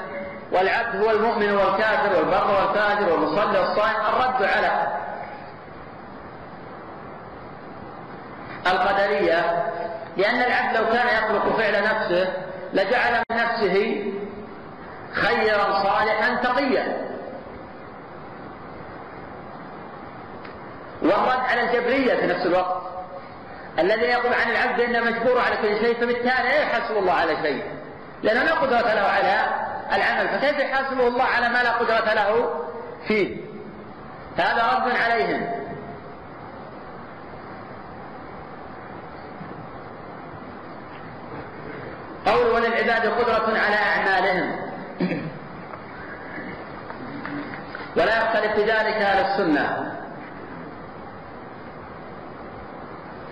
والعبد 0.52 0.96
هو 0.96 1.10
المؤمن 1.10 1.50
والكافر 1.52 2.16
والبر 2.16 2.50
والفاجر 2.50 3.12
والمصلي 3.12 3.58
والصائم 3.58 4.00
الرد 4.00 4.42
على 4.42 4.86
القدرية 8.66 9.70
لأن 10.16 10.42
العبد 10.42 10.76
لو 10.76 10.86
كان 10.92 11.06
يخلق 11.06 11.56
فعل 11.56 11.82
نفسه 11.82 12.32
لجعل 12.72 13.22
من 13.30 13.36
نفسه 13.36 14.04
خيرا 15.12 15.82
صالحا 15.82 16.34
تقيا. 16.34 17.05
والرد 21.06 21.40
على 21.48 21.60
الجبرية 21.60 22.14
في 22.14 22.26
نفس 22.26 22.46
الوقت. 22.46 22.82
الذي 23.78 24.04
يقول 24.04 24.32
عن 24.34 24.50
العبد 24.50 24.80
إنه 24.80 25.00
مجبور 25.00 25.40
على 25.40 25.56
كل 25.56 25.86
شيء 25.86 25.94
فبالتالي 25.94 26.48
لا 26.48 26.62
يحاسب 26.62 26.96
الله 26.96 27.12
على 27.12 27.36
شيء. 27.42 27.64
لأنه 28.22 28.42
لا 28.42 28.54
قدرة 28.54 28.94
له 28.94 29.00
على 29.00 29.46
العمل 29.92 30.28
فكيف 30.28 30.58
يحاسبه 30.58 31.08
الله 31.08 31.24
على 31.24 31.48
ما 31.48 31.62
لا 31.62 31.72
قدرة 31.72 32.14
له 32.14 32.50
فيه؟ 33.08 33.36
هذا 34.36 34.72
رد 34.74 34.96
عليهم. 34.96 35.66
قول 42.26 42.46
وللعباد 42.46 43.06
قدرة 43.06 43.58
على 43.58 43.76
أعمالهم. 43.76 44.56
ولا 47.96 48.16
يختلف 48.16 48.52
في 48.52 48.62
ذلك 48.62 48.96
أهل 48.96 49.24
السنة. 49.24 49.95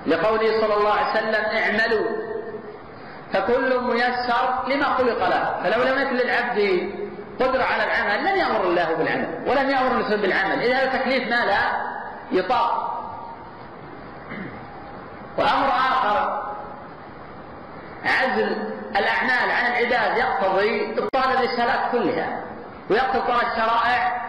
لقوله 0.07 0.61
صلى 0.61 0.75
الله 0.75 0.93
عليه 0.93 1.11
وسلم 1.11 1.45
اعملوا. 1.45 2.07
فكل 3.33 3.81
ميسر 3.81 4.69
لما 4.69 4.85
خلق 4.85 5.29
له. 5.29 5.61
فلو 5.63 5.83
لم 5.83 6.03
يكن 6.03 6.17
للعبد 6.17 6.91
قدرة 7.41 7.63
على 7.63 7.85
العمل 7.85 8.21
لم 8.25 8.37
يأمر 8.37 8.65
الله 8.65 8.95
بالعمل 8.95 9.29
ولم 9.47 9.71
يأمر 9.71 9.91
الرسول 9.91 10.19
بالعمل. 10.21 10.63
إذا 10.63 10.99
تكليف 10.99 11.29
ما 11.29 11.47
لا 11.47 11.61
يطاق. 12.33 12.91
وأمر 15.39 15.69
آخر 15.69 16.45
عزل 18.05 18.57
الأعمال 18.97 19.51
عن 19.51 19.67
العباد 19.73 20.19
يقتضي 20.19 20.93
إبطال 20.99 21.37
الرسالات 21.37 21.93
كلها 21.93 22.41
ويقتضي 22.91 23.19
إبطال 23.19 23.47
الشرائع 23.47 24.25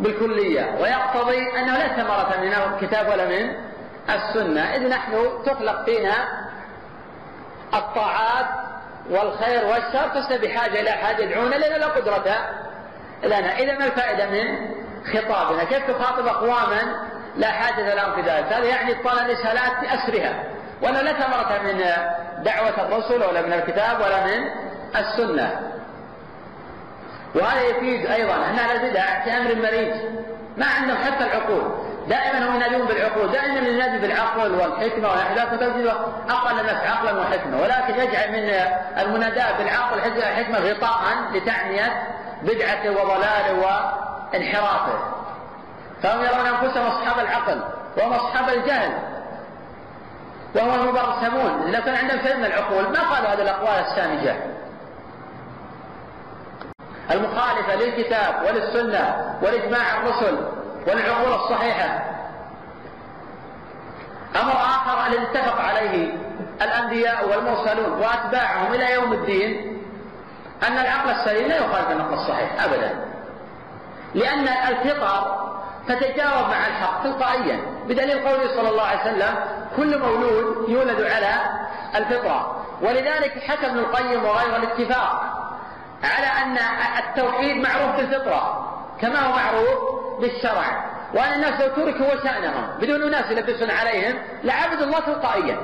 بالكلية 0.00 0.76
ويقتضي 0.80 1.58
أنه 1.58 1.78
لا 1.78 1.88
ثمرة 1.88 2.40
من 2.40 2.52
الكتاب 2.52 3.08
ولا 3.08 3.28
من 3.28 3.69
السنة. 4.08 4.60
إذ 4.60 4.88
نحن 4.88 5.28
تخلق 5.46 5.84
فينا 5.84 6.14
الطاعات 7.74 8.46
والخير 9.10 9.64
والشر 9.64 10.08
فلسنا 10.14 10.36
بحاجة 10.36 10.80
إلى 10.80 10.90
أحد 10.90 11.20
يدعونا 11.20 11.54
لنا 11.54 11.78
لا 11.78 11.86
قدرة 11.86 12.36
لنا. 13.24 13.58
إذا 13.58 13.78
ما 13.78 13.84
الفائدة 13.84 14.30
من 14.30 14.70
خطابنا؟ 15.12 15.64
كيف 15.64 15.90
تخاطب 15.90 16.26
أقواما 16.26 17.10
لا 17.36 17.50
حاجة 17.50 17.94
لهم 17.94 18.14
في 18.14 18.20
ذلك 18.20 18.52
هذا 18.52 18.64
يعني 18.64 18.92
إبطال 18.92 19.18
الرسالات 19.18 19.72
بأسرها 19.80 20.44
ولا 20.82 21.02
لا 21.02 21.12
ثمرة 21.12 21.60
من 21.62 21.84
دعوة 22.44 22.86
الرسل 22.86 23.22
ولا 23.24 23.42
من 23.42 23.52
الكتاب 23.52 24.00
ولا 24.00 24.26
من 24.26 24.50
السنة. 24.96 25.60
وهذا 27.34 27.62
يفيد 27.62 28.06
أيضا 28.06 28.34
أن 28.34 28.58
في 29.24 29.30
أمر 29.30 29.54
مريض 29.54 29.96
ما 30.56 30.66
عندهم 30.66 30.96
حتى 30.96 31.24
العقول. 31.24 31.89
دائما 32.10 32.48
هم 32.48 32.54
ينادون 32.54 32.86
بالعقول 32.86 33.32
دائما 33.32 33.68
ينادي 33.68 33.98
بالعقل 33.98 34.54
والحكمة 34.54 35.10
والأحداث 35.10 35.48
فتجد 35.48 35.86
أقل 36.30 36.56
نفع 36.56 36.90
عقلا 36.90 37.20
وحكمة 37.20 37.62
ولكن 37.62 37.94
يجعل 37.94 38.32
من 38.32 38.50
المناداة 39.02 39.58
بالعقل 39.58 39.96
والحكمة 39.96 40.58
غطاء 40.58 41.02
لتعنية 41.32 42.02
بدعته 42.42 42.90
وضلاله 42.90 43.52
وانحرافه 44.32 44.98
فهم 46.02 46.24
يرون 46.24 46.46
أنفسهم 46.46 46.86
أصحاب 46.86 47.18
العقل 47.18 47.62
وهم 47.96 48.12
أصحاب 48.12 48.48
الجهل 48.48 48.92
وهو 50.54 50.74
المبرسمون. 50.74 51.72
لو 51.72 51.82
كان 51.82 51.94
عندهم 51.94 52.26
شيء 52.26 52.36
من 52.36 52.44
العقول 52.44 52.82
ما 52.82 53.00
قالوا 53.00 53.28
هذه 53.28 53.42
الأقوال 53.42 53.84
السامجة؟ 53.86 54.36
المخالفة 57.10 57.74
للكتاب 57.74 58.34
وللسنة 58.46 59.34
ولإجماع 59.42 59.98
الرسل 59.98 60.59
وللعقول 60.86 61.32
الصحيحة. 61.34 62.02
أمر 64.42 64.52
آخر 64.52 65.06
الذي 65.06 65.22
اتفق 65.22 65.60
عليه 65.60 66.12
الأنبياء 66.62 67.28
والمرسلون 67.28 67.92
وأتباعهم 68.02 68.74
إلى 68.74 68.92
يوم 68.92 69.12
الدين 69.12 69.78
أن 70.68 70.78
العقل 70.78 71.10
السليم 71.10 71.48
لا 71.48 71.56
يخالف 71.56 71.90
النقل 71.90 72.14
الصحيح 72.14 72.64
أبدا. 72.64 73.04
لأن 74.14 74.48
الفطر 74.48 75.40
تتجاوب 75.88 76.48
مع 76.48 76.66
الحق 76.66 77.02
تلقائيا. 77.02 77.60
بدليل 77.88 78.28
قوله 78.28 78.56
صلى 78.56 78.68
الله 78.68 78.82
عليه 78.82 79.00
وسلم 79.00 79.34
كل 79.76 79.98
مولود 79.98 80.68
يولد 80.68 81.00
على 81.00 81.34
الفطرة. 81.96 82.64
ولذلك 82.82 83.38
حكى 83.48 83.66
ابن 83.66 83.78
القيم 83.78 84.24
وغيره 84.24 84.56
الاتفاق 84.56 85.22
على 86.04 86.26
أن 86.26 86.58
التوحيد 86.98 87.56
معروف 87.56 87.96
بالفطرة 87.96 88.66
كما 89.00 89.20
هو 89.20 89.32
معروف 89.32 90.00
بالشرع. 90.20 90.90
وأن 91.14 91.32
الناس 91.32 91.60
لو 91.60 91.68
تركوا 91.68 92.14
وشأنهم 92.14 92.78
بدون 92.80 93.02
أناس 93.02 93.30
يلبسون 93.30 93.70
عليهم 93.70 94.18
لعبدوا 94.44 94.86
الله 94.86 95.00
تلقائيا. 95.00 95.58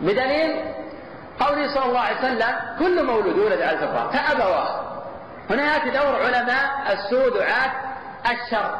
بدليل 0.00 0.64
قوله 1.40 1.74
صلى 1.74 1.84
الله 1.84 2.00
عليه 2.00 2.18
وسلم 2.18 2.56
كل 2.78 3.06
مولود 3.06 3.36
يولد 3.36 3.62
على 3.62 3.72
الفطرة 3.72 4.10
فأبواه. 4.12 4.80
هنا 5.50 5.72
يأتي 5.72 5.90
دور 5.90 6.22
علماء 6.22 6.92
السوء 6.92 7.38
دعاة 7.38 7.72
الشر. 8.30 8.74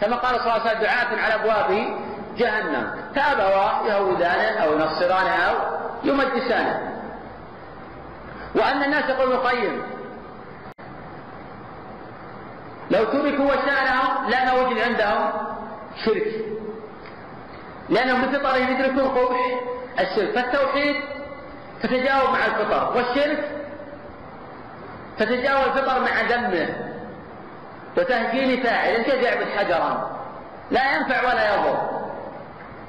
كما 0.00 0.16
قال 0.16 0.40
صلى 0.40 0.42
الله 0.42 0.52
عليه 0.52 0.70
وسلم 0.70 0.82
دعاة 0.82 1.24
على 1.24 1.34
أبواب 1.34 1.98
جهنم. 2.36 2.94
فأبواه 3.14 3.86
يهودانه 3.86 4.58
أو 4.64 4.72
ينصرانه 4.72 5.34
أو 5.34 5.54
يمجسانه. 6.04 6.92
وأن 8.54 8.82
الناس 8.82 9.10
يقول 9.10 9.32
القيم 9.32 9.82
لو 12.92 13.04
تركوا 13.04 13.44
وشأنهم 13.44 14.30
لا 14.30 14.52
وجد 14.52 14.78
عندهم 14.78 15.30
شرك. 16.04 16.26
لأنهم 17.88 18.22
بفطرهم 18.22 18.72
يدركون 18.72 19.08
قبح 19.08 19.36
الشرك. 20.00 20.30
فالتوحيد 20.30 20.96
تتجاوب 21.82 22.30
مع 22.30 22.46
الفطر 22.46 22.96
والشرك 22.96 23.50
تتجاوز 25.18 25.66
الفطر 25.66 26.00
مع 26.00 26.20
ذمه 26.20 26.68
وتهجين 27.96 28.62
فاعل 28.62 29.02
كيف 29.02 29.22
يعبد 29.22 29.46
حجرا؟ 29.58 30.20
لا 30.70 30.96
ينفع 30.96 31.22
ولا 31.22 31.54
يضر. 31.54 32.02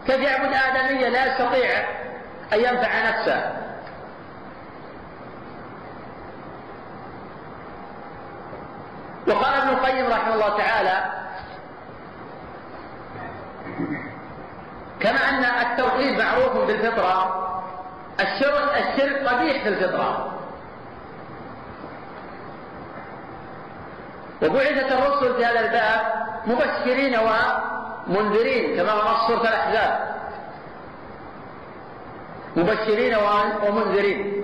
كيف 0.08 0.20
يعبد 0.20 0.54
آدمية 0.54 1.10
لا 1.10 1.26
يستطيع 1.26 1.70
أن 2.54 2.60
ينفع 2.60 3.10
نفسه. 3.10 3.63
وقال 9.28 9.54
ابن 9.54 9.70
القيم 9.70 10.08
رحمه 10.08 10.34
الله 10.34 10.58
تعالى 10.58 11.04
كما 15.00 15.30
أن 15.30 15.44
التوحيد 15.46 16.20
معروف 16.20 16.58
بالفطرة 16.68 17.40
الشرك 18.20 18.78
الشرك 18.78 19.28
قبيح 19.28 19.64
في 19.64 19.70
الفطرة 19.70 20.30
وبعثت 24.44 24.92
الرسل 24.92 25.36
في 25.36 25.46
هذا 25.46 25.60
الباب 25.60 26.02
مبشرين 26.48 27.20
ومنذرين 27.20 28.76
كما 28.78 28.94
نص 28.94 29.28
سورة 29.28 29.42
الأحزاب. 29.42 30.14
مبشرين 32.56 33.16
ومنذرين. 33.68 34.44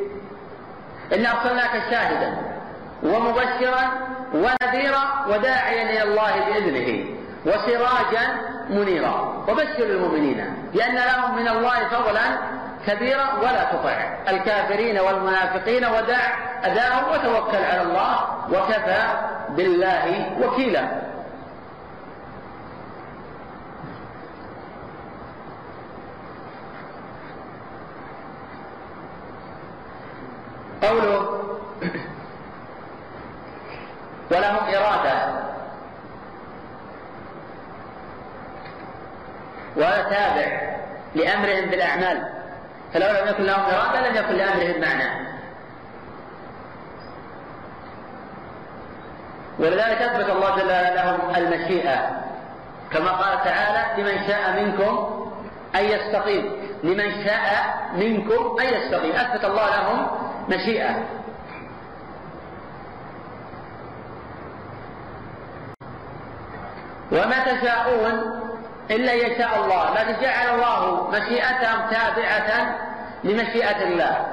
إنا 1.14 1.32
أرسلناك 1.32 1.72
شاهدا 1.92 2.38
ومبشرا 3.04 4.09
ونذيرا 4.34 5.26
وداعيا 5.28 5.84
إلى 5.90 6.04
الله 6.04 6.34
بإذنه 6.46 7.06
وسراجا 7.46 8.26
منيرا. 8.70 9.46
وبشر 9.48 9.84
المؤمنين 9.84 10.54
بأن 10.74 10.96
لهم 10.96 11.36
من 11.36 11.48
الله 11.48 11.88
فضلا 11.90 12.38
كبيرا 12.88 13.34
ولا 13.40 13.64
تطع. 13.64 14.18
الكافرين 14.30 15.00
والمنافقين 15.00 15.86
ودع 15.86 16.22
أداهم 16.64 17.12
وتوكل 17.12 17.64
على 17.64 17.82
الله 17.82 18.16
وكفى 18.52 19.04
بالله 19.50 20.38
وكيلا. 20.42 21.10
قوله 30.84 31.40
ولهم 34.32 34.76
إرادة. 34.76 35.40
وهذا 39.78 40.04
تابع 40.04 40.78
لأمرهم 41.16 41.70
بالأعمال. 41.70 42.30
فلو 42.94 43.08
لم 43.08 43.28
يكن 43.28 43.44
لهم 43.44 43.60
إرادة 43.60 44.10
لم 44.10 44.16
يكن 44.16 44.36
لأمرهم 44.36 44.82
معنى. 44.82 45.30
ولذلك 49.60 50.02
أثبت 50.02 50.30
الله 50.30 50.56
جل 50.56 50.72
وعلا 50.72 50.96
لهم 50.96 51.36
المشيئة. 51.36 52.10
كما 52.92 53.12
قال 53.12 53.44
تعالى 53.44 54.02
لمن 54.02 54.28
شاء 54.28 54.64
منكم 54.64 55.26
أن 55.76 55.86
يستقيم. 55.86 56.52
لمن 56.84 57.26
شاء 57.26 57.76
منكم 57.96 58.58
أن 58.62 58.66
يستقيم. 58.66 59.16
أثبت 59.16 59.46
الله 59.46 59.70
لهم 59.70 60.08
مشيئة. 60.50 61.19
وما 67.12 67.44
تشاءون 67.46 68.40
إلا 68.92 69.14
يشاء 69.14 69.64
الله. 69.64 69.94
لكن 69.94 70.22
جعل 70.22 70.56
الله 70.56 71.10
مشيئتهم 71.12 71.90
تابعة 71.90 72.76
لمشيئة 73.24 73.84
الله. 73.84 74.26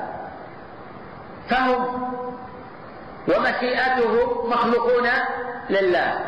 فهم 1.51 2.11
ومشيئته 3.29 4.43
مخلوقون 4.49 5.09
لله. 5.71 6.19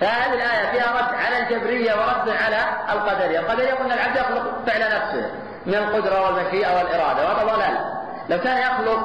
فهذه 0.00 0.34
الآية 0.34 0.70
فيها 0.70 0.92
رد 0.98 1.14
على 1.14 1.38
الجبرية 1.38 1.92
ورد 1.94 2.28
على 2.28 2.64
القدرية، 2.92 3.40
القدرية 3.40 3.80
أن 3.80 3.92
العبد 3.92 4.16
يخلق 4.16 4.62
فعل 4.66 4.80
نفسه 4.80 5.30
من 5.66 5.74
القدرة 5.74 6.22
والمشيئة 6.22 6.76
والإرادة 6.76 7.28
وهذا 7.28 7.54
ضلال. 7.54 8.02
لو 8.28 8.38
كان 8.38 8.58
يخلق 8.58 8.98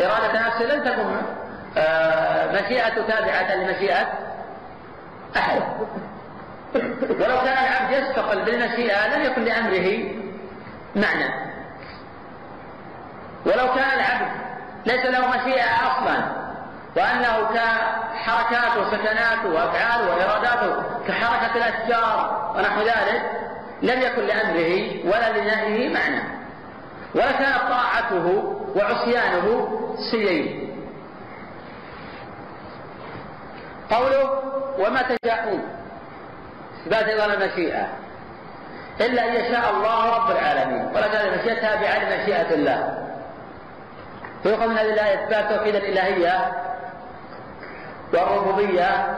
إرادة 0.00 0.46
نفسه 0.46 0.64
لن 0.64 0.84
تكن 0.84 1.16
آه، 1.76 2.52
مشيئته 2.52 3.06
تابعة 3.06 3.54
لمشيئة 3.54 4.06
ولو 7.20 7.38
كان 7.40 7.58
العبد 7.64 7.90
يستقل 7.92 8.44
بالمشيئة 8.44 9.16
لم 9.16 9.22
يكن 9.22 9.42
لأمره 9.44 10.14
معنى. 10.96 11.34
ولو 13.46 13.74
كان 13.74 13.98
العبد 13.98 14.30
ليس 14.86 15.06
له 15.06 15.28
مشيئة 15.28 15.64
أصلا 15.64 16.44
وأنه 16.96 17.48
كحركاته 17.54 18.80
وسكناته 18.80 19.48
وأفعاله 19.48 20.10
وإراداته 20.10 20.82
كحركة 21.08 21.56
الأشجار 21.56 22.52
ونحو 22.56 22.80
ذلك 22.80 23.22
لم 23.82 24.02
يكن 24.02 24.22
لأمره 24.22 25.06
ولا 25.06 25.38
لنهيه 25.38 25.94
معنى. 25.94 26.22
ولكانت 27.14 27.60
طاعته 27.68 28.56
وعصيانه 28.76 29.68
سيئين. 30.10 30.70
قوله 33.90 34.53
وما 34.78 35.02
تشاءون. 35.02 35.62
إثبات 36.82 37.04
أيضا 37.04 37.24
المشيئة. 37.24 37.88
إلا 39.00 39.28
أن 39.28 39.34
يشاء 39.34 39.70
الله 39.70 40.16
رب 40.16 40.30
العالمين. 40.30 40.86
ولكن 40.94 41.16
المشيئة 41.16 41.60
تابعة 41.60 41.98
لمشيئة 41.98 42.54
الله. 42.54 43.08
فيؤخذ 44.42 44.66
من 44.66 44.78
هذه 44.78 44.92
الآية 44.92 45.24
إثبات 45.24 45.58
توحيد 45.58 45.74
الإلهية 45.74 46.52
والربوبية 48.12 49.16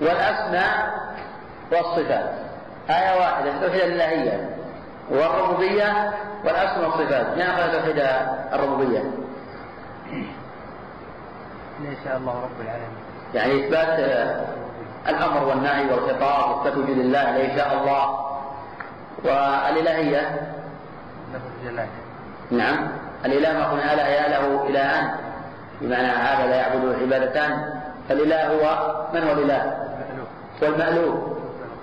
والأسماء 0.00 0.94
والصفات. 1.72 2.30
آية 2.90 3.20
واحدة 3.20 3.66
توحيد 3.66 3.80
الإلهية 3.82 4.56
والربوبية 5.10 6.12
والأسماء 6.44 6.88
والصفات. 6.88 7.38
ما 7.38 7.54
أخذ 7.54 7.72
توحيد 7.72 7.98
الربوبية؟ 8.52 9.02
إن 11.80 11.96
شاء 12.04 12.16
الله 12.16 12.32
رب 12.32 12.60
العالمين. 12.60 13.03
يعني 13.34 13.66
إثبات 13.66 13.98
الأمر 15.08 15.44
والنهي 15.44 15.92
والخطاب 15.92 16.50
وإثبات 16.50 16.76
وجود 16.76 16.98
الله 16.98 17.36
شاء 17.56 17.80
الله 17.80 18.24
والإلهية. 19.24 20.50
نعم. 22.50 22.88
الإله 23.24 23.52
ما 23.52 23.64
قلنا 23.64 23.94
ألا 23.94 24.08
له 24.28 24.66
إلهان 24.68 25.10
بمعنى 25.80 26.06
هذا 26.06 26.46
لا 26.46 26.56
يعبد 26.56 27.02
عبادتان. 27.02 27.80
فالإله 28.08 28.46
هو 28.46 28.94
من 29.14 29.22
هو 29.22 29.32
الإله؟ 29.32 29.76
والمألوف. 30.62 31.14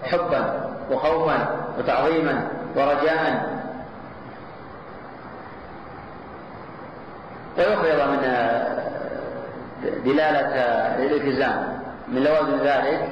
حبا 0.04 0.72
وخوفا 0.92 1.48
وتعظيما 1.80 2.48
ورجاء. 2.76 3.52
ويخرج 7.58 8.10
من 8.10 8.20
دلالة 10.06 10.48
الالتزام. 11.06 11.82
من 12.08 12.24
لوازم 12.24 12.58
ذلك 12.58 13.10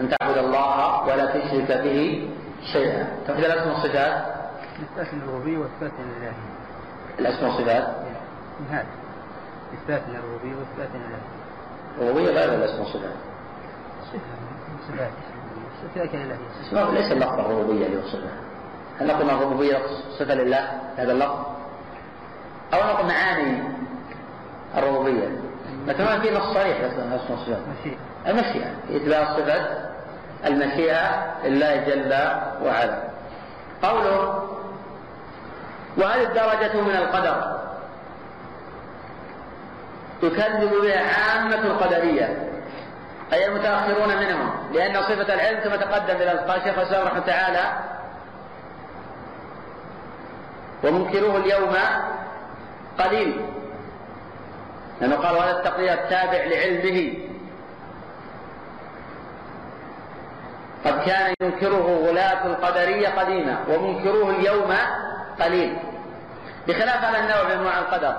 أن 0.00 0.08
تعبد 0.08 0.38
الله 0.38 1.02
ولا 1.02 1.26
تشرك 1.26 1.80
به 1.84 2.28
شيئا. 2.72 3.06
توحيد 3.26 3.44
الأسماء 3.44 3.68
والصفات؟ 3.74 4.24
إثبات 4.82 5.06
الربوبية 5.12 5.58
وإثبات 5.58 5.92
الإلهية 6.00 6.32
الأسماء 7.18 7.50
والصفات؟ 7.50 7.88
من 8.60 8.66
هذا 8.70 8.86
إثبات 9.74 10.02
الربوبية 10.08 10.56
وإثبات 10.56 10.88
الإلهية 10.94 11.26
الربوبية 11.98 12.30
غير 12.30 12.54
الأسماء 12.54 12.80
والصفات. 12.80 13.16
صفات. 14.88 15.10
صفات 15.90 16.14
الإلهية 16.14 16.90
ليس 16.90 17.12
اللفظ 17.12 17.38
الربوبية 17.38 17.86
اللي 17.86 17.96
يوصفها 17.96 18.36
هل 19.00 19.06
نقول 19.06 19.30
الربوبية 19.30 19.78
صفة 20.18 20.34
لله؟ 20.34 20.80
هذا 20.96 21.12
اللفظ. 21.12 21.38
أو 22.74 22.78
نقول 22.78 23.06
معاني 23.06 23.62
الربوبية. 24.76 25.28
مثلا 25.86 26.20
في 26.20 26.30
نص 26.30 26.42
صريح 26.42 26.80
الأسماء 26.80 27.12
والصفات 27.12 27.58
المشيئة 28.26 28.70
إثبات 28.96 29.26
صفة 29.26 29.86
المشيئة 30.46 31.34
لله 31.44 31.76
جل 31.76 32.12
وعلا. 32.66 33.02
قوله 33.82 34.42
وهذه 35.96 36.22
الدرجة 36.22 36.80
من 36.80 36.96
القدر؟ 36.96 37.56
يكذب 40.22 40.70
بها 40.82 41.00
عامة 41.00 41.54
القدرية. 41.66 42.50
أي 43.32 43.46
المتأخرون 43.46 44.16
منهم. 44.16 44.50
لأن 44.72 45.02
صفة 45.02 45.34
العلم 45.34 45.60
كما 45.60 45.76
تقدم 45.76 46.16
إلى 46.16 46.30
قال 46.30 46.62
شيخ 46.62 46.78
الإسلام 46.78 47.06
رحمه 47.06 47.20
تعالى 47.20 47.72
ومنكروه 50.84 51.36
اليوم 51.36 51.74
قليل. 52.98 53.40
لأنه 55.00 55.16
قال 55.16 55.36
هذا 55.36 55.58
التقدير 55.58 55.92
التابع 55.92 56.44
لعلمه. 56.44 57.14
قد 60.84 61.00
كان 61.06 61.34
ينكره 61.42 62.06
غلاة 62.08 62.46
القدرية 62.46 63.08
قديما 63.08 63.58
ومنكروه 63.68 64.30
اليوم 64.30 64.74
قليل 65.40 65.78
بخلاف 66.68 67.04
هذا 67.04 67.18
النوع 67.18 67.44
من 67.44 67.50
أنواع 67.50 67.78
القدر. 67.78 68.16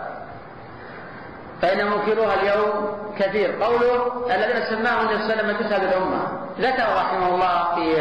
فإن 1.61 1.85
منكروها 1.85 2.33
اليوم 2.41 2.97
كثير. 3.19 3.63
قوله 3.63 4.25
الذين 4.35 4.65
سماهم 4.65 5.07
النبي 5.07 5.23
صلى 5.23 5.33
الله 5.33 5.43
عليه 5.43 5.53
وسلم 5.53 5.67
تسهل 5.67 5.87
الأمة 5.87 6.21
ذكر 6.59 6.95
رحمه 6.95 7.27
الله 7.35 7.75
في 7.75 7.95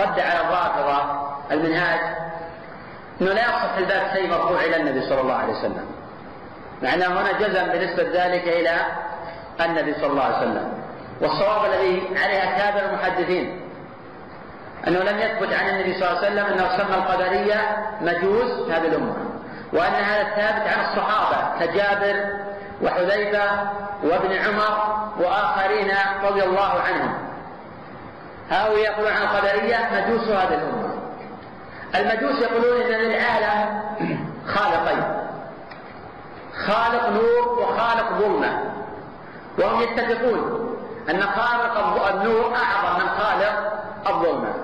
رد 0.00 0.20
على 0.20 0.40
الرافضة 0.40 1.30
المنهاج 1.50 2.00
أنه 3.20 3.32
لا 3.32 3.42
يصح 3.42 3.76
الباب 3.76 4.02
شيء 4.14 4.30
مرفوع 4.30 4.60
إلى 4.60 4.76
النبي 4.76 5.00
صلى 5.00 5.20
الله 5.20 5.34
عليه 5.34 5.52
وسلم. 5.52 5.99
مع 6.82 6.94
أن 6.94 7.02
هنا 7.02 7.32
جزم 7.32 7.66
بنسبة 7.66 8.02
ذلك 8.02 8.48
إلى 8.48 8.76
النبي 9.60 9.94
صلى 9.94 10.06
الله 10.06 10.22
عليه 10.22 10.36
وسلم. 10.36 10.72
والصواب 11.20 11.64
الذي 11.64 12.02
عليه 12.16 12.56
أكابر 12.56 12.90
المحدثين 12.90 13.60
أنه 14.88 14.98
لم 14.98 15.18
يثبت 15.18 15.52
عن 15.52 15.68
النبي 15.68 15.94
صلى 15.94 16.08
الله 16.08 16.18
عليه 16.18 16.28
وسلم 16.28 16.44
أنه 16.46 16.76
سمى 16.76 16.94
القدرية 16.94 17.76
مجوس 18.00 18.70
هذه 18.70 18.86
الأمة 18.86 19.14
وأن 19.72 19.92
هذا 19.92 20.24
ثابت 20.24 20.68
عن 20.68 20.80
الصحابة 20.80 21.58
كجابر 21.60 22.24
وحذيفة 22.82 23.70
وابن 24.02 24.32
عمر 24.32 25.00
وآخرين 25.20 25.92
رضي 26.24 26.42
الله 26.42 26.80
عنهم. 26.80 27.14
هؤلاء 28.50 28.78
يقولون 28.78 29.12
عن 29.12 29.22
القدرية 29.22 29.78
مجوس 29.92 30.28
هذه 30.28 30.54
الأمة. 30.54 30.90
المجوس 31.94 32.42
يقولون 32.42 32.82
إن 32.82 33.00
للعالم 33.00 33.82
خالقين. 34.46 35.19
خالق 36.66 37.08
نور 37.08 37.58
وخالق 37.58 38.12
ظلمة 38.12 38.72
وهم 39.58 39.80
يتفقون 39.80 40.76
أن 41.10 41.22
خالق 41.22 42.06
النور 42.14 42.54
أعظم 42.54 43.00
من 43.02 43.08
خالق 43.08 43.72
الظلمة 44.08 44.54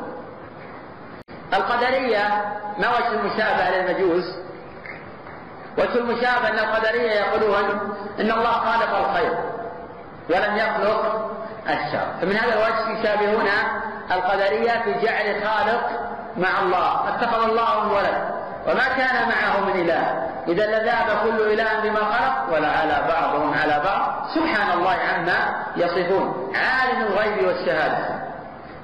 القدرية 1.54 2.44
ما 2.78 2.88
وجه 2.88 3.12
المشابهة 3.12 3.70
للمجوس 3.70 4.24
وجه 5.78 5.94
المشابهة 5.98 6.48
أن 6.48 6.58
القدرية 6.58 7.10
يقولون 7.10 7.64
أن 8.20 8.30
الله 8.30 8.52
خالق 8.52 8.96
الخير 8.96 9.38
ولم 10.30 10.56
يخلق 10.56 11.30
الشر. 11.68 12.06
فمن 12.20 12.36
هذا 12.36 12.54
الوجه 12.54 13.00
يشابهون 13.00 13.48
القدرية 14.12 14.82
في 14.82 14.92
جعل 15.06 15.42
خالق 15.46 15.90
مع 16.36 16.60
الله. 16.62 17.08
اتخذ 17.08 17.42
الله 17.42 17.84
من 17.84 17.90
ولد. 17.92 18.35
وما 18.66 18.88
كان 18.88 19.28
معه 19.28 19.60
من 19.64 19.80
إله. 19.80 20.30
إذا 20.48 20.66
لذهب 20.66 21.06
كل 21.22 21.40
إله 21.52 21.80
بما 21.80 22.00
خلق 22.00 22.56
ولعلى 22.56 23.04
بعضهم 23.08 23.54
على 23.54 23.82
بعض. 23.84 24.28
سبحان 24.34 24.78
الله 24.78 24.96
عما 25.14 25.66
يصفون. 25.76 26.52
عالم 26.56 27.02
الغيب 27.02 27.46
والشهادة. 27.46 28.26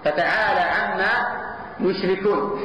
فتعالى 0.05 0.61
عما 0.61 1.43
يشركون. 1.81 2.61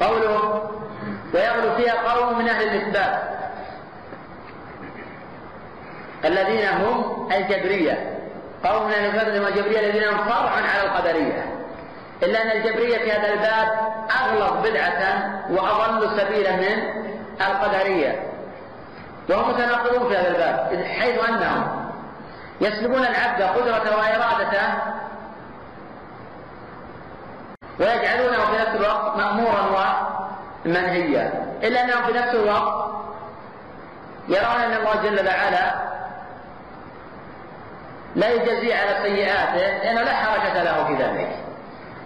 قوله 0.00 0.70
ويغلو 1.34 1.74
فيها 1.76 1.94
قوم 2.12 2.38
من 2.38 2.48
أهل 2.48 2.68
الإثبات. 2.68 3.22
الذين 6.24 6.68
هم 6.68 7.28
الجبرية. 7.32 8.18
قوم 8.64 8.86
من 8.86 8.92
أهل 8.92 9.04
الإثبات 9.04 9.52
الجبرية 9.52 9.80
الذين 9.80 10.08
هم 10.08 10.24
فرع 10.24 10.50
على 10.50 10.82
القدرية. 10.82 11.51
إلا 12.22 12.42
أن 12.42 12.50
الجبرية 12.50 12.98
في 12.98 13.12
هذا 13.12 13.32
الباب 13.32 13.92
أغلظ 14.20 14.66
بدعة 14.66 15.30
وأضل 15.50 16.20
سبيلا 16.20 16.56
من 16.56 17.02
القدرية. 17.40 18.22
وهم 19.30 19.50
متناقضون 19.50 20.08
في 20.08 20.16
هذا 20.16 20.28
الباب 20.28 20.84
حيث 20.84 21.28
أنهم 21.28 21.92
يسلبون 22.60 23.00
العبد 23.00 23.42
قدرته 23.42 23.96
وإرادته 23.96 24.74
ويجعلونه 27.80 28.46
في 28.46 28.58
نفس 28.58 28.74
الوقت 28.74 29.16
مأمورا 29.16 29.94
ومنهيا. 30.66 31.32
إلا 31.62 31.84
أنهم 31.84 32.04
في 32.06 32.12
نفس 32.12 32.34
الوقت 32.34 32.92
يرون 34.28 34.60
أن 34.60 34.72
الله 34.72 34.94
جل 35.02 35.26
وعلا 35.26 35.74
لا 38.16 38.30
يجزي 38.30 38.74
على 38.74 38.98
سيئاته 39.02 39.56
لأنه 39.56 40.02
لا 40.02 40.14
حركة 40.14 40.62
له 40.62 40.84
في 40.84 40.94
ذلك. 41.02 41.41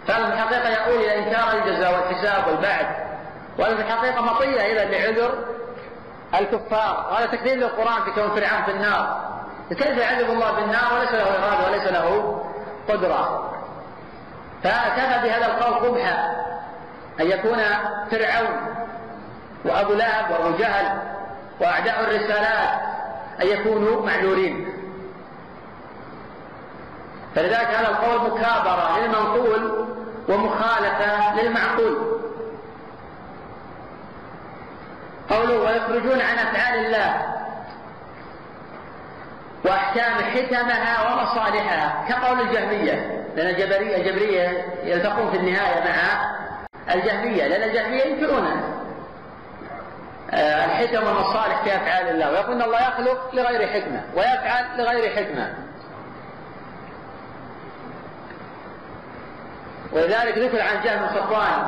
فهذا 0.06 0.26
في 0.26 0.32
الحقيقة 0.32 0.68
يقول 0.68 0.98
إلى 0.98 1.18
إنكار 1.18 1.52
الجزاء 1.52 1.92
والحساب 1.92 2.48
والبعث. 2.48 2.86
وهذا 3.58 3.76
في 3.76 3.82
الحقيقة 3.82 4.22
مطية 4.22 4.60
إذا 4.60 4.84
لعذر 4.84 5.34
الكفار. 6.40 7.06
وهذا 7.10 7.26
تكذيب 7.26 7.58
للقرآن 7.58 8.04
في 8.04 8.10
كون 8.10 8.30
فرعون 8.30 8.64
في 8.64 8.70
النار. 8.70 9.26
كيف 9.70 9.98
يعذب 9.98 10.30
الله 10.30 10.52
بالنار 10.52 10.94
وليس 10.94 11.12
له 11.12 11.22
إرادة 11.22 11.66
وليس 11.70 11.86
له 11.86 12.36
قدرة؟ 12.88 13.52
فكفى 14.62 15.20
بهذا 15.22 15.46
القول 15.46 15.74
قبحا 15.74 16.36
أن 17.20 17.26
يكون 17.26 17.58
فرعون 18.10 18.76
وأبو 19.64 19.92
لهب 19.92 20.30
وأبو 20.30 20.56
جهل 20.56 20.98
وأعداء 21.60 22.00
الرسالات 22.00 22.68
أن 23.42 23.46
يكونوا 23.46 24.06
معذورين. 24.06 24.75
فلذلك 27.36 27.66
هذا 27.66 27.88
القول 27.88 28.30
مكابرة 28.30 28.98
للمنقول 28.98 29.86
ومخالفة 30.28 31.42
للمعقول. 31.42 32.20
قوله 35.30 35.58
ويخرجون 35.60 36.20
عن 36.20 36.38
أفعال 36.38 36.86
الله 36.86 37.36
وأحكام 39.64 40.14
حكمها 40.14 41.12
ومصالحها 41.12 42.04
كقول 42.08 42.40
الجهمية 42.40 43.24
لأن 43.36 43.46
الجبرية 43.46 43.96
الجبرية 43.96 44.64
يلتقون 44.84 45.30
في 45.30 45.36
النهاية 45.36 45.84
مع 45.84 46.30
الجهمية 46.94 47.46
لأن 47.46 47.68
الجهمية 47.68 48.02
ينكرون 48.04 48.76
الحكم 50.32 51.06
والمصالح 51.06 51.62
في 51.64 51.76
أفعال 51.76 52.08
الله 52.08 52.30
ويقول 52.30 52.62
الله 52.62 52.88
يخلق 52.88 53.34
لغير 53.34 53.68
حكمة 53.68 54.04
ويفعل 54.16 54.64
لغير 54.78 55.16
حكمة. 55.16 55.65
ولذلك 59.92 60.38
ذكر 60.38 60.62
عن 60.62 60.82
جهل 60.84 60.98
بن 60.98 61.08
صفوان 61.08 61.66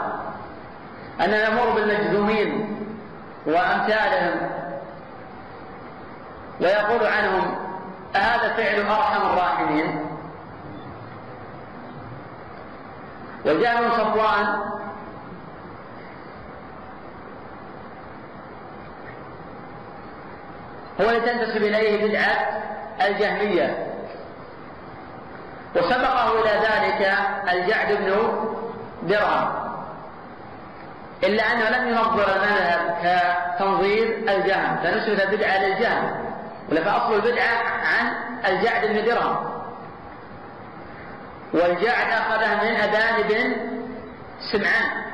أن 1.20 1.30
نمر 1.30 1.70
بالمجذومين 1.70 2.76
وأمثالهم 3.46 4.50
ويقول 6.60 7.06
عنهم 7.06 7.56
أهذا 8.16 8.54
فعل 8.54 8.80
أرحم 8.80 9.26
الراحمين؟ 9.26 10.04
وجاء 13.46 13.82
من 13.82 13.90
صفوان 13.90 14.46
هو 21.00 21.10
الذي 21.10 21.20
تنتسب 21.20 21.62
إليه 21.62 22.08
بدعة 22.08 22.62
الجهمية. 23.06 23.86
وسبقه 25.76 26.40
إلى 26.40 26.50
ذلك 26.50 27.18
الجعد 27.52 27.92
بن 27.92 28.32
درهم. 29.02 29.68
إلا 31.22 31.42
أنه 31.52 31.70
لم 31.70 31.88
ينظر 31.88 32.26
المذهب 32.36 32.96
كتنظير 33.02 34.18
الجهم 34.28 34.76
فنسبة 34.76 35.22
البدعة 35.22 35.58
للجهم 35.58 36.28
ولا 36.68 36.84
فأصل 36.84 37.14
البدعة 37.14 37.56
عن 37.64 38.12
الجعد 38.46 38.86
بن 38.86 39.04
درهم. 39.04 39.48
والجعد 41.52 42.12
أخذه 42.12 42.54
من 42.54 42.76
أبان 42.76 43.22
بن 43.22 43.56
سمعان. 44.52 45.08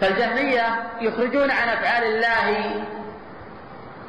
فالجهمية 0.00 0.82
يخرجون 1.00 1.50
عن 1.50 1.68
أفعال 1.68 2.04
الله 2.04 2.84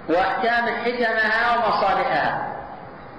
وأحكام 0.10 0.66
حكمها 0.66 1.56
ومصالحها. 1.56 2.48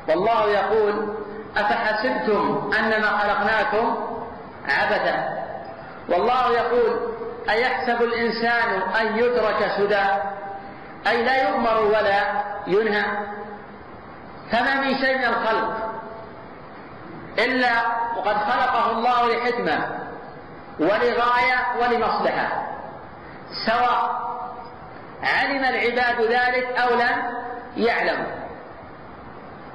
والله 0.09 0.51
يقول 0.51 1.15
أفحسبتم 1.56 2.70
أنما 2.78 3.19
خلقناكم 3.19 3.97
عبثا؟ 4.69 5.39
والله 6.09 6.51
يقول 6.51 7.01
أيحسب 7.51 8.02
الإنسان 8.02 8.82
أن 9.01 9.19
يترك 9.19 9.70
سدى؟ 9.77 10.05
أي 11.06 11.23
لا 11.24 11.48
يؤمر 11.48 11.81
ولا 11.81 12.20
ينهى. 12.66 13.05
فما 14.52 14.74
من 14.74 14.98
شيء 14.98 15.19
من 15.19 15.24
الخلق 15.24 15.77
إلا 17.39 17.73
وقد 18.16 18.36
خلقه 18.36 18.90
الله 18.90 19.28
لحكمة 19.28 19.86
ولغاية 20.81 21.59
ولمصلحة. 21.81 22.66
سواء 23.66 24.28
علم 25.23 25.65
العباد 25.65 26.20
ذلك 26.20 26.78
أو 26.78 26.95
لم 26.95 27.39
يعلموا 27.77 28.39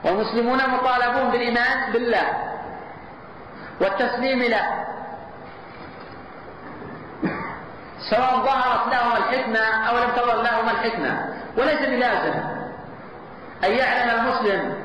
والمسلمون 0.03 0.69
مطالبون 0.69 1.31
بالإيمان 1.31 1.91
بالله 1.91 2.27
والتسليم 3.81 4.43
له. 4.43 4.85
سواء 8.09 8.35
ظهرت 8.35 8.93
لهم 8.93 9.11
الحكمة 9.17 9.59
أو 9.59 9.97
لم 9.97 10.11
تظهر 10.15 10.41
لهم 10.41 10.69
الحكمة. 10.69 11.33
وليس 11.57 11.79
بلازم 11.79 12.33
أن 13.63 13.71
يعلم 13.71 14.19
المسلم 14.19 14.75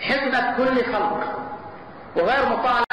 حكمة 0.00 0.56
كل 0.56 0.92
خلق 0.92 1.20
وغير 2.16 2.48
مطالب 2.48 2.84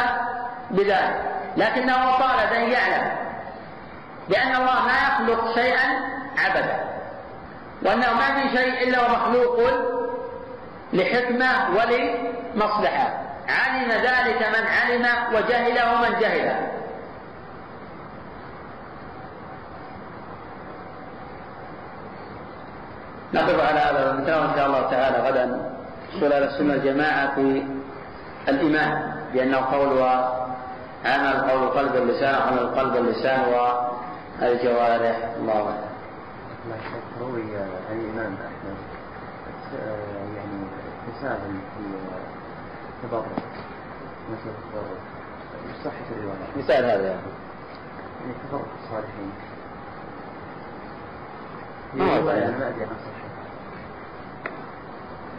بذلك. 0.71 1.21
لكنه 1.57 1.97
مطالب 1.97 2.53
أن 2.53 2.71
يعلم. 2.71 3.11
بأن 4.29 4.55
الله 4.55 4.85
ما 4.85 4.93
يخلق 5.07 5.55
شيئا 5.55 5.87
عبدا 6.37 6.83
وأنه 7.81 8.13
ما 8.13 8.43
من 8.43 8.57
شيء 8.57 8.87
إلا 8.87 9.05
ومخلوق 9.05 9.59
لحكمة 10.93 11.47
ولمصلحة. 11.69 13.25
علم 13.47 13.91
ذلك 13.91 14.41
من 14.41 14.67
علم 14.67 15.07
وجهله 15.33 16.01
من 16.01 16.19
جهل 16.19 16.75
نقف 23.33 23.59
على 23.59 23.79
هذا 23.79 24.11
ونتناول 24.11 24.45
إن 24.47 24.55
شاء 24.55 24.65
الله 24.67 24.81
تعالى 24.91 25.17
غدا. 25.29 25.75
أهل 26.15 26.43
السنة 26.43 26.73
الجماعه 26.73 27.35
في 27.35 27.63
الإيمان 28.49 29.13
بأنه 29.33 29.57
قول 29.57 30.03
عمل 31.05 31.51
قول 31.51 31.63
القلب 31.63 31.95
واللسان 31.95 32.35
عمل 32.35 32.59
القلب 32.59 32.95
واللسان 32.95 33.41
والجوارح 34.41 35.17
الله 35.37 35.83
شك 36.83 37.21
روي 37.21 37.41
عن 37.89 37.99
الإمام 37.99 38.35
أحمد 38.47 38.77
يعني 40.35 40.65
تساهل 41.07 41.59
في 41.77 41.83
التبرع 43.03 43.25
مثل 44.31 44.49
التبرع 44.49 44.97
صحة 45.83 46.15
الرواية؟ 46.17 46.57
مثال 46.57 46.85
هذا. 46.85 47.07
يعني. 47.07 47.21
تبرع 48.49 48.61
الصالحين. 48.83 49.31
ما 51.93 52.05
يعني. 52.33 52.51
ما 52.51 52.67
أدري 52.67 52.85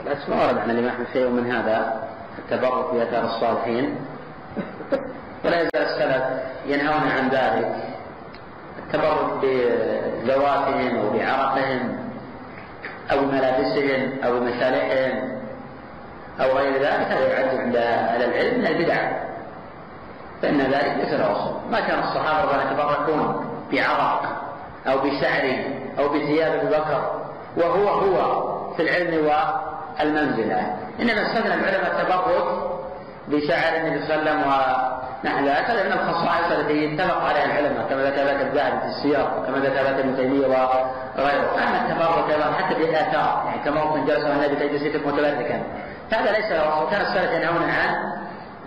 عن 0.06 0.28
ما 0.28 0.46
ورد 0.46 0.58
عن 0.58 0.70
الإمام 0.70 0.90
أحمد 0.90 1.06
شيء 1.12 1.28
من 1.28 1.50
هذا 1.50 2.08
التبرك 2.38 2.94
باثار 2.94 3.24
الصالحين. 3.24 3.96
ولا 5.44 5.60
يزال 5.60 5.76
السلف 5.76 6.42
ينهون 6.66 7.08
عن 7.08 7.28
ذلك. 7.28 7.96
التبرك 8.86 9.40
بذواتهم 9.42 10.96
أو 10.98 11.10
بعرقهم 11.10 11.98
أو 13.12 13.20
بملابسهم 13.20 14.18
أو 14.24 14.40
بمشارحهم 14.40 15.36
أو 16.40 16.58
غير 16.58 16.72
ذلك 16.72 17.06
هذا 17.06 17.28
يعد 17.28 17.58
عند 17.58 17.76
أهل 17.76 18.22
العلم 18.22 18.58
من 18.58 18.66
البدع. 18.66 19.12
فإن 20.42 20.60
ذلك 20.60 20.94
ليس 20.98 21.12
له 21.12 21.32
اصل 21.32 21.70
ما 21.70 21.80
كان 21.80 21.98
الله 21.98 22.20
عنهم 22.20 22.72
يتبركون 22.72 23.46
بعرق 23.72 24.22
أو 24.86 24.98
بشعر 24.98 25.64
أو 25.98 26.08
بثياب 26.08 26.52
ابي 26.52 26.68
بكر. 26.68 27.22
وهو 27.56 27.88
هو 27.88 28.42
في 28.76 28.82
العلم 28.82 29.26
والمنزلة. 29.26 30.76
إنما 31.00 31.22
استثنى 31.22 31.54
العلماء 31.54 32.00
التبرك 32.00 32.75
بشعر 33.28 33.76
النبي 33.76 34.06
صلى 34.06 34.14
الله 34.14 34.30
عليه 34.30 34.40
وسلم 34.40 34.42
ونحو 35.24 35.46
ذلك 35.46 35.70
هذا 35.70 35.82
من 35.82 35.92
الخصائص 35.92 36.52
التي 36.52 36.94
اتفق 36.94 37.24
عليها 37.24 37.44
العلماء 37.44 37.86
كما 37.90 38.02
ذكر 38.02 38.22
ذلك 38.22 38.40
الذهبي 38.40 38.78
في 38.80 38.86
السياق 38.86 39.38
وكما 39.38 39.58
ذكر 39.58 39.74
ذلك 39.74 39.98
ابن 39.98 40.16
تيمية 40.16 40.46
وغيره. 40.46 40.90
اما 41.58 41.80
التبرك 41.82 42.30
أيضا 42.30 42.52
حتى 42.52 42.74
بالآثار 42.74 43.42
يعني 43.46 43.64
كما 43.64 43.80
هو 43.80 43.96
من 43.96 44.06
جلس 44.06 44.24
النبي 44.24 44.56
تجلسك 44.56 45.06
متبركا. 45.06 45.62
هذا 46.12 46.32
ليس 46.32 46.52
له 46.52 46.90
كان 46.90 47.00
السلف 47.00 47.32
ينهون 47.32 47.70
عن 47.70 48.16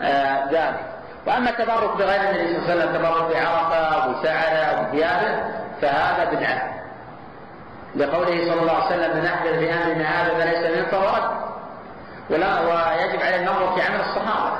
آه، 0.02 0.45
ذلك. 0.52 0.80
وأما 1.27 1.49
التبرك 1.49 1.98
بغير 1.98 2.22
النبي 2.22 2.48
صلى 2.48 2.57
الله 2.57 2.72
عليه 2.72 2.73
وسلم 2.73 2.95
التبرك 2.95 3.36
بعرقه 3.36 4.10
وبشعره 4.10 4.80
وبثيابه 4.80 5.44
فهذا 5.81 6.30
بدعة. 6.31 6.80
لقوله 7.95 8.52
صلى 8.52 8.61
الله 8.61 8.73
عليه 8.73 8.86
وسلم 8.86 9.18
من 9.18 9.26
أحدث 9.26 9.52
في 9.52 9.73
امرنا 9.73 10.03
هذا 10.03 10.34
فليس 10.34 10.77
من 10.77 10.86
فورد 10.86 11.39
ولا 12.30 12.60
ويجب 12.60 13.22
على 13.22 13.35
النظر 13.35 13.76
في 13.76 13.81
عمل 13.81 13.99
الصحابة. 13.99 14.57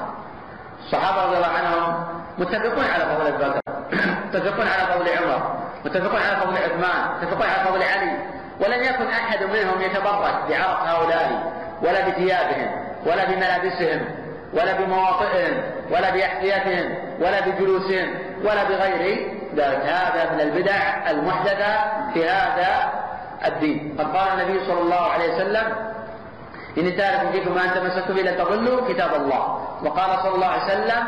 الصحابة 0.80 1.26
رضي 1.26 1.38
الله 1.38 1.48
عنهم 1.48 2.06
متفقون 2.38 2.86
على 2.86 3.06
فضل 3.06 3.28
ابي 3.28 3.38
بكر 3.38 3.62
متفقون 4.28 4.68
على 4.68 4.94
فضل 4.94 5.10
عمر 5.10 5.56
متفقون 5.86 6.22
على 6.22 6.36
فضل 6.36 6.58
عثمان 6.58 7.18
متفقون 7.18 7.48
على 7.50 7.70
فضل 7.70 7.84
علي. 7.84 8.18
ولم 8.60 8.84
يكن 8.84 9.08
أحد 9.08 9.44
منهم 9.44 9.82
يتبرك 9.82 10.36
بعرق 10.50 10.84
هؤلاء 10.84 11.54
ولا 11.82 12.10
بثيابهم 12.10 12.90
ولا 13.06 13.26
بملابسهم 13.26 14.06
ولا 14.54 14.74
بمواطئهم 14.74 15.62
ولا 15.92 16.10
بأحذيتهم 16.10 16.96
ولا 17.20 17.40
بجلوسهم 17.40 18.16
ولا 18.44 18.64
بغير 18.64 19.32
ذلك. 19.56 19.82
هذا 19.86 20.34
من 20.34 20.42
البدع 20.42 21.10
المحدثة 21.12 21.74
في 22.14 22.30
هذا 22.30 22.94
الدين. 23.46 23.96
قد 24.00 24.18
قال 24.18 24.42
النبي 24.42 24.66
صلى 24.66 24.82
الله 24.82 25.12
عليه 25.12 25.34
وسلم 25.36 25.90
إن 26.78 26.98
تارك 26.98 27.32
فيكم 27.32 27.56
ما 27.56 27.64
أن 27.64 27.74
تمسكوا 27.74 28.16
به 28.16 28.32
تضلوا 28.32 28.94
كتاب 28.94 29.14
الله 29.16 29.68
وقال 29.84 30.20
صلى 30.24 30.36
الله 30.36 30.48
عليه 30.48 30.64
وسلم 30.64 31.04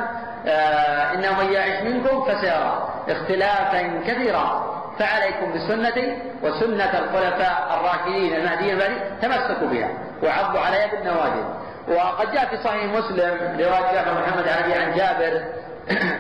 آه 0.47 1.13
إنه 1.13 1.39
من 1.43 1.51
يعش 1.53 1.81
منكم 1.83 2.25
فسيرى 2.25 2.89
اختلافا 3.09 4.01
كثيرا 4.07 4.71
فعليكم 4.99 5.53
بسنتي 5.53 6.17
وسنة 6.43 6.99
الخلفاء 6.99 7.79
الراشدين 7.79 8.35
المهديين 8.35 8.77
بعدي 8.77 8.95
تمسكوا 9.21 9.67
بها 9.67 9.89
وعضوا 10.23 10.59
عليها 10.59 10.87
بالنواجذ 10.87 11.43
وقد 11.87 12.31
جاء 12.31 12.45
في 12.45 12.57
صحيح 12.57 12.83
مسلم 12.83 13.37
رواية 13.59 13.91
جابر 13.93 14.21
محمد 14.21 14.47
علي 14.47 14.73
عن 14.73 14.95
جابر 14.95 15.41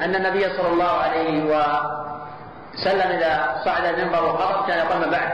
أن 0.05 0.15
النبي 0.15 0.49
صلى 0.57 0.67
الله 0.67 0.91
عليه 0.91 1.43
وسلم 1.43 3.11
إذا 3.11 3.61
صعد 3.65 3.85
المنبر 3.85 4.23
وخطب 4.23 4.67
كان 4.67 4.77
يقول 4.77 5.09
بعد 5.09 5.29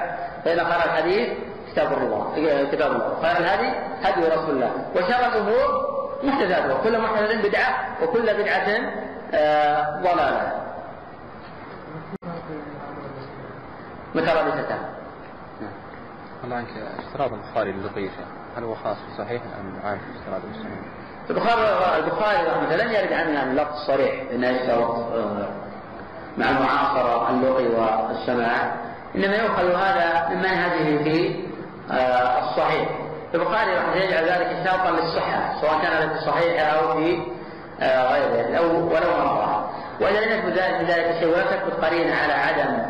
فإذا 0.45 0.63
قرأ 0.63 0.85
الحديث 0.85 1.29
كتاب 1.77 1.93
الله 1.93 2.33
كتاب 2.71 2.91
الله 2.91 3.05
قال 3.05 3.37
الهدي 3.37 3.69
هدي 4.03 4.27
رسول 4.27 4.49
الله. 4.49 4.71
وشر 4.95 5.27
الأمور 5.27 5.97
محدثاتها 6.23 6.73
وكل 6.73 7.01
محدثة 7.01 7.49
بدعة 7.49 8.03
وكل 8.03 8.33
بدعة 8.33 8.67
آه 9.33 10.01
ضلالة. 10.01 10.51
مترادفتان 14.15 14.79
الله 16.43 16.55
عنك 16.55 16.67
اشتراط 16.99 17.31
البخاري 17.33 17.71
للضيف 17.71 18.11
هل 18.57 18.63
هو 18.63 18.75
خاص 18.75 18.97
بصحيح 19.13 19.41
أم 19.59 19.79
عام 19.83 19.97
في 19.97 20.19
اشتراط 20.19 20.41
المسلمين؟ 20.43 20.83
البخاري 21.29 21.61
البخاري 22.03 22.47
رحمه 22.47 22.73
الله 22.73 22.83
لم 22.85 22.91
يرد 22.91 23.13
عنه 23.13 23.31
يعني 23.31 23.53
لفظ 23.53 23.75
صريح. 23.87 24.31
انه 24.31 24.51
مع 26.37 26.49
المعاصرة 26.49 27.29
اللغي 27.29 27.67
والسماع. 27.67 28.75
إنما 29.15 29.35
يؤخذ 29.35 29.71
هذا 29.75 30.29
من 30.29 30.37
منهجه 30.37 31.03
في 31.03 31.46
الصحيح. 31.91 32.89
البخاري 33.33 33.75
رحمه 33.77 33.93
الله 33.93 34.03
يجعل 34.03 34.23
ذلك 34.23 34.69
شرطا 34.69 34.91
للصحة 34.91 35.61
سواء 35.61 35.81
كان 35.81 36.09
في 36.09 36.15
الصحيح 36.15 36.73
أو 36.73 36.93
في 36.97 37.21
آه، 37.81 38.13
غيره 38.13 38.57
لو 38.57 38.63
ولو 38.63 39.09
مره 39.17 39.69
وإذا 40.01 40.21
لم 40.21 40.31
يثبت 40.31 40.57
ذلك 40.57 40.89
ذلك 40.89 41.19
شيء 41.19 41.27
ولا 41.27 41.43
تثبت 41.43 41.85
قرينة 41.85 42.15
على 42.15 42.33
عدم 42.33 42.85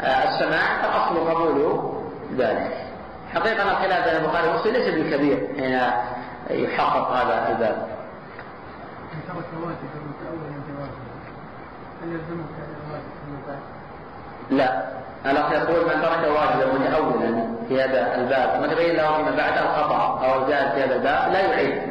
السماع 0.00 0.82
فالأصل 0.82 1.30
قبول 1.30 1.90
ذلك. 2.36 2.86
حقيقة 3.34 3.72
الخلاف 3.72 4.08
بين 4.08 4.16
البخاري 4.16 4.48
ومسلم 4.48 4.72
ليس 4.72 4.94
بالكبير 4.94 5.48
حين 5.56 5.80
يحقق 6.50 7.10
هذا 7.10 7.48
الباب. 7.48 7.88
لا. 14.50 14.99
الأخ 15.26 15.52
يقول 15.52 15.84
من 15.84 16.02
ترك 16.02 16.30
واجبا 16.36 16.72
متأولا 16.78 17.46
في 17.68 17.82
هذا 17.82 18.14
الباب؟ 18.16 18.62
وتبين 18.62 18.96
له 18.96 19.16
فيما 19.16 19.36
بعد 19.36 19.58
الخطأ 19.58 20.20
أو 20.24 20.42
الزاد 20.42 20.72
في 20.72 20.84
هذا 20.84 20.94
الباب؟ 20.94 21.32
لا 21.32 21.40
يعيد 21.40 21.82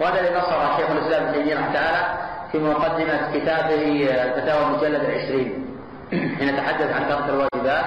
وهذا 0.00 0.20
الذي 0.20 0.34
نصر 0.34 0.76
شيخ 0.76 0.90
الإسلام 0.90 1.22
ابن 1.22 1.32
تيمية 1.32 1.54
رحمه 1.54 1.72
تعالى 1.72 2.18
في 2.52 2.58
مقدمة 2.58 3.32
كتابه 3.34 4.08
فتاوى 4.36 4.64
المجلد 4.64 5.04
العشرين. 5.04 5.66
حين 6.38 6.56
تحدث 6.56 6.92
عن 6.92 7.08
ترك 7.08 7.28
الواجبات 7.28 7.84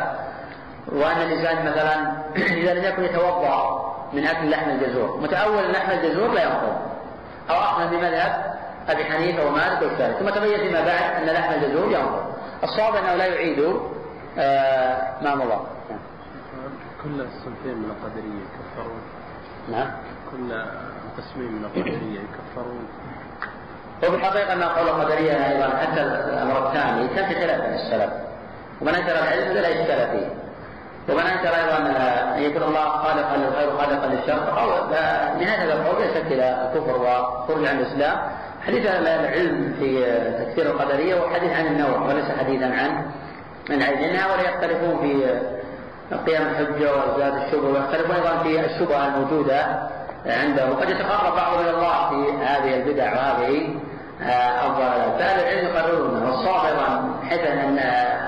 وأن 0.92 1.22
الإنسان 1.22 1.66
مثلا 1.66 1.96
إذا 2.62 2.74
لم 2.74 2.84
يكن 2.84 3.04
يتوضأ 3.04 3.86
من 4.14 4.28
أكل 4.28 4.50
لحم 4.50 4.70
الجزور 4.70 5.20
متأول 5.22 5.72
لحم 5.72 5.92
الجزور 5.92 6.32
لا 6.32 6.44
ينقض. 6.44 6.76
أو 7.50 7.56
أخذ 7.56 7.90
بمذهب 7.90 8.56
أبي 8.90 9.06
حنيفة 9.06 9.48
ومالك 9.48 9.82
والشافعي. 9.82 10.14
ثم 10.20 10.30
تبين 10.30 10.58
فيما 10.58 10.82
بعد 10.82 11.24
أن 11.24 11.34
لحم 11.34 11.54
الجزور 11.54 11.92
ينقض. 11.92 12.26
الصواب 12.64 12.96
أنه 12.96 13.16
لا 13.16 13.26
يعيد 13.26 13.76
ما 15.22 15.36
مضى. 15.36 15.60
كل 17.04 17.22
الصنفين 17.22 17.78
من 17.78 17.92
القدرية 17.92 18.42
يكفرون. 18.46 19.02
نعم. 19.72 19.92
كل 20.32 20.66
قسمين 21.18 21.52
من 21.52 21.66
القدرية 21.66 22.20
يكفرون. 22.20 22.88
وفي 24.04 24.16
الحقيقة 24.16 24.54
أن 24.54 24.64
قول 24.64 24.88
القدرية 24.88 25.32
أيضا 25.32 25.78
حتى 25.78 26.02
الأمر 26.02 26.68
الثاني. 26.68 27.08
كان 27.08 27.26
في 27.26 27.36
خلاف 27.36 27.62
بين 27.62 27.74
السلف؟ 27.74 28.14
ومن 28.82 28.96
أنكر 28.96 29.12
العلم 29.12 29.54
لا 29.54 29.70
إشكال 29.70 30.12
فيه. 30.12 30.28
ومن 31.14 31.24
أنكر 31.24 31.50
أيضا 31.50 31.78
أن 32.36 32.42
يكون 32.44 32.64
الله 32.64 32.90
خالقا 32.90 33.38
للخير 33.38 33.74
وخالقا 33.74 34.08
للشر 34.08 34.46
فهو 34.46 34.90
نهايه 35.40 35.64
هذا 35.64 35.74
القول 35.74 36.10
شك 36.14 36.32
إلى 36.32 36.72
الكفر 36.74 37.02
وخروج 37.02 37.66
عن 37.66 37.80
الإسلام. 37.80 38.18
حديث 38.68 38.86
العلم 38.86 39.76
في 39.80 40.06
تكفير 40.40 40.66
القدرية 40.66 41.22
وحديث 41.22 41.52
عن 41.52 41.66
النوع 41.66 42.02
وليس 42.02 42.26
حديثا 42.40 42.66
عن 42.66 43.06
من 43.70 43.80
لأن 43.80 44.16
هؤلاء 44.16 44.54
يختلفون 44.54 44.98
في 45.02 45.42
قيام 46.26 46.48
الحجه 46.48 46.96
وازداد 46.96 47.34
الشبهة 47.34 47.70
ويختلفون 47.70 48.16
أيضا 48.16 48.44
في 48.44 48.66
الشبهة 48.66 49.08
الموجودة 49.08 49.90
عندهم. 50.26 50.72
وقد 50.72 50.90
يتقرب 50.90 51.36
بعضهم 51.36 51.60
إلى 51.60 51.70
الله 51.70 52.10
في 52.10 52.38
هذه 52.38 52.76
البدع 52.76 53.14
وهذه 53.14 53.76
الضلالات. 54.66 55.20
فأهل 55.20 55.40
العلم 55.40 55.68
يقررون 55.68 56.24
والصواب 56.24 56.66
أيضا 56.66 57.20
حيث 57.30 57.40
ان 57.40 57.80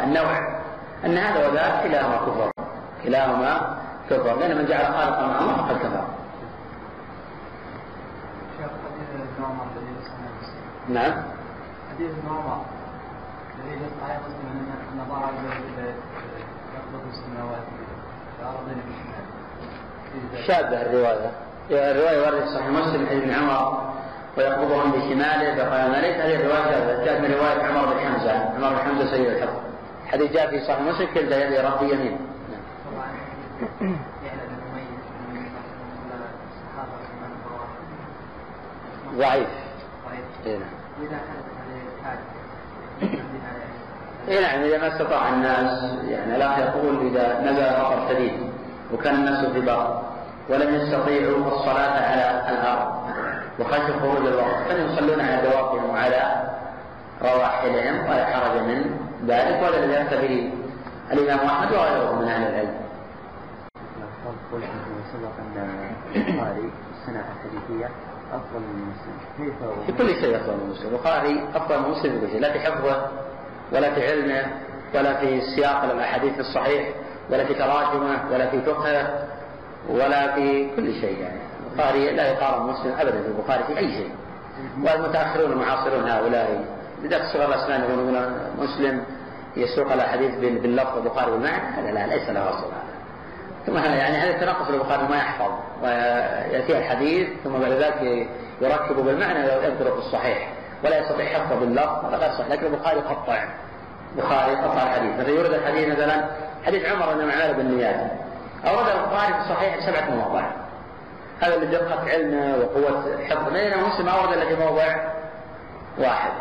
النوع 0.04 0.58
أن 1.06 1.18
هذا 1.18 1.48
وذاك 1.48 1.84
كلاهما 1.84 2.18
كفر. 2.18 2.52
كلاهما 3.04 3.78
كفر. 4.10 4.40
لأن 4.40 4.58
من 4.58 4.66
جعل 4.66 4.86
خالقا 4.86 5.28
مع 5.28 5.40
الله 5.40 5.56
فقد 5.56 5.78
كفر. 5.78 6.04
نعم. 10.90 11.14
حديث 11.94 12.12
ابن 12.12 12.77
شاذة 20.48 20.82
الرواية. 20.82 21.32
الرواية 21.72 22.28
وردت 22.28 22.48
صحيح 22.48 22.68
مسلم 22.68 23.06
حديث 23.08 23.24
ابن 23.24 23.32
عمر 23.32 23.94
ويقبضهم 24.38 24.92
بشماله 24.92 25.56
فقال 25.56 25.92
ما 25.92 25.98
ليس 25.98 26.16
هذه 26.16 26.36
الرواية 26.36 27.06
جاءت 27.06 27.22
من 27.22 27.34
رواية 27.34 27.64
عمر 27.64 27.94
بن 27.94 28.00
حمزة. 28.00 28.32
عمر 28.56 28.70
بن 28.70 28.78
حمزة 28.78 29.12
سيد 29.12 29.26
الحفظ 29.28 29.60
حديث 30.08 30.32
جاء 30.32 30.50
في 30.50 30.60
صحيح 30.66 30.82
مسلم 30.82 31.08
كلتا 31.14 31.46
يدي 31.48 31.58
ربي 31.60 31.94
يمين. 31.94 32.18
نعم. 32.52 32.62
طبعا 32.92 33.08
يعلى 34.26 34.42
بن 34.48 34.58
أمية 34.72 34.98
من 35.34 35.46
الصحابة 36.52 36.98
من 37.22 37.32
الرواة 37.46 37.68
ضعيف 39.30 39.50
طيب 40.10 40.24
إيه 40.46 40.58
نعم 40.58 40.70
وإذا 41.02 41.18
حدث 41.18 41.46
هذه 41.60 41.82
الحادثة 42.00 42.38
اي 44.28 44.42
نعم 44.42 44.62
إذا 44.62 44.78
ما 44.78 44.88
استطاع 44.88 45.30
الناس 45.30 45.84
يعني 46.10 46.36
الاخ 46.36 46.58
يقول 46.60 47.08
إذا 47.08 47.42
نزل 47.42 47.82
مطر 47.82 48.10
شديد 48.10 48.34
وكان 48.94 49.16
الناس 49.16 49.46
في 49.46 49.62
بر 49.62 50.02
ولم 50.50 50.76
يستطيعوا 50.76 51.48
الصلاة 51.48 52.12
على 52.12 52.54
الأرض 52.54 52.88
وخشوا 53.60 54.00
خروج 54.00 54.28
الوقت 54.28 54.68
فليصلون 54.68 55.22
على 55.22 55.42
دوابهم 55.42 55.90
وعلى 55.90 56.50
رواحلهم 57.22 58.10
ولا 58.10 58.26
حرج 58.26 58.62
من 58.62 59.00
ذلك 59.28 59.64
ولا 59.64 60.02
أفتى 60.02 60.28
به 60.28 60.54
الإمام 61.12 61.46
أحمد 61.46 61.72
وغيره 61.72 62.16
من 62.22 62.28
أهل 62.28 62.44
العلم. 62.48 62.78
قلت 64.54 64.64
سبق 65.14 65.32
أن 65.40 65.56
البخاري 66.16 66.72
الصناعة 66.92 67.26
الحديثية 67.36 67.90
أفضل 68.34 68.60
من 68.60 68.92
مسلم 68.92 69.18
كيف 69.38 69.54
في 69.86 69.92
كل 69.92 70.22
شيء 70.22 70.36
أفضل 70.36 70.54
من 70.54 70.70
مسلم، 70.70 70.90
البخاري 70.90 71.44
أفضل 71.56 71.80
من 71.80 71.90
مسلم 71.90 72.12
في 72.12 72.20
كل 72.20 72.32
شيء، 72.32 72.42
لا 72.42 72.54
في 72.54 72.60
حفظه 72.60 73.08
ولا 73.72 73.94
في 73.94 74.12
علمه 74.12 74.46
ولا 74.96 75.14
في 75.14 75.42
سياق 75.42 75.84
الأحاديث 75.84 76.40
الصحيح 76.40 76.90
ولا 77.30 77.46
في 77.46 77.54
تراجمة 77.54 78.20
ولا 78.32 78.50
في 78.50 78.62
فقهه 78.62 79.28
ولا 79.90 80.36
في 80.36 80.70
كل 80.76 80.94
شيء 80.94 81.18
يعني. 81.22 81.40
البخاري 81.72 82.16
لا 82.16 82.32
يقارن 82.32 82.68
مسلم 82.68 82.94
ابدا 83.00 83.22
في 83.22 83.28
البخاري 83.28 83.64
في 83.64 83.78
أي 83.78 83.92
شيء. 83.92 84.12
والمتأخرون 84.84 85.52
المعاصرون 85.52 86.10
هؤلاء 86.10 86.66
لذلك 87.04 87.24
صغار 87.34 87.50
الأسنان 87.50 87.82
يقولون 87.82 88.32
مسلم 88.60 89.04
يسوق 89.58 89.92
الأحاديث 89.92 90.36
باللفظ 90.36 90.98
البخاري 90.98 91.32
بالمعنى 91.32 91.64
هذا 91.64 91.92
لا 91.92 92.16
ليس 92.16 92.30
له 92.30 92.50
أصل 92.50 92.66
هذا. 92.66 92.98
ثم 93.66 93.78
يعني 93.78 94.18
هذا 94.18 94.30
التنقص 94.30 94.70
البخاري 94.70 95.08
ما 95.08 95.18
يحفظ 95.18 95.52
ويأتي 95.84 96.78
الحديث 96.78 97.30
ثم 97.44 97.52
بعد 97.52 97.72
ذلك 97.72 98.28
يركب 98.62 98.96
بالمعنى 99.06 99.40
ويذكره 99.40 99.90
في 99.90 99.98
الصحيح. 99.98 100.50
ولا 100.84 100.98
يستطيع 100.98 101.26
حفظه 101.26 101.60
باللفظ 101.60 102.06
غير 102.06 102.32
صحيح 102.32 102.48
لكن 102.48 102.66
البخاري 102.66 102.98
يقطع 102.98 103.44
البخاري 104.16 104.56
قطع 104.56 104.84
الحديث. 104.84 105.20
مثلا 105.20 105.30
يورد 105.30 105.54
الحديث 105.54 105.88
مثلا 105.90 106.26
حديث 106.66 106.86
عمر 106.86 107.12
انما 107.12 107.34
اعمال 107.34 107.54
بالنيات 107.54 108.12
أورد 108.68 108.88
البخاري 108.88 109.34
في 109.34 109.40
الصحيح 109.40 109.80
سبعة 109.86 110.10
مواضع 110.16 110.46
هذا 111.40 111.58
لدقة 111.58 112.10
علمه 112.10 112.58
وقوة 112.58 113.26
حفظه. 113.30 113.50
بينما 113.50 113.88
مسلم 113.88 114.10
أورد 114.10 114.34
إلا 114.34 114.46
في 114.46 114.56
موضع 114.56 114.96
واحد. 115.98 116.32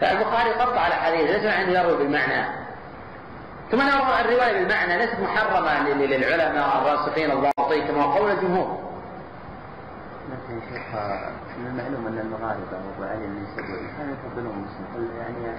فالبخاري 0.00 0.50
قطع 0.50 0.86
الحديث 0.86 1.30
ليس 1.30 1.54
عنده 1.54 1.80
يروي 1.80 1.96
بالمعنى. 1.96 2.46
ثم 3.70 3.80
الرواية 3.80 4.52
بالمعنى 4.52 4.98
ليست 4.98 5.20
محرمة 5.20 5.88
للعلماء 5.88 6.78
الراسخين 6.78 7.30
الضابطين 7.30 7.86
كما 7.86 8.04
قول 8.04 8.30
الجمهور. 8.30 8.78
لكن 10.30 10.60
شيخ 10.60 10.94
من 11.58 11.66
المعلوم 11.66 12.06
أن 12.06 12.18
المغاربه 12.42 12.76
وابو 12.86 13.02
علي 13.02 13.24
النيسابوري 13.24 13.86
كانوا 13.98 14.14
يفضلون 14.14 14.66
مسلم 14.66 15.08
يعني 15.18 15.56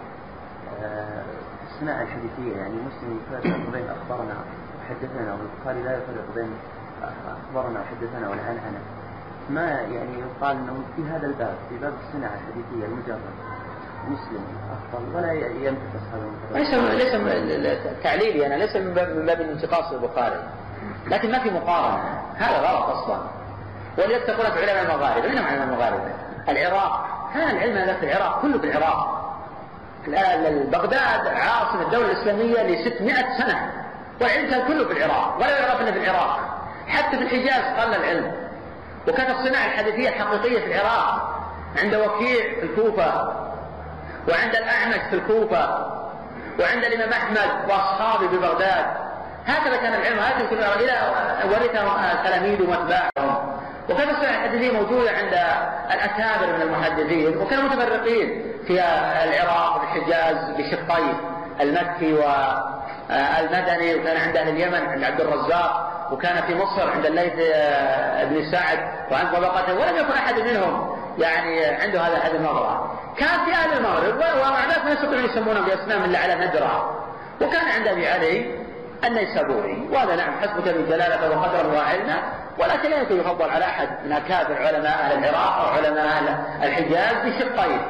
آه، 0.83 1.23
الصناعة 1.67 2.01
الحديثية 2.01 2.57
يعني 2.57 2.73
مسلم 2.73 3.19
يفرق 3.21 3.71
بين 3.73 3.85
اخبرنا 3.89 4.35
وحدثنا 4.79 5.33
والبخاري 5.33 5.83
لا 5.83 5.97
يفرق 5.97 6.25
بين 6.35 6.53
اخبرنا 7.27 7.79
وحدثنا 7.79 8.29
والعنعنه 8.29 8.79
ما 9.49 9.69
يعني 9.69 10.19
يقال 10.19 10.57
إنه 10.57 10.83
في 10.95 11.03
هذا 11.03 11.27
الباب 11.27 11.55
في 11.69 11.77
باب 11.77 11.93
الصناعة 12.07 12.33
الحديثية 12.33 12.85
المجرد 12.85 13.33
مسلم 14.07 14.43
أفضل 14.71 15.15
ولا 15.15 15.31
ينتقص 15.33 16.03
هذا 16.13 16.57
ليس 16.57 17.13
ليس 17.59 18.03
تعليلي 18.03 18.45
أنا 18.45 18.53
ليس 18.53 18.75
من 18.75 18.93
باب 18.93 19.09
من 19.09 19.25
باب 19.25 19.41
الانتقاص 19.41 19.91
البخاري 19.91 20.43
لكن 21.07 21.31
ما 21.31 21.39
في 21.39 21.49
مقارنة. 21.49 22.03
هذا 22.35 22.57
غلط 22.57 22.89
أصلا. 22.89 23.17
ولذلك 23.97 24.23
تقول 24.23 24.45
علماء 24.45 24.83
المغاربة. 24.83 25.27
من 25.27 25.37
علماء 25.37 25.63
المغاربة؟ 25.63 26.22
العراق. 26.49 27.05
كان 27.33 27.55
العلم 27.57 27.77
هذا 27.77 27.93
في 27.93 28.05
العراق 28.11 28.41
كله 28.41 28.59
في 28.59 28.67
العراق. 28.67 29.19
بغداد 30.71 31.27
عاصمة 31.27 31.81
الدولة 31.81 32.11
الإسلامية 32.11 32.63
ل 32.63 32.91
600 32.93 33.15
سنة 33.37 33.71
والعلم 34.21 34.49
كان 34.49 34.67
كله 34.67 34.87
في 34.87 34.91
العراق 34.91 35.35
ولا 35.37 35.59
يعرف 35.59 35.81
إلا 35.81 35.91
في 35.91 35.97
العراق. 35.97 36.39
حتى 36.87 37.17
في 37.17 37.23
الحجاز 37.23 37.79
قل 37.79 37.95
العلم. 37.95 38.31
وكانت 39.07 39.29
الصناعة 39.29 39.65
الحديثية 39.65 40.09
الحقيقية 40.09 40.59
في 40.59 40.65
العراق 40.65 41.33
عند 41.83 41.95
وكيع 41.95 42.59
في 42.59 42.63
الكوفة 42.63 43.33
وعند 44.29 44.55
الأعمش 44.55 45.09
في 45.09 45.15
الكوفة 45.15 45.93
وعند 46.59 46.83
الإمام 46.85 47.13
أحمد 47.13 47.69
وأصحابه 47.69 48.27
ببغداد 48.27 48.85
هكذا 49.45 49.75
كان 49.75 49.93
العلم 49.93 50.19
هكذا 50.19 50.45
كان 50.47 50.79
إلى 50.79 50.93
ورثة 51.45 52.23
تلاميذه 52.23 52.69
وأتباعهم. 52.69 53.42
وكانت 53.89 54.09
الصناعة 54.09 54.45
الحديثية 54.45 54.71
موجودة 54.71 55.11
عند 55.11 55.33
الأكابر 55.93 56.53
من 56.55 56.61
المحدثين 56.61 57.37
وكانوا 57.37 57.63
متفرقين 57.69 58.43
في 58.67 58.73
العراق 59.23 59.79
والحجاز 59.79 60.37
بشقيه 60.57 61.13
المكي 61.61 62.13
والمدني 62.13 63.95
وكان 63.95 64.17
عند 64.17 64.37
أهل 64.37 64.49
اليمن 64.49 64.89
عند 64.89 65.03
عبد 65.03 65.21
الرزاق 65.21 65.89
وكان 66.11 66.41
في 66.41 66.55
مصر 66.55 66.91
عند 66.91 67.05
الليث 67.05 67.33
بن 68.29 68.51
سعد 68.51 68.79
وعند 69.11 69.31
طبقته 69.31 69.73
ولم 69.73 69.95
يكن 69.97 70.11
أحد 70.11 70.39
منهم 70.39 70.97
يعني 71.17 71.65
عنده 71.65 72.01
هذا 72.01 72.17
هذه 72.17 72.35
النظرة. 72.35 72.99
كان 73.17 73.45
في 73.45 73.51
أهل 73.51 73.77
المغرب 73.77 74.15
ومع 74.15 74.65
ذلك 74.65 74.85
ما 74.85 74.91
يستطيعون 74.91 75.25
يسمونهم 75.25 75.65
بأسماء 75.65 75.97
إلا 75.97 76.19
على 76.19 76.35
ندرة 76.35 76.99
وكان 77.41 77.65
عند 77.65 77.87
أبي 77.87 78.07
علي 78.07 78.62
النيسابوري 79.05 79.89
وهذا 79.91 80.15
نعم 80.15 80.33
حسبك 80.41 80.67
من 80.67 80.85
جلالته 80.85 81.37
وقدرا 81.37 81.73
وعلما 81.73 82.23
ولكن 82.59 82.89
لا 82.89 82.97
يمكن 82.97 83.19
يفضل 83.19 83.49
على 83.49 83.65
أحد 83.65 83.89
من 84.05 84.11
اكابر 84.11 84.57
علماء 84.57 84.99
أهل 84.99 85.17
العراق 85.17 85.57
أو 85.59 85.65
علماء 85.65 86.45
الحجاز 86.63 87.13
بشقين 87.25 87.81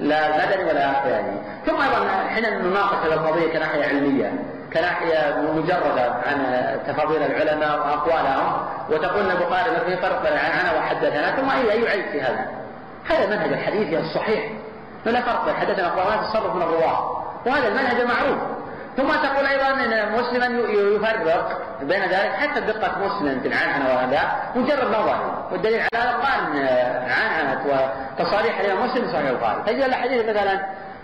لا 0.00 0.26
المدني 0.26 0.64
ولا 0.64 0.90
الثاني 0.90 1.38
ثم 1.66 1.82
أيضا 1.82 2.08
حين 2.28 2.58
نناقش 2.58 3.06
هذه 3.06 3.14
القضية 3.14 3.52
كناحية 3.52 3.84
علمية 3.84 4.32
كناحية 4.72 5.40
مجردة 5.54 6.12
عن 6.26 6.66
تفاضيل 6.86 7.22
العلماء 7.22 7.78
وأقوالهم 7.78 8.66
وتقول 8.90 9.30
البخاري 9.30 9.70
في 9.86 9.96
فرق 9.96 10.22
بين 10.22 10.38
عنعنه 10.38 10.78
وحدثنا 10.78 11.36
ثم 11.36 11.50
اي 11.50 11.72
أي 11.72 11.88
عيب 11.88 12.04
في 12.12 12.20
هذا؟ 12.20 12.46
هذا 13.04 13.26
منهج 13.26 13.52
الحديث 13.52 13.98
الصحيح. 13.98 14.50
لا 15.04 15.20
فرق 15.20 15.44
بين 15.44 15.54
حدثنا 15.54 15.88
اخبارنا 15.88 16.22
تصرف 16.22 16.54
من 16.54 16.62
الرواة 16.62 17.24
وهذا 17.46 17.68
المنهج 17.68 18.00
المعروف 18.00 18.38
ثم 18.96 19.08
تقول 19.08 19.46
أيضا 19.46 19.70
إن 19.70 20.12
مسلما 20.12 20.46
يفرق 20.70 21.60
بين 21.82 22.02
ذلك. 22.02 22.32
حتى 22.32 22.60
دقة 22.60 22.98
مسلم 22.98 23.40
في 23.40 23.48
العنعنة 23.48 23.94
وهذا 23.94 24.20
مجرد 24.56 24.88
نظر. 24.88 25.46
والدليل 25.52 25.80
على 25.80 26.04
هذا 26.04 26.12
قال 26.12 26.68
عنعنة 27.10 27.64
وتصاريح 27.66 28.60
الإمام 28.60 28.86
مسلم 28.86 29.12
صحيح 29.12 29.28
البخاري. 29.28 29.62
تجد 29.66 29.82
الاحاديث 29.82 30.28
مثلا 30.28 30.60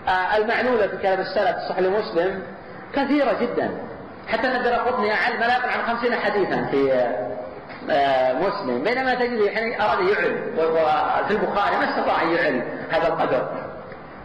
آه، 0.07 0.37
المعلولة 0.37 0.87
في 0.87 0.97
كلام 0.97 1.19
السلف 1.19 1.57
صحيح 1.69 1.79
لمسلم 1.79 2.43
كثيرة 2.93 3.33
جدا. 3.41 3.71
حتى 4.27 4.47
ان 4.47 4.55
الدرقطني 4.55 5.13
اعل 5.13 5.39
ما 5.39 5.53
عن 5.53 5.95
خمسين 5.95 6.15
حديثا 6.15 6.67
في 6.71 6.93
آه، 7.89 8.33
مسلم. 8.33 8.83
بينما 8.83 9.13
تجد 9.13 9.47
حين 9.47 9.81
أراد 9.81 9.99
يعل 9.99 10.41
وفي 10.57 11.31
البخاري 11.31 11.77
ما 11.77 11.89
استطاع 11.89 12.21
أن 12.21 12.31
يعل 12.31 12.63
هذا 12.91 13.07
القدر. 13.07 13.47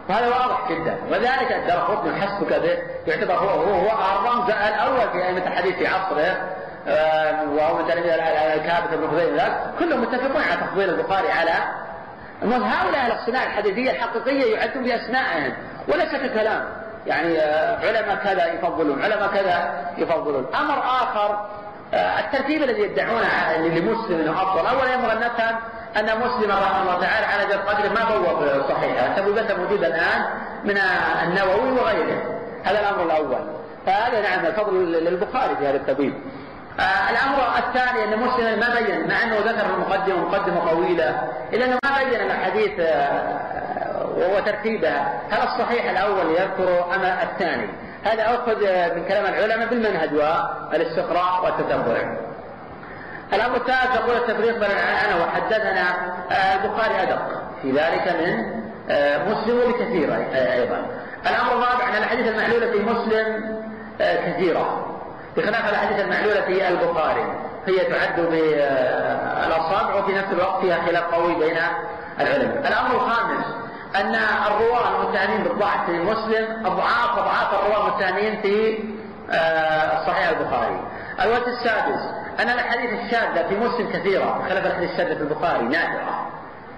وهذا 0.09 0.27
واضح 0.27 0.71
جدا. 0.71 0.97
وذلك 1.11 1.51
الدرقطني 1.51 2.21
حسبك 2.21 2.53
به. 2.53 2.77
يعتبر 3.07 3.33
هو 3.33 3.49
هو, 3.49 3.73
هو 3.73 3.89
الرمز 4.19 4.49
الأول 4.49 5.09
في 5.11 5.27
أئمة 5.27 5.47
الحديث 5.47 5.75
في 5.75 5.87
عصره. 5.87 6.37
آه، 6.87 7.49
وهو 7.49 7.77
من 7.77 7.87
تلاميذ 7.87 8.11
الكابت 8.55 8.93
بن 8.93 9.07
خزيمة 9.07 9.73
كلهم 9.79 10.01
متفقون 10.01 10.41
على 10.41 10.61
تفضيل 10.61 10.89
البخاري 10.89 11.31
على 11.31 11.53
هؤلاء 12.43 13.01
أهل 13.01 13.11
الصناعه 13.11 13.43
الحديثية 13.43 13.91
الحقيقية 13.91 14.55
يعدون 14.55 14.83
بأسمائهم 14.83 15.53
وليس 15.87 16.15
ككلام 16.15 16.65
يعني 17.07 17.39
آه، 17.39 17.79
علماء 17.87 18.15
كذا 18.15 18.53
يفضلون 18.53 19.03
علماء 19.03 19.27
كذا 19.27 19.85
يفضلون. 19.97 20.45
أمر 20.55 20.79
آخر 20.79 21.45
الترتيب 21.93 22.63
الذي 22.63 22.81
يدعونه 22.81 23.57
لمسلم 23.57 24.19
إنه 24.19 24.41
أفضل. 24.41 24.67
أولا 24.67 24.93
ينبغي 24.93 25.13
ان 25.13 25.19
نفهم 25.19 25.55
أن 25.97 26.19
مسلم 26.19 26.51
رحمه 26.51 26.81
الله 26.81 27.01
تعالى 27.01 27.25
على 27.25 27.45
جد 27.45 27.59
قدر 27.59 27.89
ما 27.89 28.17
بوب 28.17 28.63
صحيحه 28.69 29.15
تبويبته 29.15 29.55
موجودة 29.55 29.87
الآن 29.87 30.25
من 30.63 30.77
النووي 31.23 31.71
وغيره. 31.71 32.21
هذا 32.63 32.79
الأمر 32.79 33.03
الأول. 33.03 33.39
فهذا 33.85 34.21
نعم 34.21 34.45
الفضل 34.45 34.73
للبخاري 34.91 35.55
في 35.55 35.67
هذا 35.67 35.77
التبويب. 35.77 36.13
آه 36.79 37.09
الأمر 37.09 37.57
الثاني 37.57 38.03
أن 38.03 38.19
مسلم 38.19 38.59
ما 38.59 38.79
بين 38.79 39.07
مع 39.07 39.23
أنه 39.23 39.37
ذكر 39.37 39.65
المقدمه 39.75 40.29
مقدمة 40.29 40.71
طويلة 40.71 41.29
إلا 41.53 41.65
أنه 41.65 41.79
ما 41.83 42.03
بين 42.03 42.21
الاحاديث 42.21 42.79
آه 42.79 43.39
وترتيبها 44.17 45.21
هل 45.29 45.41
الصحيح 45.43 45.89
الأول 45.89 46.31
يذكر 46.31 46.95
أم 46.95 47.01
الثاني؟ 47.01 47.69
هذا 48.03 48.25
أخذ 48.25 48.55
من 48.95 49.05
كلام 49.07 49.25
العلماء 49.25 49.67
بالمنهج 49.67 50.13
والاستقراء 50.13 51.43
والتتبع 51.43 52.17
الأمر 53.33 53.55
الثالث 53.55 53.95
يقول 53.95 54.15
التفريق 54.15 54.59
بين 54.59 54.71
العنعنه 54.71 55.23
وحدثنا 55.23 55.89
آه 56.31 56.63
البخاري 56.65 57.03
أدق 57.03 57.21
في 57.61 57.71
ذلك 57.71 58.07
من 58.21 58.61
آه 58.89 59.23
مسلم 59.31 59.59
وبكثير 59.59 60.15
أيضا. 60.35 60.85
الأمر 61.29 61.51
الرابع 61.53 61.89
أن 61.89 61.95
الأحاديث 61.95 62.27
المعلولة 62.27 62.71
في 62.71 62.79
مسلم 62.79 63.57
آه 64.01 64.31
كثيرة. 64.31 64.85
بخلاف 65.37 65.69
الأحاديث 65.69 65.99
المعلولة 65.99 66.41
في 66.41 66.67
البخاري 66.67 67.25
هي 67.67 67.77
تعد 67.85 68.19
بالاصابع 68.19 69.95
وفي 69.95 70.13
نفس 70.13 70.27
الوقت 70.31 70.61
فيها 70.61 70.81
خلاف 70.85 71.03
قوي 71.13 71.35
بين 71.35 71.57
العلماء. 72.19 72.67
الأمر 72.67 72.95
الخامس 72.95 73.45
أن 73.95 74.15
الرواه 74.47 75.03
المتهمين 75.03 75.43
بالضعف 75.43 75.85
في 75.85 75.91
مسلم 75.91 76.65
اضعاف 76.65 77.17
أضعاف 77.17 77.53
الرواه 77.53 77.87
المتهمين 77.87 78.41
في 78.41 78.79
صحيح 80.07 80.29
البخاري. 80.29 80.79
الوجه 81.21 81.47
السادس 81.47 82.01
أن 82.39 82.49
الاحاديث 82.49 82.89
الشاذه 82.89 83.47
في 83.49 83.55
مسلم 83.55 83.89
كثيرة. 83.93 84.39
بخلاف 84.39 84.65
الاحاديث 84.65 84.91
الشاذه 84.91 85.13
في 85.15 85.21
البخاري 85.21 85.63
نادرة. 85.63 86.27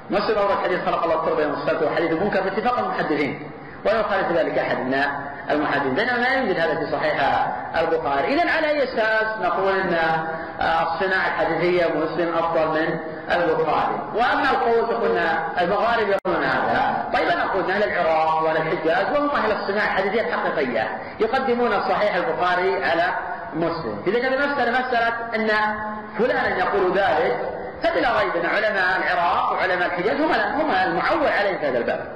مسلم 0.10 0.38
اورد 0.38 0.58
حديث 0.64 0.86
خلق 0.86 1.04
الله 1.04 1.16
التربة 1.16 1.42
يوم 1.42 1.54
السبت 1.54 1.84
وحديث 1.84 2.12
المنكر 2.12 2.42
باتفاق 2.42 2.80
المحدثين. 2.80 3.52
ولا 3.86 4.00
يخالف 4.00 4.32
ذلك 4.32 4.58
احد 4.58 4.78
من 4.78 5.04
المحدثين. 5.50 5.94
بينما 5.94 6.18
لا 6.18 6.34
يوجد 6.34 6.60
هذا 6.60 6.76
في 6.76 6.92
صحيح 6.92 7.48
البخاري. 7.78 8.34
اذا 8.34 8.52
على 8.52 8.70
أي 8.70 8.84
أساس 8.84 9.42
نقول 9.42 9.80
إن 9.80 9.98
الصناعة 10.60 11.28
الحديثية 11.28 11.86
مسلم 11.86 12.34
أفضل 12.34 12.68
من 12.68 13.00
البخاري؟ 13.32 14.02
وأما 14.16 14.52
القول 14.52 14.88
فقلنا 14.88 15.62
المغارب 15.62 16.08
يقولون 16.08 16.44
هذا. 16.44 16.99
طيب 17.20 17.38
نقول 17.38 17.72
أهل 17.72 17.84
العراق 17.84 18.44
وأهل 18.44 18.58
الحجاز 18.58 19.14
وهم 19.14 19.30
أهل 19.30 19.52
الصناعة 19.52 19.86
الحديثية 19.86 20.22
الحقيقية 20.22 20.98
يقدمون 21.20 21.82
صحيح 21.82 22.16
البخاري 22.16 22.84
على 22.84 23.14
مسلم. 23.54 24.04
إذا 24.08 24.20
كان 24.20 24.34
المسألة 24.34 24.80
مسألة 24.80 25.08
أن 25.36 25.50
فلانا 26.18 26.58
يقول 26.58 26.98
ذلك 26.98 27.50
فبلا 27.84 28.20
ريب 28.20 28.36
أن 28.36 28.46
علماء 28.46 28.98
العراق 28.98 29.52
وعلماء 29.52 29.88
الحجاز 29.88 30.22
هم 30.22 30.32
هم 30.32 30.72
المعول 30.72 31.28
عليهم 31.28 31.58
في 31.58 31.68
هذا 31.68 31.78
الباب. 31.78 32.12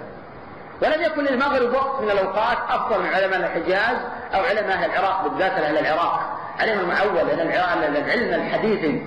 ولم 0.82 1.02
يكن 1.02 1.24
للمغرب 1.24 1.74
وقت 1.74 2.02
من 2.02 2.12
الأوقات 2.12 2.58
أفضل 2.70 3.00
من 3.00 3.10
علماء 3.14 3.40
الحجاز 3.40 3.98
أو 4.36 4.42
علماء 4.44 4.78
أهل 4.78 4.92
العراق 4.92 5.28
بالذات 5.28 5.52
أهل 5.52 5.78
العراق. 5.78 6.20
عليهم 6.60 6.80
المعول 6.80 7.28
لأن 7.28 7.48
العلم 7.96 8.34
الحديث 8.34 9.02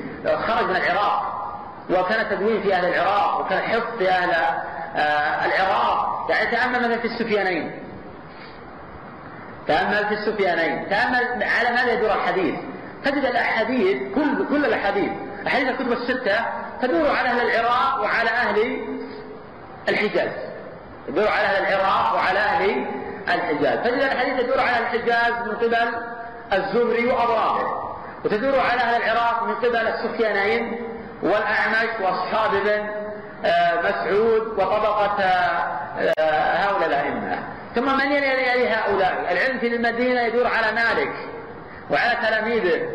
خرج 0.46 0.64
من 0.64 0.76
العراق 0.76 1.36
وكان 1.90 2.28
تدوين 2.30 2.62
في 2.62 2.74
أهل 2.74 2.84
العراق 2.84 3.40
وكان 3.40 3.62
حفظ 3.62 3.98
في 3.98 4.10
أهل 4.10 4.30
العراق. 5.44 6.26
يعني 6.30 6.50
تأمل 6.50 6.78
مثلا 6.78 6.98
في 6.98 7.06
السفيانين. 7.06 7.72
تأمل 9.66 10.06
في 10.06 10.14
السفيانين. 10.14 10.88
تأمل 10.88 11.42
على 11.42 11.70
ماذا 11.70 11.92
يدور 11.92 12.14
الحديث؟ 12.14 12.54
تجد 13.04 13.24
الأحاديث 13.24 14.14
كل 14.14 14.48
كل 14.48 14.64
الأحاديث. 14.64 15.12
أحاديث 15.46 15.68
الكتب 15.68 15.92
الستة 15.92 16.44
تدور 16.82 17.10
على 17.10 17.28
أهل 17.28 17.50
العراق 17.50 18.00
وعلى 18.02 18.30
أهل 18.30 18.80
الحجاز. 19.88 20.30
تدور 21.08 21.28
على 21.28 21.44
أهل 21.44 21.66
العراق 21.66 22.14
وعلى 22.14 22.38
أهل 22.38 22.86
الحجاز. 23.28 23.78
تجد 23.78 24.02
الحديث 24.02 24.40
تدور 24.40 24.60
على 24.60 24.78
الحجاز 24.78 25.32
من 25.46 25.54
قبل 25.54 25.76
الزهري 26.52 27.06
واضرابه 27.06 27.86
وتدور 28.24 28.60
على 28.60 28.80
أهل 28.80 29.02
العراق 29.02 29.42
من 29.42 29.54
قبل 29.54 29.76
السفيانين 29.76 30.80
والأعمش 31.22 32.00
وأصحاب 32.00 32.54
ابن 32.54 33.05
مسعود 33.84 34.42
وطبقة 34.58 35.24
هؤلاء 36.58 36.86
الأئمة. 36.86 37.38
ثم 37.74 37.98
من 37.98 38.12
يلي 38.12 38.68
هؤلاء؟ 38.68 39.32
العلم 39.32 39.58
في 39.58 39.66
المدينة 39.76 40.20
يدور 40.20 40.46
على 40.46 40.72
مالك 40.72 41.12
وعلى 41.90 42.16
تلاميذه 42.28 42.88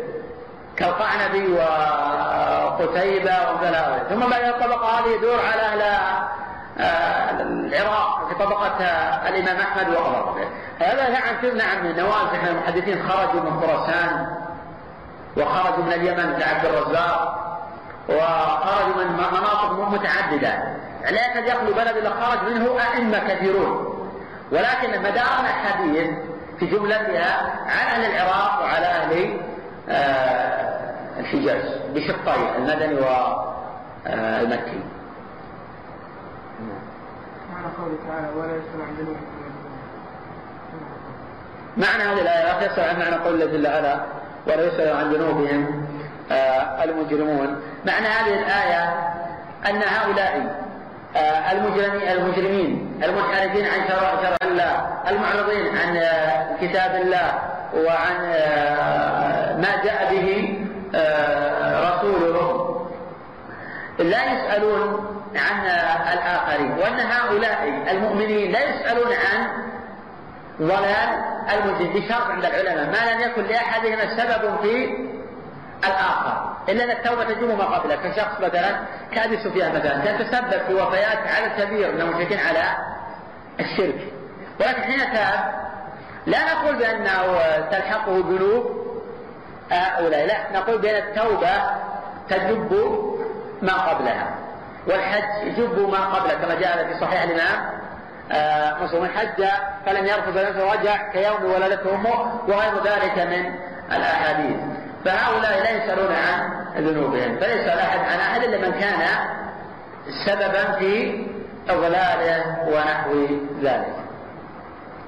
كالقعنبي 0.76 1.52
وقتيبة 1.52 3.32
وغيره 3.50 4.06
ثم 4.08 4.20
بعد 4.30 4.44
الطبقة 4.44 5.00
هذه 5.00 5.08
يدور 5.08 5.40
على 5.40 5.62
أهل 5.62 7.40
العراق 7.40 8.28
في 8.28 8.34
طبقة 8.34 8.78
الإمام 9.28 9.56
أحمد 9.56 9.88
وغيره. 9.88 10.50
هذا 10.78 11.08
نعم 11.08 11.56
نعم 11.56 11.84
من 11.84 11.96
نوازع 11.96 12.46
المحدثين 12.50 13.08
خرجوا 13.08 13.40
من 13.40 13.60
خراسان 13.60 14.26
وخرجوا 15.36 15.84
من 15.84 15.92
اليمن 15.92 16.38
كعبد 16.38 16.64
الرزاق. 16.64 17.51
وخرجوا 18.08 19.04
من 19.04 19.12
مناطق 19.12 19.88
متعددة. 19.88 20.52
لا 21.10 21.30
يكاد 21.30 21.46
يخلو 21.46 21.74
بلد 21.74 21.96
إلا 21.96 22.10
خرج 22.10 22.52
منه 22.52 22.80
أئمة 22.80 23.18
كثيرون. 23.18 23.92
ولكن 24.52 25.02
مدار 25.02 25.40
الحديث 25.40 26.10
في 26.58 26.66
جملتها 26.66 27.52
عن 27.66 27.86
أهل 27.86 28.04
العراق 28.04 28.62
وعلى 28.62 28.86
أهل 28.86 29.40
الحجاز 31.18 31.64
بشقين 31.94 32.54
المدني 32.56 32.94
والمكي 32.94 34.80
معنى 37.52 37.66
قوله 37.78 37.96
تعالى 38.08 38.28
ولا 38.36 38.56
يسأل 38.56 38.82
عن 38.82 38.94
ذنوبكم 38.98 39.42
معنى 41.76 42.02
هذه 42.02 42.20
الآية 42.22 42.44
لا 42.44 42.66
يسأل 42.66 42.84
عن 42.84 42.98
معنى 43.00 43.24
قول 43.24 43.52
جل 43.52 43.66
وعلا 43.66 44.04
ولا 44.46 44.66
يسأل 44.66 44.96
عن 44.96 45.12
ذنوبهم 45.12 45.62
آه 45.66 45.91
المجرمون. 46.84 47.60
معنى 47.86 48.06
هذه 48.06 48.34
الآية 48.34 48.94
أن 49.70 49.82
هؤلاء 49.82 50.62
آه 51.16 51.52
المجرمين 51.52 52.08
المجرمين 52.08 53.00
المنحرفين 53.04 53.66
عن 53.66 53.88
شرع 53.88 54.22
شرع 54.22 54.36
الله 54.42 54.86
المعرضين 55.08 55.76
عن 55.76 55.96
آه 55.96 56.56
كتاب 56.60 56.94
الله 57.02 57.38
وعن 57.74 58.20
ما 59.60 59.82
جاء 59.84 60.08
به 60.10 60.58
رسوله 61.88 62.68
لا 63.98 64.32
يسألون 64.32 65.08
عن 65.36 65.60
الآخرين. 66.12 66.72
وأن 66.72 67.00
هؤلاء 67.00 67.82
المؤمنين 67.90 68.52
لا 68.52 68.60
يسألون 68.60 69.12
عن 69.12 69.48
ضلال 70.60 71.08
المجرم 71.52 71.92
بشرط 71.94 72.30
عند 72.30 72.44
العلماء. 72.44 72.86
ما 72.86 73.12
لم 73.12 73.20
يكن 73.20 73.42
لأحدهم 73.42 73.98
سبب 74.16 74.56
في 74.62 74.88
الآخر. 75.84 76.52
إلا 76.68 76.84
أن 76.84 76.90
التوبة 76.90 77.24
تجوب 77.24 77.58
ما 77.58 77.64
قبله 77.64 77.96
كشخص 77.96 78.40
مثلا 78.40 78.78
كأبي 79.12 79.36
سفيان 79.36 79.74
مثلا 79.74 79.98
كان 79.98 80.18
تسبب 80.18 80.62
في 80.66 80.74
وفيات 80.74 81.18
عدد 81.18 81.62
كبير 81.62 81.92
من 81.92 82.00
المشركين 82.00 82.38
على 82.38 82.76
الشرك. 83.60 84.12
ولكن 84.60 84.82
حين 84.82 84.98
تاب 84.98 85.62
لا 86.26 86.54
نقول 86.54 86.76
بأنه 86.76 87.38
تلحقه 87.70 88.24
ذنوب 88.28 88.82
هؤلاء 89.70 90.26
لا. 90.26 90.60
نقول 90.60 90.78
بأن 90.78 90.94
التوبة 90.94 91.50
تجب 92.28 92.72
ما 93.62 93.72
قبلها. 93.72 94.34
والحج 94.86 95.46
يجب 95.46 95.88
ما 95.90 96.14
قبله 96.14 96.34
كما 96.34 96.54
جاء 96.54 96.84
في 96.84 97.00
صحيح 97.00 97.22
الإمام 97.22 97.82
مسلم. 98.82 99.06
حج 99.06 99.44
فلم 99.86 100.06
يرفض 100.06 100.38
نفسه 100.38 100.72
رجع 100.72 100.96
كيوم 101.12 101.44
ولدته 101.44 101.94
أمه 101.94 102.40
وغير 102.48 102.84
ذلك 102.84 103.18
من 103.18 103.54
الأحاديث. 103.96 104.56
فهؤلاء 105.04 105.62
لا 105.62 105.70
يسألون 105.70 106.12
عن 106.12 106.84
ذنوبهم 106.84 107.36
فليس 107.36 107.68
أحد 107.68 107.98
عن 107.98 108.18
أحد 108.20 108.42
إلا 108.42 108.58
من 108.68 108.72
كان 108.80 109.00
سببا 110.26 110.72
في 110.78 111.24
إضلاله 111.68 112.68
ونحو 112.68 113.26
ذلك 113.62 113.94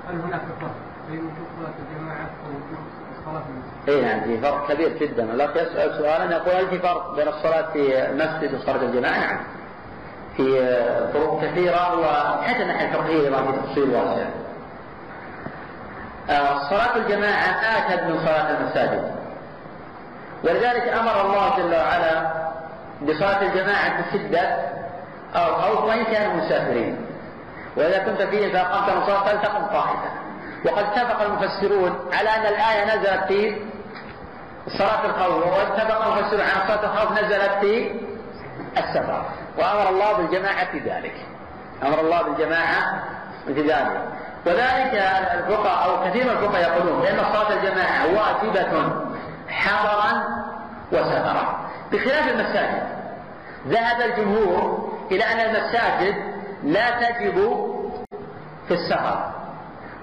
هل 0.10 0.22
هناك 0.22 0.42
فرق 0.60 0.72
بين 1.10 1.20
وجوب 1.20 1.48
صلاة 1.60 1.74
الجماعة 1.80 2.30
ووجوب 2.46 2.86
صلاة 3.26 3.44
المسجد؟ 3.50 3.90
اي 3.90 4.02
نعم 4.02 4.22
في 4.22 4.42
فرق 4.42 4.74
كبير 4.74 4.98
جدا 4.98 5.24
الاخ 5.24 5.50
يسال 5.50 5.98
سؤالا 5.98 6.36
يقول 6.36 6.56
هل 6.56 6.68
في 6.68 6.80
فرق 6.80 7.16
بين 7.16 7.28
الصلاة 7.28 7.72
في 7.72 8.10
المسجد 8.10 8.54
وصلاة 8.54 8.82
الجماعة؟ 8.82 9.20
نعم. 9.20 9.38
في 10.38 10.44
فروق 11.14 11.42
كثيرة 11.46 12.00
وحتى 12.00 12.62
الناحيه 12.62 12.88
الفقهيه 12.88 13.30
ما 13.30 13.52
في 13.52 13.58
تفصيل 13.58 13.90
واسع. 13.90 14.28
صلاة 16.70 16.96
الجماعة 16.96 17.78
آكد 17.78 18.04
من 18.04 18.20
صلاة 18.20 18.58
المساجد. 18.58 19.16
ولذلك 20.44 20.88
أمر 20.88 21.22
الله 21.22 21.58
جل 21.58 21.76
وعلا 21.76 22.32
بصلاة 23.02 23.42
الجماعة 23.42 24.02
بشدة 24.02 24.58
أو 25.36 25.56
خوف 25.56 25.84
وإن 25.84 26.04
كانوا 26.04 26.34
مسافرين. 26.34 27.06
وإذا 27.78 27.98
كنت 27.98 28.22
فيه 28.22 28.54
فأقمت 28.54 28.90
مصلى 28.90 29.20
فلتقم 29.26 29.66
طائفة 29.66 30.10
وقد 30.66 30.84
اتفق 30.84 31.22
المفسرون 31.22 32.10
على 32.14 32.30
أن 32.30 32.46
الآية 32.46 32.96
نزلت 32.96 33.24
في 33.28 33.62
صلاة 34.78 35.06
الخوف 35.06 35.48
واتفق 35.48 36.06
المفسرون 36.06 36.42
على 36.42 36.68
صلاة 36.68 36.84
الخوف 36.84 37.12
نزلت 37.12 37.52
في 37.62 37.92
السفر. 38.78 39.26
وأمر 39.58 39.90
الله 39.90 40.14
بالجماعة 40.14 40.72
في 40.72 40.80
ذلك. 40.80 41.16
أمر 41.84 42.00
الله 42.00 42.22
بالجماعة 42.22 43.04
في 43.46 43.62
ذلك. 43.62 44.02
وذلك 44.46 44.94
الفقهاء 45.34 45.90
أو 45.90 46.10
كثير 46.10 46.24
من 46.24 46.30
الفقهاء 46.30 46.62
يقولون 46.62 47.02
بأن 47.02 47.18
صلاة 47.18 47.54
الجماعة 47.54 48.06
واجبة 48.06 48.94
حضرا 49.50 50.24
وسفرا. 50.92 51.70
بخلاف 51.92 52.28
المساجد 52.28 52.84
ذهب 53.68 54.02
الجمهور 54.02 54.90
إلى 55.12 55.24
أن 55.24 55.40
المساجد 55.40 56.16
لا 56.64 56.90
تجب 56.90 57.36
في 58.68 58.74
السفر 58.74 59.32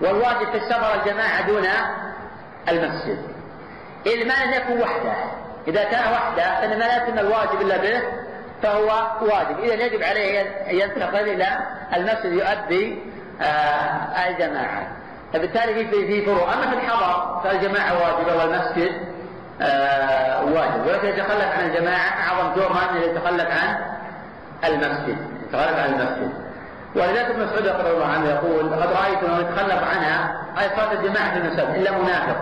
والواجب 0.00 0.50
في 0.50 0.56
السفر 0.56 0.94
الجماعة 0.94 1.46
دون 1.46 1.64
المسجد. 2.68 3.18
إذ 4.06 4.28
ما 4.28 4.44
لم 4.44 4.52
يكن 4.52 4.80
وحده 4.82 5.14
إذا 5.68 5.84
كان 5.84 6.12
وحده 6.12 6.60
فإن 6.60 6.70
ما 6.70 6.84
لا 6.84 6.96
يتم 6.96 7.18
الواجب 7.18 7.60
إلا 7.60 7.76
به 7.76 8.02
فهو 8.62 8.86
واجب. 9.20 9.58
إذا 9.58 9.74
يجب 9.74 10.02
عليه 10.02 10.40
أن 10.40 10.74
ينتقل 10.74 11.28
إلى 11.28 11.58
المسجد 11.96 12.32
يؤدي 12.32 13.11
الجماعة 14.28 14.86
فبالتالي 15.32 15.74
في 15.74 15.90
في 15.90 16.26
فروع. 16.26 16.54
أما 16.54 16.70
في 16.70 16.76
الحضر 16.76 17.40
فالجماعة 17.44 17.92
واجبة 17.94 18.36
والمسجد 18.36 18.92
آه 19.62 20.44
واجب. 20.44 20.86
ولكن 20.86 21.08
يتخلف 21.08 21.58
عن 21.58 21.70
الجماعة 21.70 22.08
أعظم 22.28 22.54
جرما 22.54 22.90
أن 22.90 22.96
يتخلف 22.96 23.48
عن 23.50 23.76
المسجد. 24.64 25.16
يتخلف 25.48 25.78
عن 25.78 25.94
المسجد. 25.94 26.32
ولذلك 26.96 27.30
ابن 27.30 27.44
مسعود 27.44 27.66
رضي 27.66 27.90
الله 27.90 28.06
عنه 28.06 28.28
يقول 28.28 28.72
لقد 28.72 28.92
رأيت 28.92 29.24
من 29.24 29.40
يتخلف 29.40 29.84
عنها 29.84 30.44
أي 30.60 30.68
صلاة 30.76 30.92
الجماعة 30.92 31.30
في 31.30 31.38
المساجد 31.38 31.74
إلا 31.74 31.90
منافق 31.90 32.36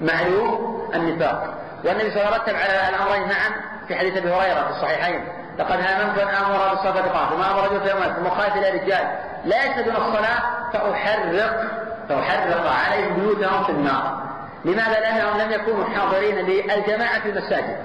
معلوم 0.00 0.88
النفاق. 0.94 1.54
والنبي 1.84 2.10
صلى 2.10 2.22
الله 2.22 2.32
عليه 2.32 2.42
وسلم 2.42 2.56
على 2.56 2.88
الأمرين 2.96 3.22
معا 3.22 3.50
في 3.88 3.96
حديث 3.96 4.16
أبي 4.16 4.30
هريرة 4.30 4.64
في 4.64 4.70
الصحيحين. 4.70 5.24
لقد 5.58 5.72
هممت 5.72 6.18
أن 6.18 6.28
أمر 6.28 6.68
بالصلاه 6.68 7.02
قام 7.02 7.32
وما 7.32 7.50
أمر 7.50 7.64
رجل 7.64 7.80
في 7.80 7.90
يوم 7.90 8.00
ثم 8.00 8.30
خالف 8.30 8.56
إلى 8.56 8.70
رجال. 8.70 9.06
لا 9.44 9.64
يشهدون 9.64 9.96
الصلاة 9.96 10.70
فاحرق 10.72 11.64
فأحرق 12.08 12.70
عليهم 12.70 13.14
بيوتهم 13.14 13.64
في 13.64 13.70
النار. 13.70 14.24
لماذا؟ 14.64 15.00
لأنهم 15.00 15.38
لم 15.40 15.50
يكونوا 15.52 15.84
حاضرين 15.84 16.34
للجماعة 16.34 17.20
في 17.20 17.28
المساجد. 17.30 17.76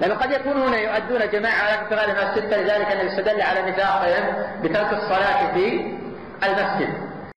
لأنه 0.00 0.14
قد 0.14 0.30
يكونون 0.30 0.74
يؤدون 0.74 1.30
جماعة 1.30 1.66
ولكن 1.66 1.88
في 1.88 1.94
غير 1.94 2.08
المسجد 2.10 2.50
فلذلك 2.50 2.92
النبي 2.92 3.08
استدل 3.08 3.42
على 3.42 3.70
نفاقهم 3.70 4.46
بترك 4.62 4.92
الصلاة 4.92 5.54
في 5.54 5.96
المسجد. 6.42 6.94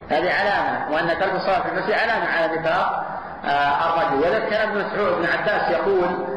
هذه 0.09 0.33
علامة 0.33 0.91
وأن 0.91 1.07
ترك 1.07 1.35
الصلاة 1.35 1.61
في 1.61 1.69
المسجد 1.71 1.91
علامة 1.91 2.25
على 2.27 2.57
نفاق 2.57 3.05
آه 3.45 4.03
الرجل. 4.03 4.23
ولذلك 4.23 4.49
كان 4.49 4.69
ابن 4.69 4.85
مسعود 4.85 5.17
بن 5.17 5.25
عباس 5.25 5.71
يقول 5.71 6.27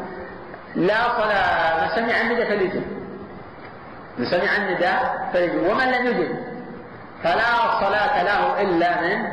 لا 0.75 0.95
صلاة 1.17 1.81
من 1.81 1.89
سمع 1.95 2.21
النداء 2.21 2.45
فليجب. 2.45 2.83
من 4.17 4.25
سمع 4.25 4.57
النداء 4.57 5.29
فليجب. 5.33 5.67
ومن 5.69 5.85
لم 5.85 6.05
يجب؟ 6.05 6.50
فلا 7.23 7.79
صلاة 7.79 8.23
له 8.23 8.61
إلا 8.61 9.01
من 9.01 9.25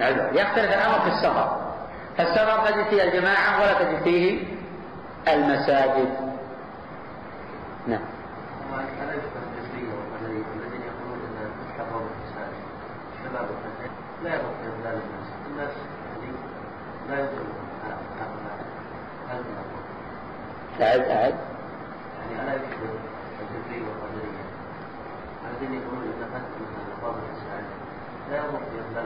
عذر. 0.00 0.28
يختلف 0.32 0.72
الأمر 0.72 1.00
في 1.00 1.08
السفر. 1.08 1.64
فالسفر 2.16 2.70
تجد 2.70 2.86
فيه 2.90 3.02
الجماعة 3.02 3.60
ولا 3.60 3.72
تجد 3.72 4.02
فيه 4.02 4.44
المساجد. 5.28 6.34
نعم. 7.86 8.00
لا 14.24 14.34
إضلال 14.34 15.00
الناس 15.50 15.70
لا 20.78 20.86
أعد. 20.86 21.10
أعد 21.10 21.34
يعني 22.20 22.42
ألا 22.42 22.54
يشبه 22.54 22.90
الجزرية 23.40 23.82
والقدرية. 23.88 24.44
الذين 25.50 25.72
يقولون 25.82 26.04
أن 26.04 26.24
فتح 26.32 26.50
مثلا 26.64 26.84
الحضر 26.96 27.14
والفساد 27.14 27.64
لا 28.34 29.02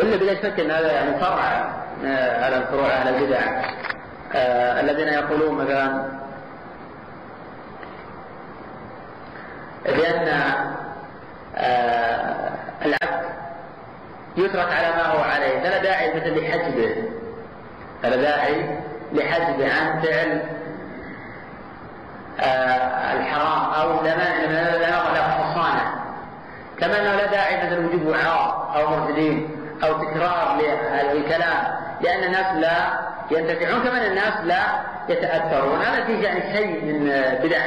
إلا 0.00 0.16
بلا 0.16 0.34
شك 0.34 0.60
أن 0.60 0.70
هذا 0.70 0.92
يعني 0.92 1.20
فرع 1.20 1.72
آه، 2.04 2.44
على 2.44 2.56
الفروع 2.56 2.92
على 2.92 3.10
البدع. 3.10 3.40
آه 4.34 4.80
الذين 4.80 5.08
يقولون 5.08 5.64
مثلا 5.64 6.04
بأن 9.84 10.28
آه 11.56 12.50
العبد 12.84 13.24
يترك 14.36 14.72
على 14.72 14.88
ما 14.88 15.06
هو 15.06 15.20
عليه 15.20 15.60
فلا 15.60 15.82
داعي 15.82 16.14
مثل 16.14 16.38
لحجبه. 16.40 17.08
فلا 18.02 18.16
داعي 18.16 18.78
لحجبه 19.12 19.74
عن 19.74 20.02
فعل 20.02 20.42
الحرام 23.16 23.72
أو 23.74 24.02
لنظر 24.02 25.12
له 25.12 25.22
حصانة. 25.22 26.01
كما 26.82 27.00
أنه 27.00 27.16
لا 27.16 27.26
داعي 27.26 27.66
مثل 27.66 27.84
وجود 27.84 28.06
وعاظ 28.06 28.76
أو 28.76 28.90
مرشدين 28.90 29.48
أو 29.84 29.92
تكرار 29.92 30.58
للكلام 31.12 31.76
لأن 32.00 32.24
الناس 32.24 32.56
لا 32.56 32.76
ينتفعون 33.30 33.82
كما 33.82 33.98
أن 33.98 34.10
الناس 34.10 34.34
لا 34.44 34.62
يتأثرون. 35.08 35.82
هذا 35.82 36.04
فيه 36.04 36.24
يعني 36.24 36.56
شيء 36.56 36.84
من 36.84 37.04
بدع 37.42 37.60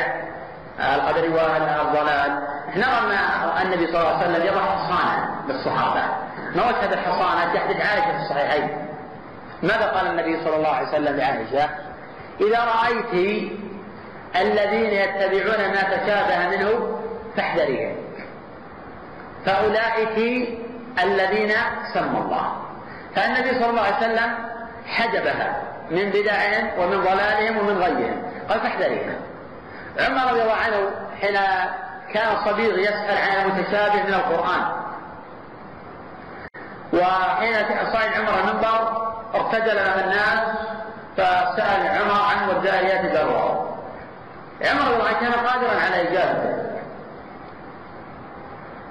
القدر 0.80 1.24
والضلال. 1.24 2.40
نرى 2.76 3.18
أن 3.62 3.66
النبي 3.66 3.88
صلى 3.88 4.02
الله 4.02 4.14
عليه 4.14 4.30
وسلم 4.30 4.48
يضع 4.48 4.62
حصانا 4.62 5.30
للصحابة. 5.48 6.02
ما 6.56 6.68
وجه 6.68 6.86
هذا 6.86 6.94
الحصانة 6.94 7.54
تحدث 7.54 7.86
عائشة 7.86 8.18
في 8.18 8.24
الصحيحين. 8.24 8.70
ماذا 9.64 9.86
قال 9.86 10.08
النبي 10.08 10.44
صلى 10.44 10.56
الله 10.56 10.70
عليه 10.70 10.88
وسلم 10.88 11.18
لعائشة؟ 11.18 11.70
إذا 12.42 12.60
رأيت 12.66 13.52
الذين 14.36 14.94
يتبعون 14.94 15.68
ما 15.68 15.82
تشابه 15.82 16.50
منه 16.50 17.00
فاحذريهم 17.38 18.05
فأولئك 19.46 20.48
الذين 21.04 21.54
سمى 21.94 22.18
الله. 22.18 22.56
فالنبي 23.16 23.60
صلى 23.60 23.70
الله 23.70 23.82
عليه 23.82 23.98
وسلم 23.98 24.36
حجبها 24.88 25.62
من 25.92 26.10
بدعهم 26.10 26.80
ومن 26.80 27.02
ضلالهم 27.02 27.58
ومن 27.58 27.78
غيهم. 27.78 28.24
قال 28.50 28.60
فاحذريها 28.60 29.16
عمر 30.00 30.32
رضي 30.32 30.42
الله 30.42 30.54
عنه 30.54 30.92
حين 31.22 31.38
كان 32.14 32.38
صبيغ 32.46 32.80
يسأل 32.80 33.18
عن 33.18 33.46
المتشابه 33.46 34.04
من 34.04 34.14
القرآن. 34.14 34.62
وحين 36.94 37.56
صعد 37.94 38.10
عمر 38.14 38.40
المنبر 38.40 39.06
ارتجل 39.36 39.78
امام 39.78 40.00
الناس 40.00 40.40
فسأل 41.18 41.88
عمر 41.88 42.22
عن 42.22 42.50
والذاريات 42.50 43.06
ذروا 43.06 43.66
عمر 44.62 44.82
رضي 44.82 44.96
الله 44.96 45.08
عنه 45.08 45.20
كان 45.20 45.34
قادرا 45.34 45.72
على 45.86 46.02
إجابته 46.10 46.65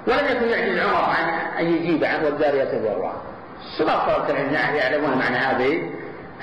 ولم 0.07 0.27
يكن 0.27 0.47
يعجز 0.47 0.79
عمر 0.79 1.03
عن 1.03 1.29
أن 1.59 1.65
يجيب 1.65 2.03
عن 2.03 2.25
والذاريات 2.25 2.67
ذروا 2.67 3.11
الشباب 3.61 3.99
طلبة 3.99 4.29
العلم 4.29 4.75
يعلمون 4.75 5.17
معنى 5.17 5.37
هذه 5.37 5.89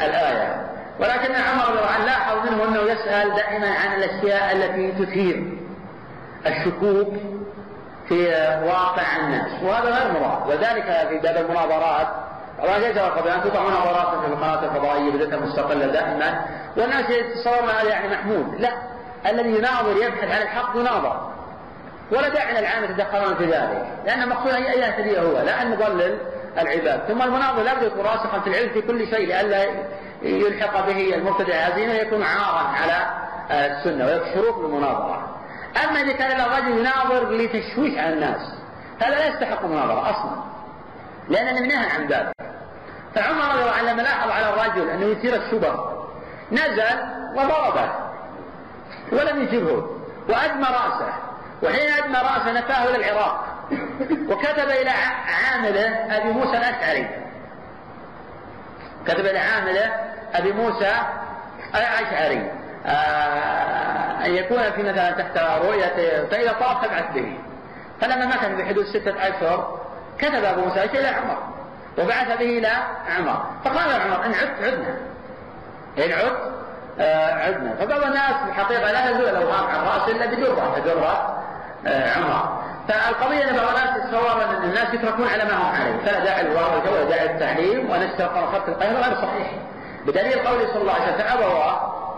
الآية؟ 0.00 0.72
ولكن 1.00 1.34
عمر 1.34 1.64
رضي 1.64 1.78
الله 1.78 1.90
عنه 1.90 2.04
لاحظ 2.04 2.36
منه 2.46 2.64
أنه 2.64 2.92
يسأل 2.92 3.34
دائما 3.34 3.68
عن 3.68 3.94
الأشياء 4.02 4.52
التي 4.56 5.04
تثير 5.04 5.58
الشكوك 6.46 7.14
في 8.08 8.28
واقع 8.64 9.16
الناس 9.16 9.62
وهذا 9.62 9.90
غير 9.90 10.20
مراد 10.20 10.48
وذلك 10.48 11.08
في 11.08 11.18
باب 11.18 11.36
المناظرات. 11.36 12.08
الله 12.62 12.78
ليس 12.78 12.98
قبل 12.98 13.28
ان 13.28 13.42
تقع 13.42 13.62
مناظرات 13.62 14.20
في 14.20 14.26
القناه 14.26 14.64
الفضائية 14.64 15.12
بذاتها 15.12 15.40
مستقلة 15.40 15.86
دائما. 15.86 16.44
والناس 16.76 17.10
يتصورون 17.10 17.68
هذا 17.68 17.88
يعني 17.88 18.08
محمود. 18.08 18.60
لا 18.60 18.72
الذي 19.26 19.48
يناظر 19.48 19.96
يبحث 19.96 20.30
عن 20.30 20.42
الحق 20.42 20.76
يناظر. 20.76 21.32
ولا 22.10 22.28
داعي 22.28 22.60
للعامة 22.60 22.84
يتدخلون 22.84 23.34
في 23.34 23.44
ذلك. 23.44 23.86
لأن 24.06 24.22
المقصود 24.22 24.52
أن 24.52 24.62
يهتدي 24.62 25.18
هو؟ 25.18 25.32
لا 25.32 25.62
أن 25.62 25.70
نضلل 25.70 26.18
العباد. 26.58 27.00
ثم 27.08 27.22
المناظر 27.22 27.62
لابد 27.62 27.82
يكون 27.82 28.04
راسخا 28.04 28.40
في 28.40 28.46
العلم 28.46 28.72
في 28.72 28.82
كل 28.82 29.06
شيء 29.06 29.26
لئلا 29.26 29.66
يلحق 30.22 30.86
به 30.86 31.14
المبتدع. 31.14 31.54
هزيمة 31.54 31.92
يكون 31.92 32.22
عارا 32.22 32.68
على 32.68 33.06
السنة 33.50 34.06
ويكشروك 34.06 34.58
بالمناظرة 34.58 35.36
أما 35.84 36.00
إذا 36.00 36.12
كان 36.12 36.40
الرجل 36.40 36.78
يناظر 36.78 37.30
لتشويش 37.30 37.98
على 37.98 38.12
الناس 38.12 38.40
هذا 39.00 39.14
لا 39.14 39.26
يستحق 39.28 39.64
المناظرة 39.64 40.10
أصلا. 40.10 40.42
لأن 41.28 41.68
نهى 41.68 41.86
عن 41.86 42.06
ذلك. 42.06 42.32
فعمر 43.14 43.44
رضي 43.52 43.60
الله 43.60 43.72
عنه 43.72 43.92
لما 43.92 44.02
لاحظ 44.02 44.30
على 44.30 44.48
الرجل 44.48 44.90
أنه 44.90 45.06
يثير 45.06 45.34
الشبه 45.34 45.74
نزل 46.52 46.98
وضربه 47.36 47.90
ولم 49.12 49.42
يجبه 49.42 49.86
وأدمى 50.28 50.66
رأسه. 50.66 51.12
وحين 51.62 51.92
أدمى 51.92 52.18
رأسه 52.18 52.52
نفاه 52.52 52.84
إلى 52.88 52.96
العراق. 52.96 53.44
وكتب 54.28 54.68
إلى 54.70 54.90
عامله 55.42 56.16
أبي 56.16 56.32
موسى 56.32 56.56
الأشعري. 56.56 57.08
كتب 59.06 59.26
إلى 59.26 59.38
عامله 59.38 59.92
أبي 60.34 60.52
موسى 60.52 60.92
الأشعري. 61.74 62.50
آه 62.86 64.26
أن 64.26 64.34
يكون 64.34 64.70
في 64.70 64.82
مثلا 64.82 65.10
تحت 65.10 65.38
رؤية 65.38 66.26
فإذا 66.30 66.52
طاف 66.52 66.80
فابعث 66.82 67.14
به 67.14 67.38
فلما 68.00 68.26
مكث 68.26 68.48
بحدود 68.48 68.84
ستة 68.86 69.28
أشهر 69.28 69.80
كتب 70.18 70.44
أبو 70.44 70.60
موسى 70.60 70.84
إلى 70.84 71.08
عمر. 71.08 71.38
وبعث 71.98 72.38
به 72.38 72.58
إلى 72.58 72.72
عمر. 73.08 73.44
فقال 73.64 74.00
عمر 74.00 74.24
إن 74.26 74.34
عدت 74.34 74.62
عدنا. 74.62 74.96
إن 75.98 76.12
عدت 76.12 76.52
آه 77.00 77.32
عدنا. 77.34 77.74
فبعض 77.74 78.02
الناس 78.02 78.34
الحقيقة 78.48 78.92
لا 78.92 79.12
تزول 79.12 79.28
الأوهام 79.28 79.66
عن 79.66 79.86
رأس 79.86 80.08
إلا 80.08 80.26
بدرة 80.26 80.74
فدرة 80.76 81.42
آه 81.86 82.10
عمر 82.18 82.62
فالقضية 82.88 83.50
أن 83.50 83.56
بعض 83.56 83.68
الناس 83.68 83.96
يتصور 83.96 84.44
أن 84.44 84.64
الناس 84.64 84.94
يتركون 84.94 85.26
على 85.26 85.44
ما 85.44 85.56
هم 85.56 85.74
عليه. 85.74 85.96
فلا 86.04 86.24
داعي 86.24 86.42
للواو 86.42 86.92
ولا 86.92 87.04
داعي 87.04 87.28
للتحريم 87.28 87.90
ونستغفر 87.90 88.46
خط 88.46 88.68
القيد 88.68 88.92
غير 88.92 89.14
صحيح. 89.14 89.50
بدليل 90.06 90.48
قوله 90.48 90.66
صلى 90.72 90.80
الله 90.82 90.92
عليه 90.92 91.02
وسلم 91.02 91.18
فأبوا 91.18 91.72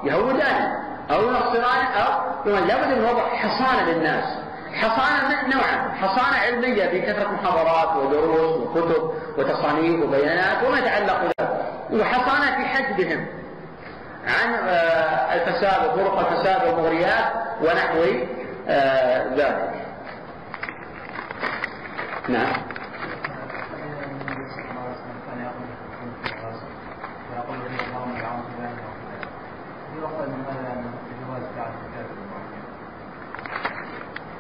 يهودان 0.05 0.73
أو 1.11 1.23
ينصران 1.23 1.87
أو 1.87 2.51
لابد 2.51 2.99
من 2.99 3.05
وضع 3.05 3.29
حصانة 3.37 3.91
للناس. 3.91 4.25
حصانة 4.75 5.49
نوعا 5.55 5.95
حصانة 5.95 6.39
علمية 6.39 6.87
في 6.89 7.01
كثرة 7.01 7.29
محاضرات 7.33 7.97
ودروس 7.97 8.57
وكتب 8.57 9.11
وتصانيف 9.39 10.05
وبيانات 10.05 10.63
وما 10.67 10.79
يتعلق 10.79 11.21
بها. 11.21 11.49
وحصانة 11.93 12.57
في 12.57 12.65
حجبهم 12.69 13.27
عن 14.27 14.55
آه، 14.69 15.35
الفساد 15.35 15.85
وطرق 15.87 16.19
الفساد 16.19 16.67
والمغريات 16.69 17.33
ونحو 17.63 17.99
ذلك. 19.37 19.87
نعم. 22.29 22.53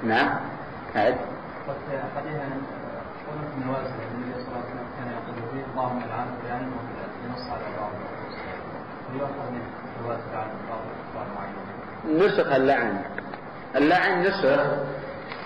نعم. 0.04 0.38
أعد 0.96 1.16
قد 1.68 1.76
حديثا 2.16 2.48
قلت 3.28 3.50
من 3.56 3.68
وازن 3.68 3.94
النبي 4.14 4.32
صلى 4.32 4.48
الله 4.48 4.62
عليه 4.62 4.70
وسلم 4.70 4.88
كان 4.98 5.08
يقول 5.12 5.50
فيه 5.52 5.64
اللهم 5.72 5.98
العن 5.98 6.26
فلانا 6.42 6.66
وفلان 6.76 7.10
ينص 7.26 7.50
على 7.50 7.66
بعض 7.80 7.92
ويؤخذ 9.10 9.50
من 9.52 9.62
الوازن 10.00 10.34
عن 10.34 10.48
بعض 11.14 11.26
معينين 11.36 12.26
نسخ 12.26 12.52
اللعن. 12.52 13.02
اللعن 13.76 14.22
نسخ 14.22 14.44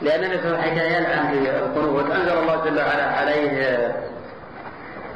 لأن 0.03 0.25
عليه 0.25 0.73
وسلم 0.73 0.93
يلعن 0.93 1.29
في 1.29 1.51
القنوت 1.51 2.11
أنزل 2.11 2.39
الله 2.39 2.65
جل 2.65 2.79
وعلا 2.79 3.05
عليه 3.05 3.89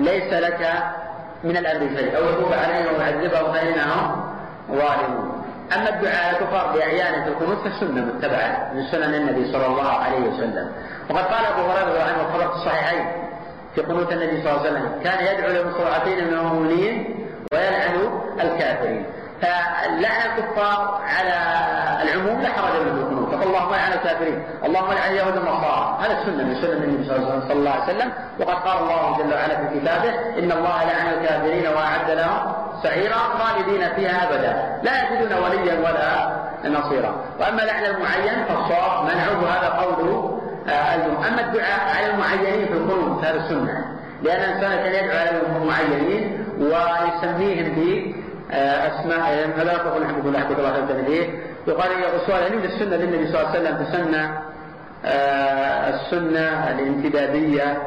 ليس 0.00 0.32
لك 0.32 0.72
من 1.44 1.56
الأمر 1.56 1.96
شيء. 1.96 2.16
أو 2.16 2.24
يتوب 2.24 2.52
عليهم 2.52 2.94
ويعذبهم 2.98 3.52
فإنهم 3.52 4.24
ظالمون. 4.70 5.44
أما 5.76 5.88
الدعاء 5.88 6.34
كفار 6.34 6.72
بأعيان 6.74 7.24
في 7.24 7.28
القنوت 7.28 7.58
فالسنة 7.58 8.04
متبعة 8.04 8.72
من 8.74 8.82
سنن 8.90 9.14
النبي 9.14 9.52
صلى 9.52 9.66
الله 9.66 9.88
عليه 9.88 10.18
وسلم. 10.18 10.72
وقد 11.10 11.24
قال 11.24 11.46
أبو 11.46 11.70
هريرة 11.70 12.02
عنه 12.02 12.20
الخبر 12.20 12.48
في 12.48 12.54
الصحيحين 12.54 13.06
في 13.74 13.80
قنوت 13.80 14.12
النبي 14.12 14.42
صلى 14.42 14.50
الله 14.50 14.60
عليه 14.60 14.70
وسلم 14.70 15.00
كان 15.04 15.34
يدعو 15.34 15.50
لمستضعفين 15.50 16.24
من 16.26 16.32
المؤمنين 16.34 17.26
ويلعن 17.52 18.20
الكافرين. 18.40 19.06
فلعن 19.42 20.20
الكفار 20.26 21.00
على 21.04 21.38
العموم 22.02 22.40
لا 22.40 22.48
حرج 22.48 22.72
في 22.72 22.88
القنوت 22.88 23.28
فقال 23.28 23.42
اللهم 23.42 23.74
لعن 23.74 23.92
الكافرين. 23.92 24.42
اللهم 24.64 24.92
لعن 24.92 25.10
اليهود 25.10 25.36
والنصارى. 25.36 25.98
هذا 26.00 26.20
السنة 26.20 26.44
من 26.44 26.54
سنن 26.54 26.82
النبي 26.82 27.08
صلى 27.08 27.52
الله 27.52 27.70
عليه 27.70 27.82
وسلم. 27.82 28.12
وقد 28.40 28.54
قال 28.54 28.78
الله 28.78 29.18
جل 29.18 29.34
وعلا 29.34 29.56
في 29.56 29.80
كتابه 29.80 30.10
إن 30.38 30.52
الله 30.52 30.84
لعن 30.84 31.08
الكافرين 31.14 31.66
وأعد 31.66 32.10
لهم 32.10 32.52
سعيرا 32.82 33.16
خالدين 33.16 33.88
فيها 33.96 34.28
أبدا. 34.28 34.80
لا 34.82 34.92
يجدون 35.02 35.38
وليا 35.38 35.74
ولا 35.78 36.32
نصيرا. 36.78 37.14
وأما 37.40 37.62
لعن 37.62 37.84
المعين 37.84 38.44
فالصواب 38.48 39.04
منعه. 39.04 39.58
هذا 39.58 39.68
قول 39.68 40.32
آه، 40.68 40.94
أما 41.28 41.40
الدعاء 41.40 41.96
على 41.96 42.10
المعينين 42.10 42.66
في 42.66 42.72
القنوت 42.72 43.24
هذا 43.24 43.36
السنة. 43.36 43.84
لأن 44.22 44.40
الإنسان 44.40 44.70
كان 44.70 45.04
يدعو 45.04 45.18
على 45.18 45.30
المعينين 45.56 46.44
ويسميهم 46.58 47.74
أسماء 48.52 49.50
فلا 49.56 49.76
تقول 49.76 50.02
الحمد 50.02 50.26
لله 50.26 50.40
كتب 50.44 50.58
الله 50.58 50.78
التنبيه 50.78 51.26
يقال 51.66 51.90
السؤال 52.22 52.42
هل 52.52 52.58
من 52.58 52.64
السنة 52.64 52.96
للنبي 52.96 53.26
صلى 53.32 53.40
الله 53.40 53.50
عليه 53.50 53.60
وسلم 53.60 53.84
تسنى 53.84 54.28
آه، 55.04 55.88
السنة 55.94 56.70
الانتدابية. 56.70 57.78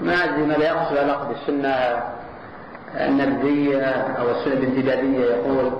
ما 0.00 0.12
أدري 0.24 0.42
ماذا 0.42 0.64
يقصد 0.64 0.96
علاقه 0.96 1.28
بالسنه 1.28 2.02
النبذية 3.00 3.86
أو 4.18 4.30
السنة 4.30 4.54
الانتدابية 4.54 5.24
يقول. 5.24 5.72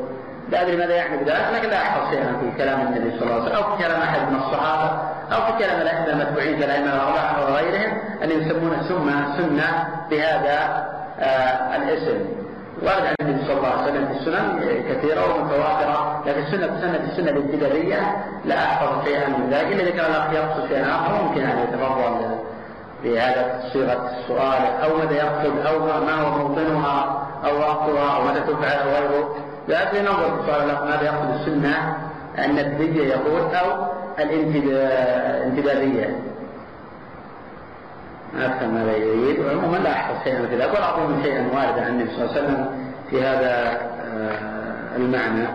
لا 0.51 0.63
أدري 0.63 0.77
ماذا 0.77 0.95
يعني 0.95 1.17
بذلك 1.17 1.47
لكن 1.55 1.69
لا 1.69 1.77
أحفظ 1.77 2.11
شيئا 2.11 2.25
في 2.41 2.59
كلام 2.59 2.81
النبي 2.81 3.19
صلى 3.19 3.23
الله 3.23 3.35
عليه 3.35 3.45
وسلم 3.45 3.57
أو 3.57 3.77
في 3.77 3.85
كلام 3.85 4.01
أحد 4.03 4.33
من 4.33 4.37
الصحابة 4.37 5.03
أو 5.33 5.53
في 5.53 5.65
كلام 5.65 5.81
الأئمة 5.81 6.07
المتبوعين 6.07 6.61
كالائمه 6.61 6.95
الأربعة 6.95 7.41
وغيرهم 7.41 7.99
أن 8.25 8.31
يسمون 8.31 8.77
سنه 8.89 9.37
سنة 9.37 9.89
بهذا 10.11 10.87
آه 11.21 11.77
الاسم. 11.77 12.42
ورد 12.83 13.07
عن 13.07 13.15
النبي 13.21 13.45
صلى 13.47 13.57
الله 13.57 13.69
عليه 13.69 13.83
وسلم 13.83 14.07
في 14.07 14.13
السنن 14.21 14.61
كثيرة 14.91 15.35
ومتواترة 15.35 16.23
لكن 16.27 16.41
السنة 16.41 16.67
السنة 16.67 17.11
السنة 17.13 17.31
الابتدائية 17.31 18.17
لا 18.45 18.65
أحفظ 18.65 19.05
شيئا 19.05 19.29
من 19.29 19.51
ذلك 19.51 19.73
إلا 19.73 19.83
إذا 19.83 19.91
كان 19.91 20.11
الأخ 20.11 20.33
يقصد 20.33 20.69
شيئا 20.69 20.95
آخر 20.95 21.23
ممكن 21.23 21.41
أن 21.41 21.59
يتفضل 21.59 22.39
بهذا 23.05 23.61
صيغة 23.73 24.11
السؤال 24.21 24.63
أو 24.85 24.99
ماذا 24.99 25.13
يقصد 25.13 25.67
أو 25.67 25.79
ما 25.79 26.15
هو 26.15 26.39
موطنها 26.39 27.29
أو 27.45 27.59
وقتها 27.59 28.17
أو 28.17 28.25
متى 28.25 28.41
تفعل 28.41 28.79
أو 28.79 28.89
غيره. 28.89 29.37
لكن 29.69 30.05
ننظر 30.05 30.35
في 30.35 30.41
السؤال 30.41 30.67
ماذا 30.67 31.03
يقصد 31.03 31.31
السنة 31.41 31.97
النبذية 32.39 33.05
يقول 33.09 33.55
أو 33.55 33.87
الانتدابية 34.19 36.17
ما 38.35 38.47
أفهم 38.47 38.75
ماذا 38.75 38.97
يريد 38.97 39.41
وعموما 39.41 39.77
لا 39.77 39.93
أحفظ 39.93 40.25
شيئا 40.25 40.43
مثل 40.43 40.55
ذلك 40.63 40.75
ولا 40.75 40.95
أظن 40.95 41.23
شيئا 41.23 41.49
واردا 41.55 41.85
عن 41.85 41.91
النبي 41.93 42.11
صلى 42.11 42.25
الله 42.25 42.33
عليه 42.37 42.43
وسلم 42.43 42.69
في 43.11 43.23
هذا 43.23 43.81
آه، 44.01 44.97
المعنى. 44.97 45.47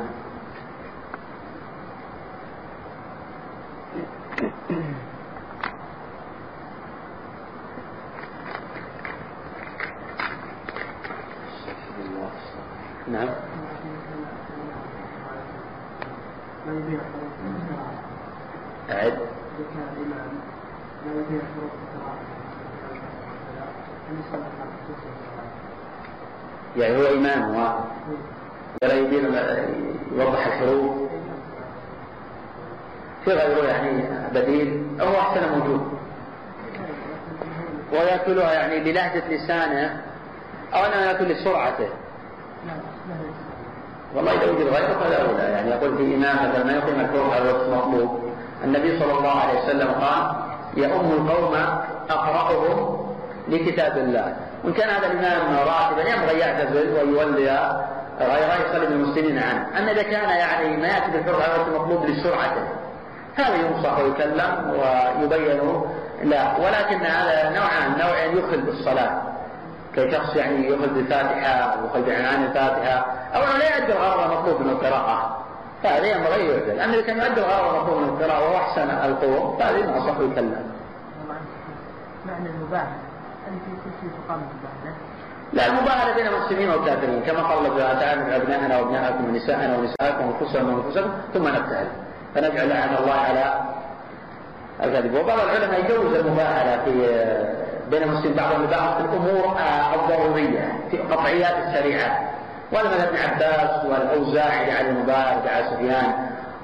نعم. 13.12 13.30
أعد. 18.90 19.18
يعني 26.78 26.98
هو 26.98 27.18
إمام 27.18 27.56
ولا 28.84 28.94
يبين 28.94 29.26
يوضح 30.12 30.48
الحروف 30.48 30.96
في 33.26 33.32
غيره 33.34 33.68
يعني 33.68 34.04
بديل 34.34 34.88
أو 35.02 35.08
أحسن 35.08 35.60
موجود. 35.60 35.98
ويأكلها 37.92 38.54
يعني 38.54 38.80
بلهجة 38.84 39.28
لسانه 39.28 40.02
أو 40.74 40.86
أنه 40.86 40.96
يأكل 40.96 41.26
لسرعته. 41.26 41.90
والله 44.16 44.32
إذا 44.32 44.52
وجد 44.52 44.68
غيره 44.68 45.00
فلا 45.00 45.22
أولى. 45.22 45.44
يعني 45.44 45.70
يقول 45.70 45.98
في 45.98 46.16
إمام 46.16 46.50
مثلا 46.50 46.64
ما 46.64 46.74
يقيم 46.74 47.00
الحروف 47.00 47.34
على 47.34 47.50
الوقت 47.50 47.66
المطلوب. 47.66 48.32
النبي 48.64 49.00
صلى 49.00 49.18
الله 49.18 49.32
عليه 49.32 49.64
وسلم 49.64 49.88
قال 49.88 50.36
يؤم 50.78 51.12
القوم 51.12 51.56
أقرأهم 52.10 53.07
لكتاب 53.50 53.98
الله. 53.98 54.36
وإن 54.64 54.74
كان 54.74 54.90
هذا 54.90 55.08
الإمام 55.08 55.68
راتبا 55.68 56.10
ينبغي 56.10 56.40
يعتزل 56.40 56.94
ويولي 56.94 57.82
غيره 58.20 58.56
يصلي 58.70 58.86
بالمسلمين 58.86 59.38
عنه. 59.38 59.80
أما 59.80 59.92
إذا 59.92 60.02
كان 60.04 60.30
يعني 60.30 60.78
ما 60.78 60.88
يأتي 60.88 61.12
بالحر 61.12 61.42
على 61.42 61.62
المطلوب 61.68 62.06
لسرعته 62.06 62.68
هذا 63.36 63.56
ينصح 63.56 64.00
ويكلم 64.00 64.74
ويبين 65.20 65.82
لا. 66.24 66.58
ولكن 66.58 67.06
هذا 67.06 67.50
نوعان. 67.50 67.98
نوع 68.00 68.24
يخل 68.26 68.62
بالصلاة. 68.62 69.22
كشخص 69.96 70.36
يعني 70.36 70.68
يخل 70.70 70.90
بالفاتحة 70.90 71.84
ويخل 71.84 72.02
بعنان 72.02 72.44
الفاتحة. 72.44 73.06
أو 73.36 73.42
لا 73.42 73.78
يؤدي 73.78 73.94
الغرض 73.94 74.32
المطلوب 74.32 74.62
من 74.62 74.70
القراءة. 74.70 75.44
فهذا 75.84 76.06
ينبغي 76.06 76.48
يعزل 76.48 76.80
أما 76.80 76.94
إذا 76.94 77.02
كان 77.02 77.18
يؤدي 77.18 77.42
الغرض 77.42 77.76
المطلوب 77.76 78.02
من 78.02 78.10
القراءة 78.10 78.44
وهو 78.44 78.58
أحسن 78.58 78.90
القوم 78.90 79.58
فهذا 79.58 79.78
ينصح 79.78 80.20
ويكلم. 80.20 80.72
معنى 82.26 82.50
المباح 82.50 82.88
لا 85.54 85.68
المباهلة 85.68 86.16
بين 86.16 86.28
المسلمين 86.28 86.70
والكافرين 86.70 87.22
كما 87.22 87.42
قال 87.42 87.66
الله 87.66 87.94
تعالى 88.00 88.22
من 88.24 88.34
أبنائنا 88.34 88.80
وأبنائكم 88.80 89.26
ونساءنا 89.26 89.78
ونساءكم 89.78 90.26
وأنفسنا 90.28 90.64
وأنفسكم 90.64 91.10
ثم 91.34 91.48
نبتهل 91.48 91.88
فنجعل 92.36 92.70
لعنة 92.70 93.00
الله 93.00 93.14
على 93.14 93.54
الكذب 94.84 95.14
وبعض 95.16 95.40
العلماء 95.40 95.80
يجوز 95.86 96.14
المباهلة 96.14 96.84
في 96.86 96.92
بين 97.92 98.04
المسلمين 98.04 98.38
بعضهم 98.38 98.64
لبعض 98.64 98.94
في 98.98 99.02
الأمور 99.02 99.58
الضرورية 99.96 100.80
في 100.92 100.98
قطعيات 100.98 101.56
وهذا 102.72 102.90
مذهب 102.90 103.08
ابن 103.08 103.18
عباس 103.18 103.86
والأوزاعي 103.86 104.72
على 104.72 104.90
المبارك 104.90 105.48
على 105.48 105.66
سفيان. 105.72 106.14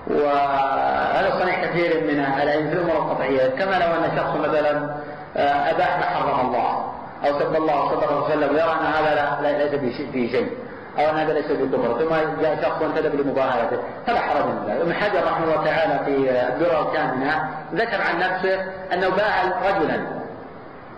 وهذا 0.08 1.40
صنيع 1.40 1.66
كثير 1.66 2.04
من 2.04 2.20
الأئمة 2.20 2.70
في 2.70 2.76
الأمور 2.76 2.96
القطعية. 2.96 3.48
كما 3.50 3.72
لو 3.80 3.88
أن 4.06 4.18
شخص 4.18 4.36
مثلا 4.36 4.96
أباح 5.36 5.98
ما 5.98 6.06
حرم 6.06 6.48
الله. 6.48 6.94
أو 7.28 7.40
سب 7.40 7.56
الله 7.56 7.90
الله 7.94 8.26
عليه 8.26 8.36
وسلم 8.36 8.56
ويرى 8.56 8.72
أن 8.82 8.86
هذا 8.86 9.40
لا 9.42 9.64
ليس 9.64 9.76
فيه 10.12 10.32
شيء. 10.32 10.52
أو 11.00 11.10
أن 11.10 11.16
هذا 11.16 11.34
ليس 11.34 11.52
بكفر 11.52 12.00
ثم 12.00 12.42
جاء 12.42 12.62
شخص 12.62 12.82
وانتدب 12.82 13.16
لمباهلته 13.16 13.78
فلا 14.08 14.20
حرج 14.20 14.46
من 14.46 14.66
ذلك 14.68 14.82
ابن 14.82 14.94
حجر 14.94 15.24
رحمه 15.26 15.44
الله 15.44 15.66
تعالى 15.66 16.00
في 16.06 16.32
الدرر 16.32 16.90
الكامنه 16.90 17.50
ذكر 17.74 18.02
عن 18.02 18.20
نفسه 18.20 18.62
أنه 18.94 19.10
باع 19.10 19.44
رجلا. 19.70 19.98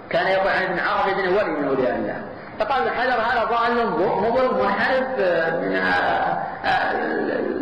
كان 0.09 0.27
يقول 0.27 0.47
عن 0.47 0.63
ابن 0.63 0.79
عربي 0.79 1.13
بن 1.13 1.33
ولي 1.33 1.51
من 1.51 1.67
أولياء 1.67 1.95
الله. 1.95 2.21
فقال 2.59 2.81
ابن 2.81 2.91
حجر 2.91 3.13
هذا 3.13 3.43
ضال 3.43 3.89
مضر 4.21 4.63
منحرف 4.63 5.07
من 5.61 5.79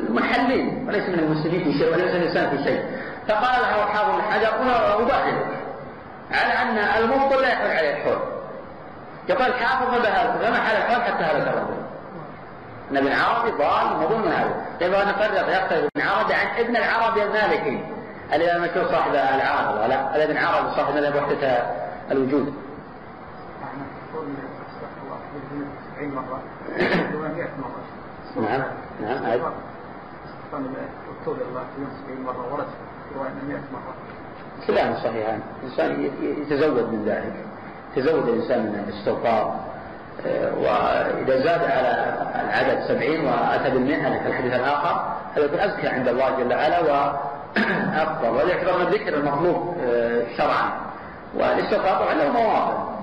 المنحلين 0.10 0.86
وليس 0.88 1.10
من 1.10 1.20
المسلمين 1.20 1.64
في 1.64 1.78
شيء 1.78 1.94
وليس 1.94 2.16
من 2.16 2.22
الإنسان 2.22 2.58
في 2.58 2.64
شيء. 2.64 2.86
فقال 3.28 3.62
له 3.62 3.86
حافظ 3.86 4.16
بن 4.16 4.22
حجر 4.22 4.50
أباهلك. 5.02 5.45
على 6.34 6.54
أن 6.54 6.78
المبطل 6.78 7.42
لا 7.42 7.48
يحل 7.48 7.68
عليه 7.68 7.98
الحول 7.98 8.20
يقول 9.30 9.46
الحافظ 9.46 9.92
ما 9.92 9.98
بهذا 9.98 10.38
فما 10.42 10.62
حل 10.62 10.76
الحول 10.76 11.04
حتى 11.04 11.24
هلك 11.24 11.48
الرجل 11.48 11.84
أن 12.92 12.98
ابن 12.98 13.12
عربي 13.12 13.52
ضال 13.52 13.98
مضر 14.00 14.18
من 14.18 14.32
هذا. 14.32 14.66
يبغى 14.82 15.06
نفرق 15.06 15.64
يختلف 15.64 15.90
ابن 15.96 16.08
عربي 16.08 16.34
عن 16.34 16.48
ابن 16.58 16.76
العربي 16.76 17.24
المالكي. 17.24 17.86
الامام 18.34 18.64
المشهور 18.64 18.92
صاحب 18.92 19.12
العارضه 19.12 19.88
لا؟ 19.88 20.24
ابن 20.24 20.38
عربي 20.38 20.76
صاحب 20.76 20.96
مذهب 20.96 21.16
وحدة 21.16 21.64
الوجود؟ 22.12 22.54
نعم 28.42 28.64
نعم 29.02 29.26
أي. 29.26 29.42
كلاهما 34.68 34.95
صحيحان. 34.95 35.40
الإنسان 35.64 36.10
يتزود 36.22 36.94
من 36.94 37.06
ذلك. 37.06 37.34
يتزود 37.98 38.30
الإنسان 38.30 38.60
من 38.60 38.84
الاستغفار 38.88 39.60
وإذا 40.57 41.44
زاد 41.44 41.61
على 41.64 42.18
العدد 42.35 42.88
سبعين 42.88 43.26
وأتى 43.26 43.69
بالمئة 43.69 44.19
في 44.19 44.27
الحديث 44.27 44.53
الآخر 44.53 45.15
هذا 45.35 45.45
يكون 45.45 45.60
أزكى 45.60 45.88
عند 45.88 46.07
الله 46.07 46.30
جل 46.30 46.53
وعلا 46.53 46.80
وأفضل 46.80 48.30
ويعتبر 48.35 48.77
من 48.77 48.88
الذكر 48.88 49.14
المطلوب 49.14 49.76
شرعا. 50.38 50.72
والاستغفار 51.35 52.03
طبعا 52.03 52.14
له 52.14 52.31
مواطن. 52.31 52.94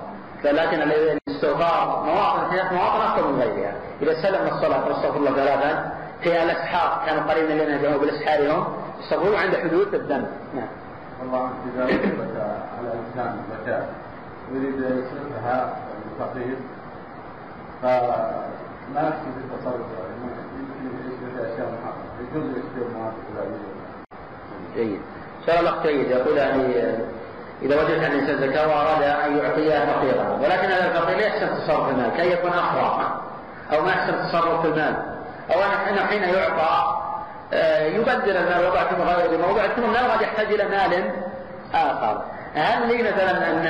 لكن 0.43 0.81
الاستغفار 0.81 2.03
مواطن 2.05 2.53
هناك 2.53 2.73
مواطن 2.73 3.01
أكثر 3.01 3.27
من 3.27 3.41
غيرها. 3.41 3.73
إذا 4.01 4.13
سلم 4.21 4.47
الصلاة 4.47 4.87
واستغفر 4.87 5.17
الله 5.17 5.31
ثلاثا 5.31 5.91
في 6.21 6.43
الأسحار 6.43 7.05
كانوا 7.05 7.23
قريبا 7.23 7.53
لنا 7.53 7.97
بالأسحار 7.97 8.51
هم 8.51 8.65
يستغفرون 9.03 9.35
عند 9.35 9.55
حدوث 9.55 9.93
الذنب. 9.93 10.27
نعم. 10.55 10.67
الله 11.21 11.49
إذا 11.73 11.85
وجبت 11.85 12.35
على 12.77 12.87
الإنسان 12.93 13.39
الزكاة 13.39 13.85
يريد 14.51 14.75
يصرفها 14.75 15.77
للفقير. 16.19 16.55
فما 17.81 19.01
يحسن 19.01 19.31
في 19.31 19.55
التصرف؟ 19.55 19.75
يمكن 20.83 21.11
يشتري 21.11 21.53
أشياء 21.53 21.67
يجوز 22.21 22.49
يشتري 22.49 22.85
جيد. 24.75 25.01
سؤال 25.45 25.59
الأخ 25.59 25.83
جيد 25.83 26.11
يقول 26.11 26.37
يعني 26.37 26.63
إذا 27.61 27.81
وجدت 27.81 28.03
الإنسان 28.03 28.49
زكاة 28.49 28.67
وأراد 28.67 29.03
أن 29.03 29.37
يعطيها 29.37 29.85
فقيرا. 29.85 30.39
ولكن 30.41 30.71
هذا 30.71 30.87
الفقير 30.87 31.17
لا 31.17 31.25
يحسن 31.25 31.47
تصرف 31.47 31.89
المال 31.89 32.09
كي 32.09 32.31
يكون 32.31 32.51
أحرى 32.51 33.21
أو 33.73 33.81
ما 33.81 33.89
يحسن 33.89 34.29
تصرف 34.29 34.65
المال. 34.65 34.95
أو 35.53 35.61
أنه 35.89 36.05
حين 36.05 36.23
يعطى 36.23 37.00
يبدل 37.95 38.37
المال 38.37 38.65
وضع 38.67 38.83
في 38.83 38.95
مغير 38.95 39.47
موضع 39.47 39.67
ثم 39.67 39.83
المال 39.83 40.11
قد 40.11 40.21
يحتاج 40.21 40.47
إلى 40.47 40.63
مال 40.63 41.11
آخر. 41.73 42.23
هل 42.55 42.87
لي 42.87 43.03
مثلا 43.03 43.51
أن 43.51 43.67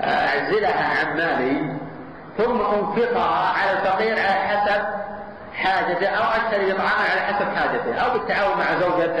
أعزلها 0.00 0.98
عن 1.00 1.16
مالي 1.16 1.76
ثم 2.38 2.60
أنفقها 2.60 3.52
على 3.58 3.72
الفقير 3.72 4.12
على 4.12 4.34
حسب 4.34 4.82
حاجته 5.54 6.08
أو 6.08 6.22
أشتري 6.22 6.72
طعاما 6.72 7.04
على 7.10 7.20
حسب 7.20 7.46
حاجته 7.56 7.94
أو 7.94 8.18
بالتعاون 8.18 8.58
مع 8.58 8.80
زوجة 8.80 9.14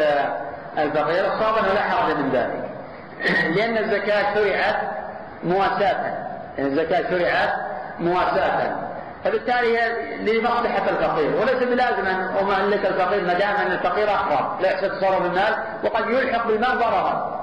الفقير 0.78 1.34
الصواب 1.34 1.58
أنه 1.58 1.72
لا 1.72 1.80
حرج 1.80 2.16
من 2.16 2.30
ذلك. 2.30 2.70
لأن 3.56 3.76
الزكاة 3.76 4.34
شرعت 4.34 4.76
مواساة. 5.44 6.14
الزكاة 6.58 7.10
شرعت 7.10 7.52
مواساة. 8.00 8.85
فبالتالي 9.26 9.78
هي 9.78 9.92
لمصلحة 10.18 10.90
الفقير. 10.90 11.36
وليس 11.40 11.62
بلازم 11.62 12.06
أن 12.06 12.36
أملك 12.60 12.86
الفقير 12.86 13.24
ما 13.24 13.34
دام 13.34 13.56
أن 13.66 13.72
الفقير 13.72 14.10
أحرم 14.10 14.60
لا 14.60 14.72
تصرف 14.72 15.26
المال 15.26 15.54
وقد 15.84 16.08
يلحق 16.08 16.46
بالمال 16.46 16.78
ضررا. 16.78 17.36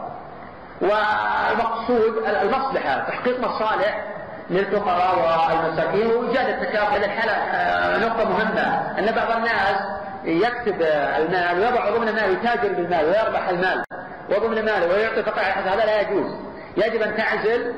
والمقصود 0.81 2.23
المصلحة 2.41 2.99
تحقيق 2.99 3.39
مصالح 3.39 4.03
للفقراء 4.49 5.15
والمساكين. 5.49 6.07
وإيجاد 6.07 6.49
التكافؤ 6.49 6.95
هذه 6.95 7.05
الحالة 7.05 8.07
نقطة 8.07 8.29
مهمة 8.29 8.99
أن 8.99 9.15
بعض 9.15 9.31
الناس 9.37 9.77
يكتب 10.23 10.81
المال 11.17 11.59
ويضع 11.59 11.89
ضمن 11.89 12.07
المال 12.07 12.31
يتاجر 12.31 12.73
بالمال 12.73 13.05
ويربح 13.05 13.49
المال. 13.49 13.83
وضمن 14.29 14.65
ماله 14.65 14.87
ويعطي 14.87 15.19
الفقير 15.19 15.43
هذا 15.43 15.85
لا 15.85 16.01
يجوز. 16.01 16.31
يجب 16.77 17.01
أن 17.01 17.17
تعزل 17.17 17.73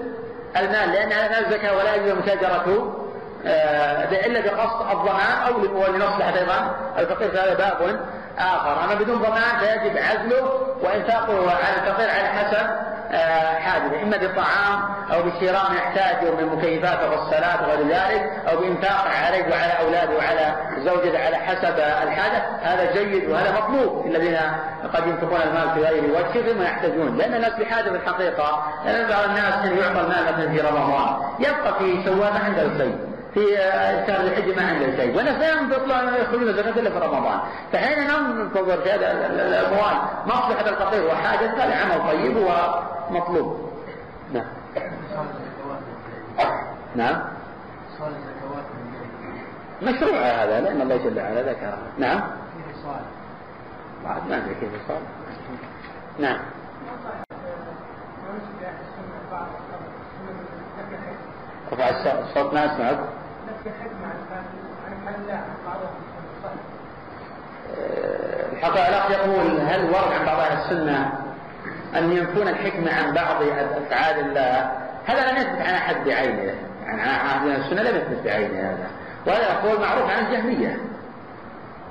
المال 0.57 0.89
لأن 0.89 1.11
هذا 1.11 1.39
الزكاة 1.39 1.77
ولا 1.77 1.95
يجوز 1.95 2.11
متاجرته. 2.11 3.04
إلا 4.25 4.39
بقصد 4.41 4.81
الضمان 4.91 5.37
أو 5.47 5.61
لمصلحة 5.93 6.37
أيضا. 6.39 6.75
الفقير 6.97 7.31
فهذا 7.31 7.53
باب 7.53 7.99
آخر. 8.39 8.83
أما 8.83 8.95
بدون 8.95 9.15
ضمان 9.17 9.59
فيجب 9.59 9.97
عزله 9.97 10.51
وإنفاقه 10.81 11.51
على 11.51 11.75
الفقير 11.87 12.09
على 12.09 12.27
حسب 12.27 12.67
حاجته 13.59 14.03
إما 14.03 14.17
بالطعام 14.17 14.79
أو 15.13 15.21
بشراء 15.21 15.69
ما 15.71 15.75
يحتاجه 15.77 16.31
من 16.31 16.55
مكيفات 16.57 16.99
والصلاة 17.03 17.61
وغير 17.63 17.87
ذلك 17.87 18.31
أو 18.51 18.57
بإنفاق 18.57 19.05
عليه 19.25 19.43
وعلى 19.43 19.73
أولاده 19.79 20.17
وعلى 20.17 20.55
زوجته 20.77 21.25
على 21.25 21.35
حسب 21.35 21.79
الحاجة. 21.79 22.43
هذا 22.61 22.93
جيد 22.93 23.29
وهذا 23.29 23.51
مطلوب 23.51 24.05
الذين 24.05 24.37
قد 24.93 25.07
ينفقون 25.07 25.41
المال 25.41 25.69
في 25.73 25.79
غير 25.79 26.03
وجهه 26.03 26.53
ثم 26.53 26.61
يحتاجون. 26.61 27.17
لأن 27.17 27.33
الناس 27.33 27.53
بحاجة 27.53 27.83
في 27.89 27.95
الحقيقة 27.95 28.63
لأن 28.85 29.09
بعض 29.09 29.23
الناس 29.23 29.53
كان 29.63 29.77
يعطى 29.77 30.01
المال 30.01 30.23
مثلا 30.33 30.51
في 30.51 30.59
رمضان. 30.61 31.15
يبقى 31.39 31.73
في 31.79 32.03
شوال 32.05 32.33
ما 32.33 32.39
عنده 32.45 32.77
شيء 32.77 33.14
في 33.35 33.57
شهر 34.07 34.21
الحج 34.21 34.55
ما 34.55 34.67
عنده 34.67 34.95
شيء. 34.97 35.21
لا 35.21 35.51
ينفقون 35.51 36.13
يخرجون 36.21 36.53
زكاة 36.53 36.79
إلا 36.79 36.89
في 36.89 36.99
رمضان. 36.99 37.39
فحين 37.73 37.97
ننتظر 38.07 38.81
في 38.81 38.91
هذا 38.91 39.11
الأموال 39.27 39.97
مصلحة 40.25 40.69
الفقير 40.69 41.07
وحاجة 41.07 41.63
هذا 41.63 41.75
عمل 41.75 42.07
طيب 42.07 42.37
ومطلوب. 42.37 43.71
نعم. 44.33 44.45
نعم. 46.95 47.21
مشروع 49.81 50.21
هذا 50.21 50.61
لأن 50.61 50.81
الله 50.81 50.97
جل 50.97 51.19
وعلا 51.19 51.41
ذكر 51.41 51.77
نعم. 51.97 52.21
بعد 54.03 54.27
ما 54.29 54.37
أدري 54.37 54.55
كيف 54.55 54.69
صار 54.87 55.01
نعم. 56.19 56.39
رفع 61.71 61.89
الصوت 61.89 62.53
ما 62.53 62.65
أسمعك. 62.65 62.99
الأخ 68.87 69.11
يقول 69.11 69.59
هل 69.61 69.85
ورد 69.89 70.11
عن 70.19 70.25
بعض 70.25 70.39
أهل 70.39 70.57
السنة 70.57 71.11
أن 71.95 72.11
ينفون 72.11 72.47
الحكمة 72.47 72.93
عن 72.93 73.13
بعض 73.13 73.43
أفعال 73.85 74.19
الله؟ 74.19 74.71
هذا 75.05 75.31
لم 75.31 75.37
يثبت 75.37 75.61
عن 75.61 75.73
أحد 75.73 75.95
بعينه. 76.05 76.53
يعني 76.85 77.01
عن 77.01 77.49
أهل 77.49 77.61
السنة 77.61 77.81
لم 77.81 77.97
يثبت 77.97 78.23
بعينه 78.25 78.59
هذا. 78.59 78.87
وهذا 79.27 79.43
يقول 79.43 79.81
معروف 79.81 80.11
عن 80.11 80.25
الجهمية 80.25 80.77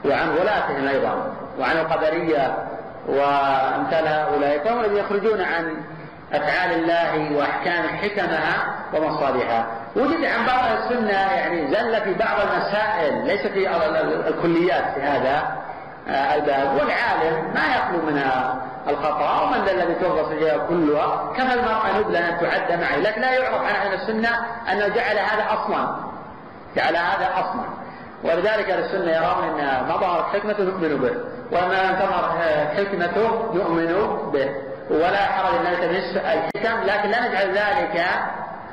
وعن 0.05 0.29
غلاتهم 0.29 0.89
أيضا 0.89 1.33
وعن 1.59 1.77
القدرية 1.77 2.59
وأمثال 3.09 4.09
هؤلاء. 4.09 4.65
فهم 4.65 4.81
الذين 4.81 4.97
يخرجون 4.97 5.41
عن 5.41 5.77
أفعال 6.33 6.73
الله 6.73 7.37
وأحكام 7.37 7.89
حكمها 7.89 8.75
ومصالحها. 8.95 9.67
وجد 9.97 10.25
عن 10.25 10.47
بعض 10.47 10.65
السنة 10.79 11.11
يعني 11.11 11.71
زل 11.71 12.01
في 12.01 12.15
بعض 12.15 12.41
المسائل 12.41 13.27
ليس 13.27 13.47
في 13.47 13.71
الكليات 14.29 14.95
في 14.95 15.03
هذا 15.03 15.57
الباب. 16.09 16.75
والعالم 16.75 17.55
ما 17.55 17.77
يخلو 17.77 18.03
من 18.07 18.23
الخطأ 18.89 19.43
ومن 19.43 19.65
ذا 19.65 19.73
الذي 19.73 19.95
تغص 19.95 20.31
الجواب 20.31 20.66
كلها 20.69 21.33
كما 21.37 21.55
المرأة 21.55 21.99
نبلة 21.99 22.29
أن 22.29 22.41
تعد 22.41 22.81
معي. 22.81 23.01
لكن 23.01 23.21
لا 23.21 23.33
يعرف 23.33 23.62
عن 23.62 23.75
أهل 23.75 23.95
السنة 23.95 24.31
أنه 24.73 24.89
جعل 24.89 25.19
هذا 25.19 25.45
أصلا. 25.51 25.97
جعل 26.77 26.97
هذا 26.97 27.29
أصلا. 27.35 27.65
ولذلك 28.25 28.71
أهل 28.71 28.85
السنة 28.85 29.12
يرون 29.12 29.61
أن 29.61 29.87
ما 29.89 29.97
ظهرت 29.97 30.25
حكمته 30.25 30.65
نؤمن 30.65 30.97
به 30.97 31.15
وما 31.53 31.93
تظهر 31.93 32.39
حكمته 32.77 33.53
نؤمن 33.55 34.31
به. 34.33 34.49
ولا 34.91 35.16
حرج 35.16 35.55
إن 35.55 35.65
نلتمس 35.65 36.16
الحكم 36.16 36.83
لكن 36.87 37.09
لا 37.11 37.29
نجعل 37.29 37.49
ذلك 37.49 38.07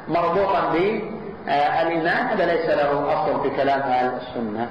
مربوطا 0.07 0.69
بالايمان 0.73 2.28
هذا 2.28 2.45
ليس 2.45 2.65
له 2.65 3.14
أصل 3.14 3.44
في 3.44 3.49
كلام 3.56 3.82
أهل 3.82 4.11
السنة. 4.22 4.69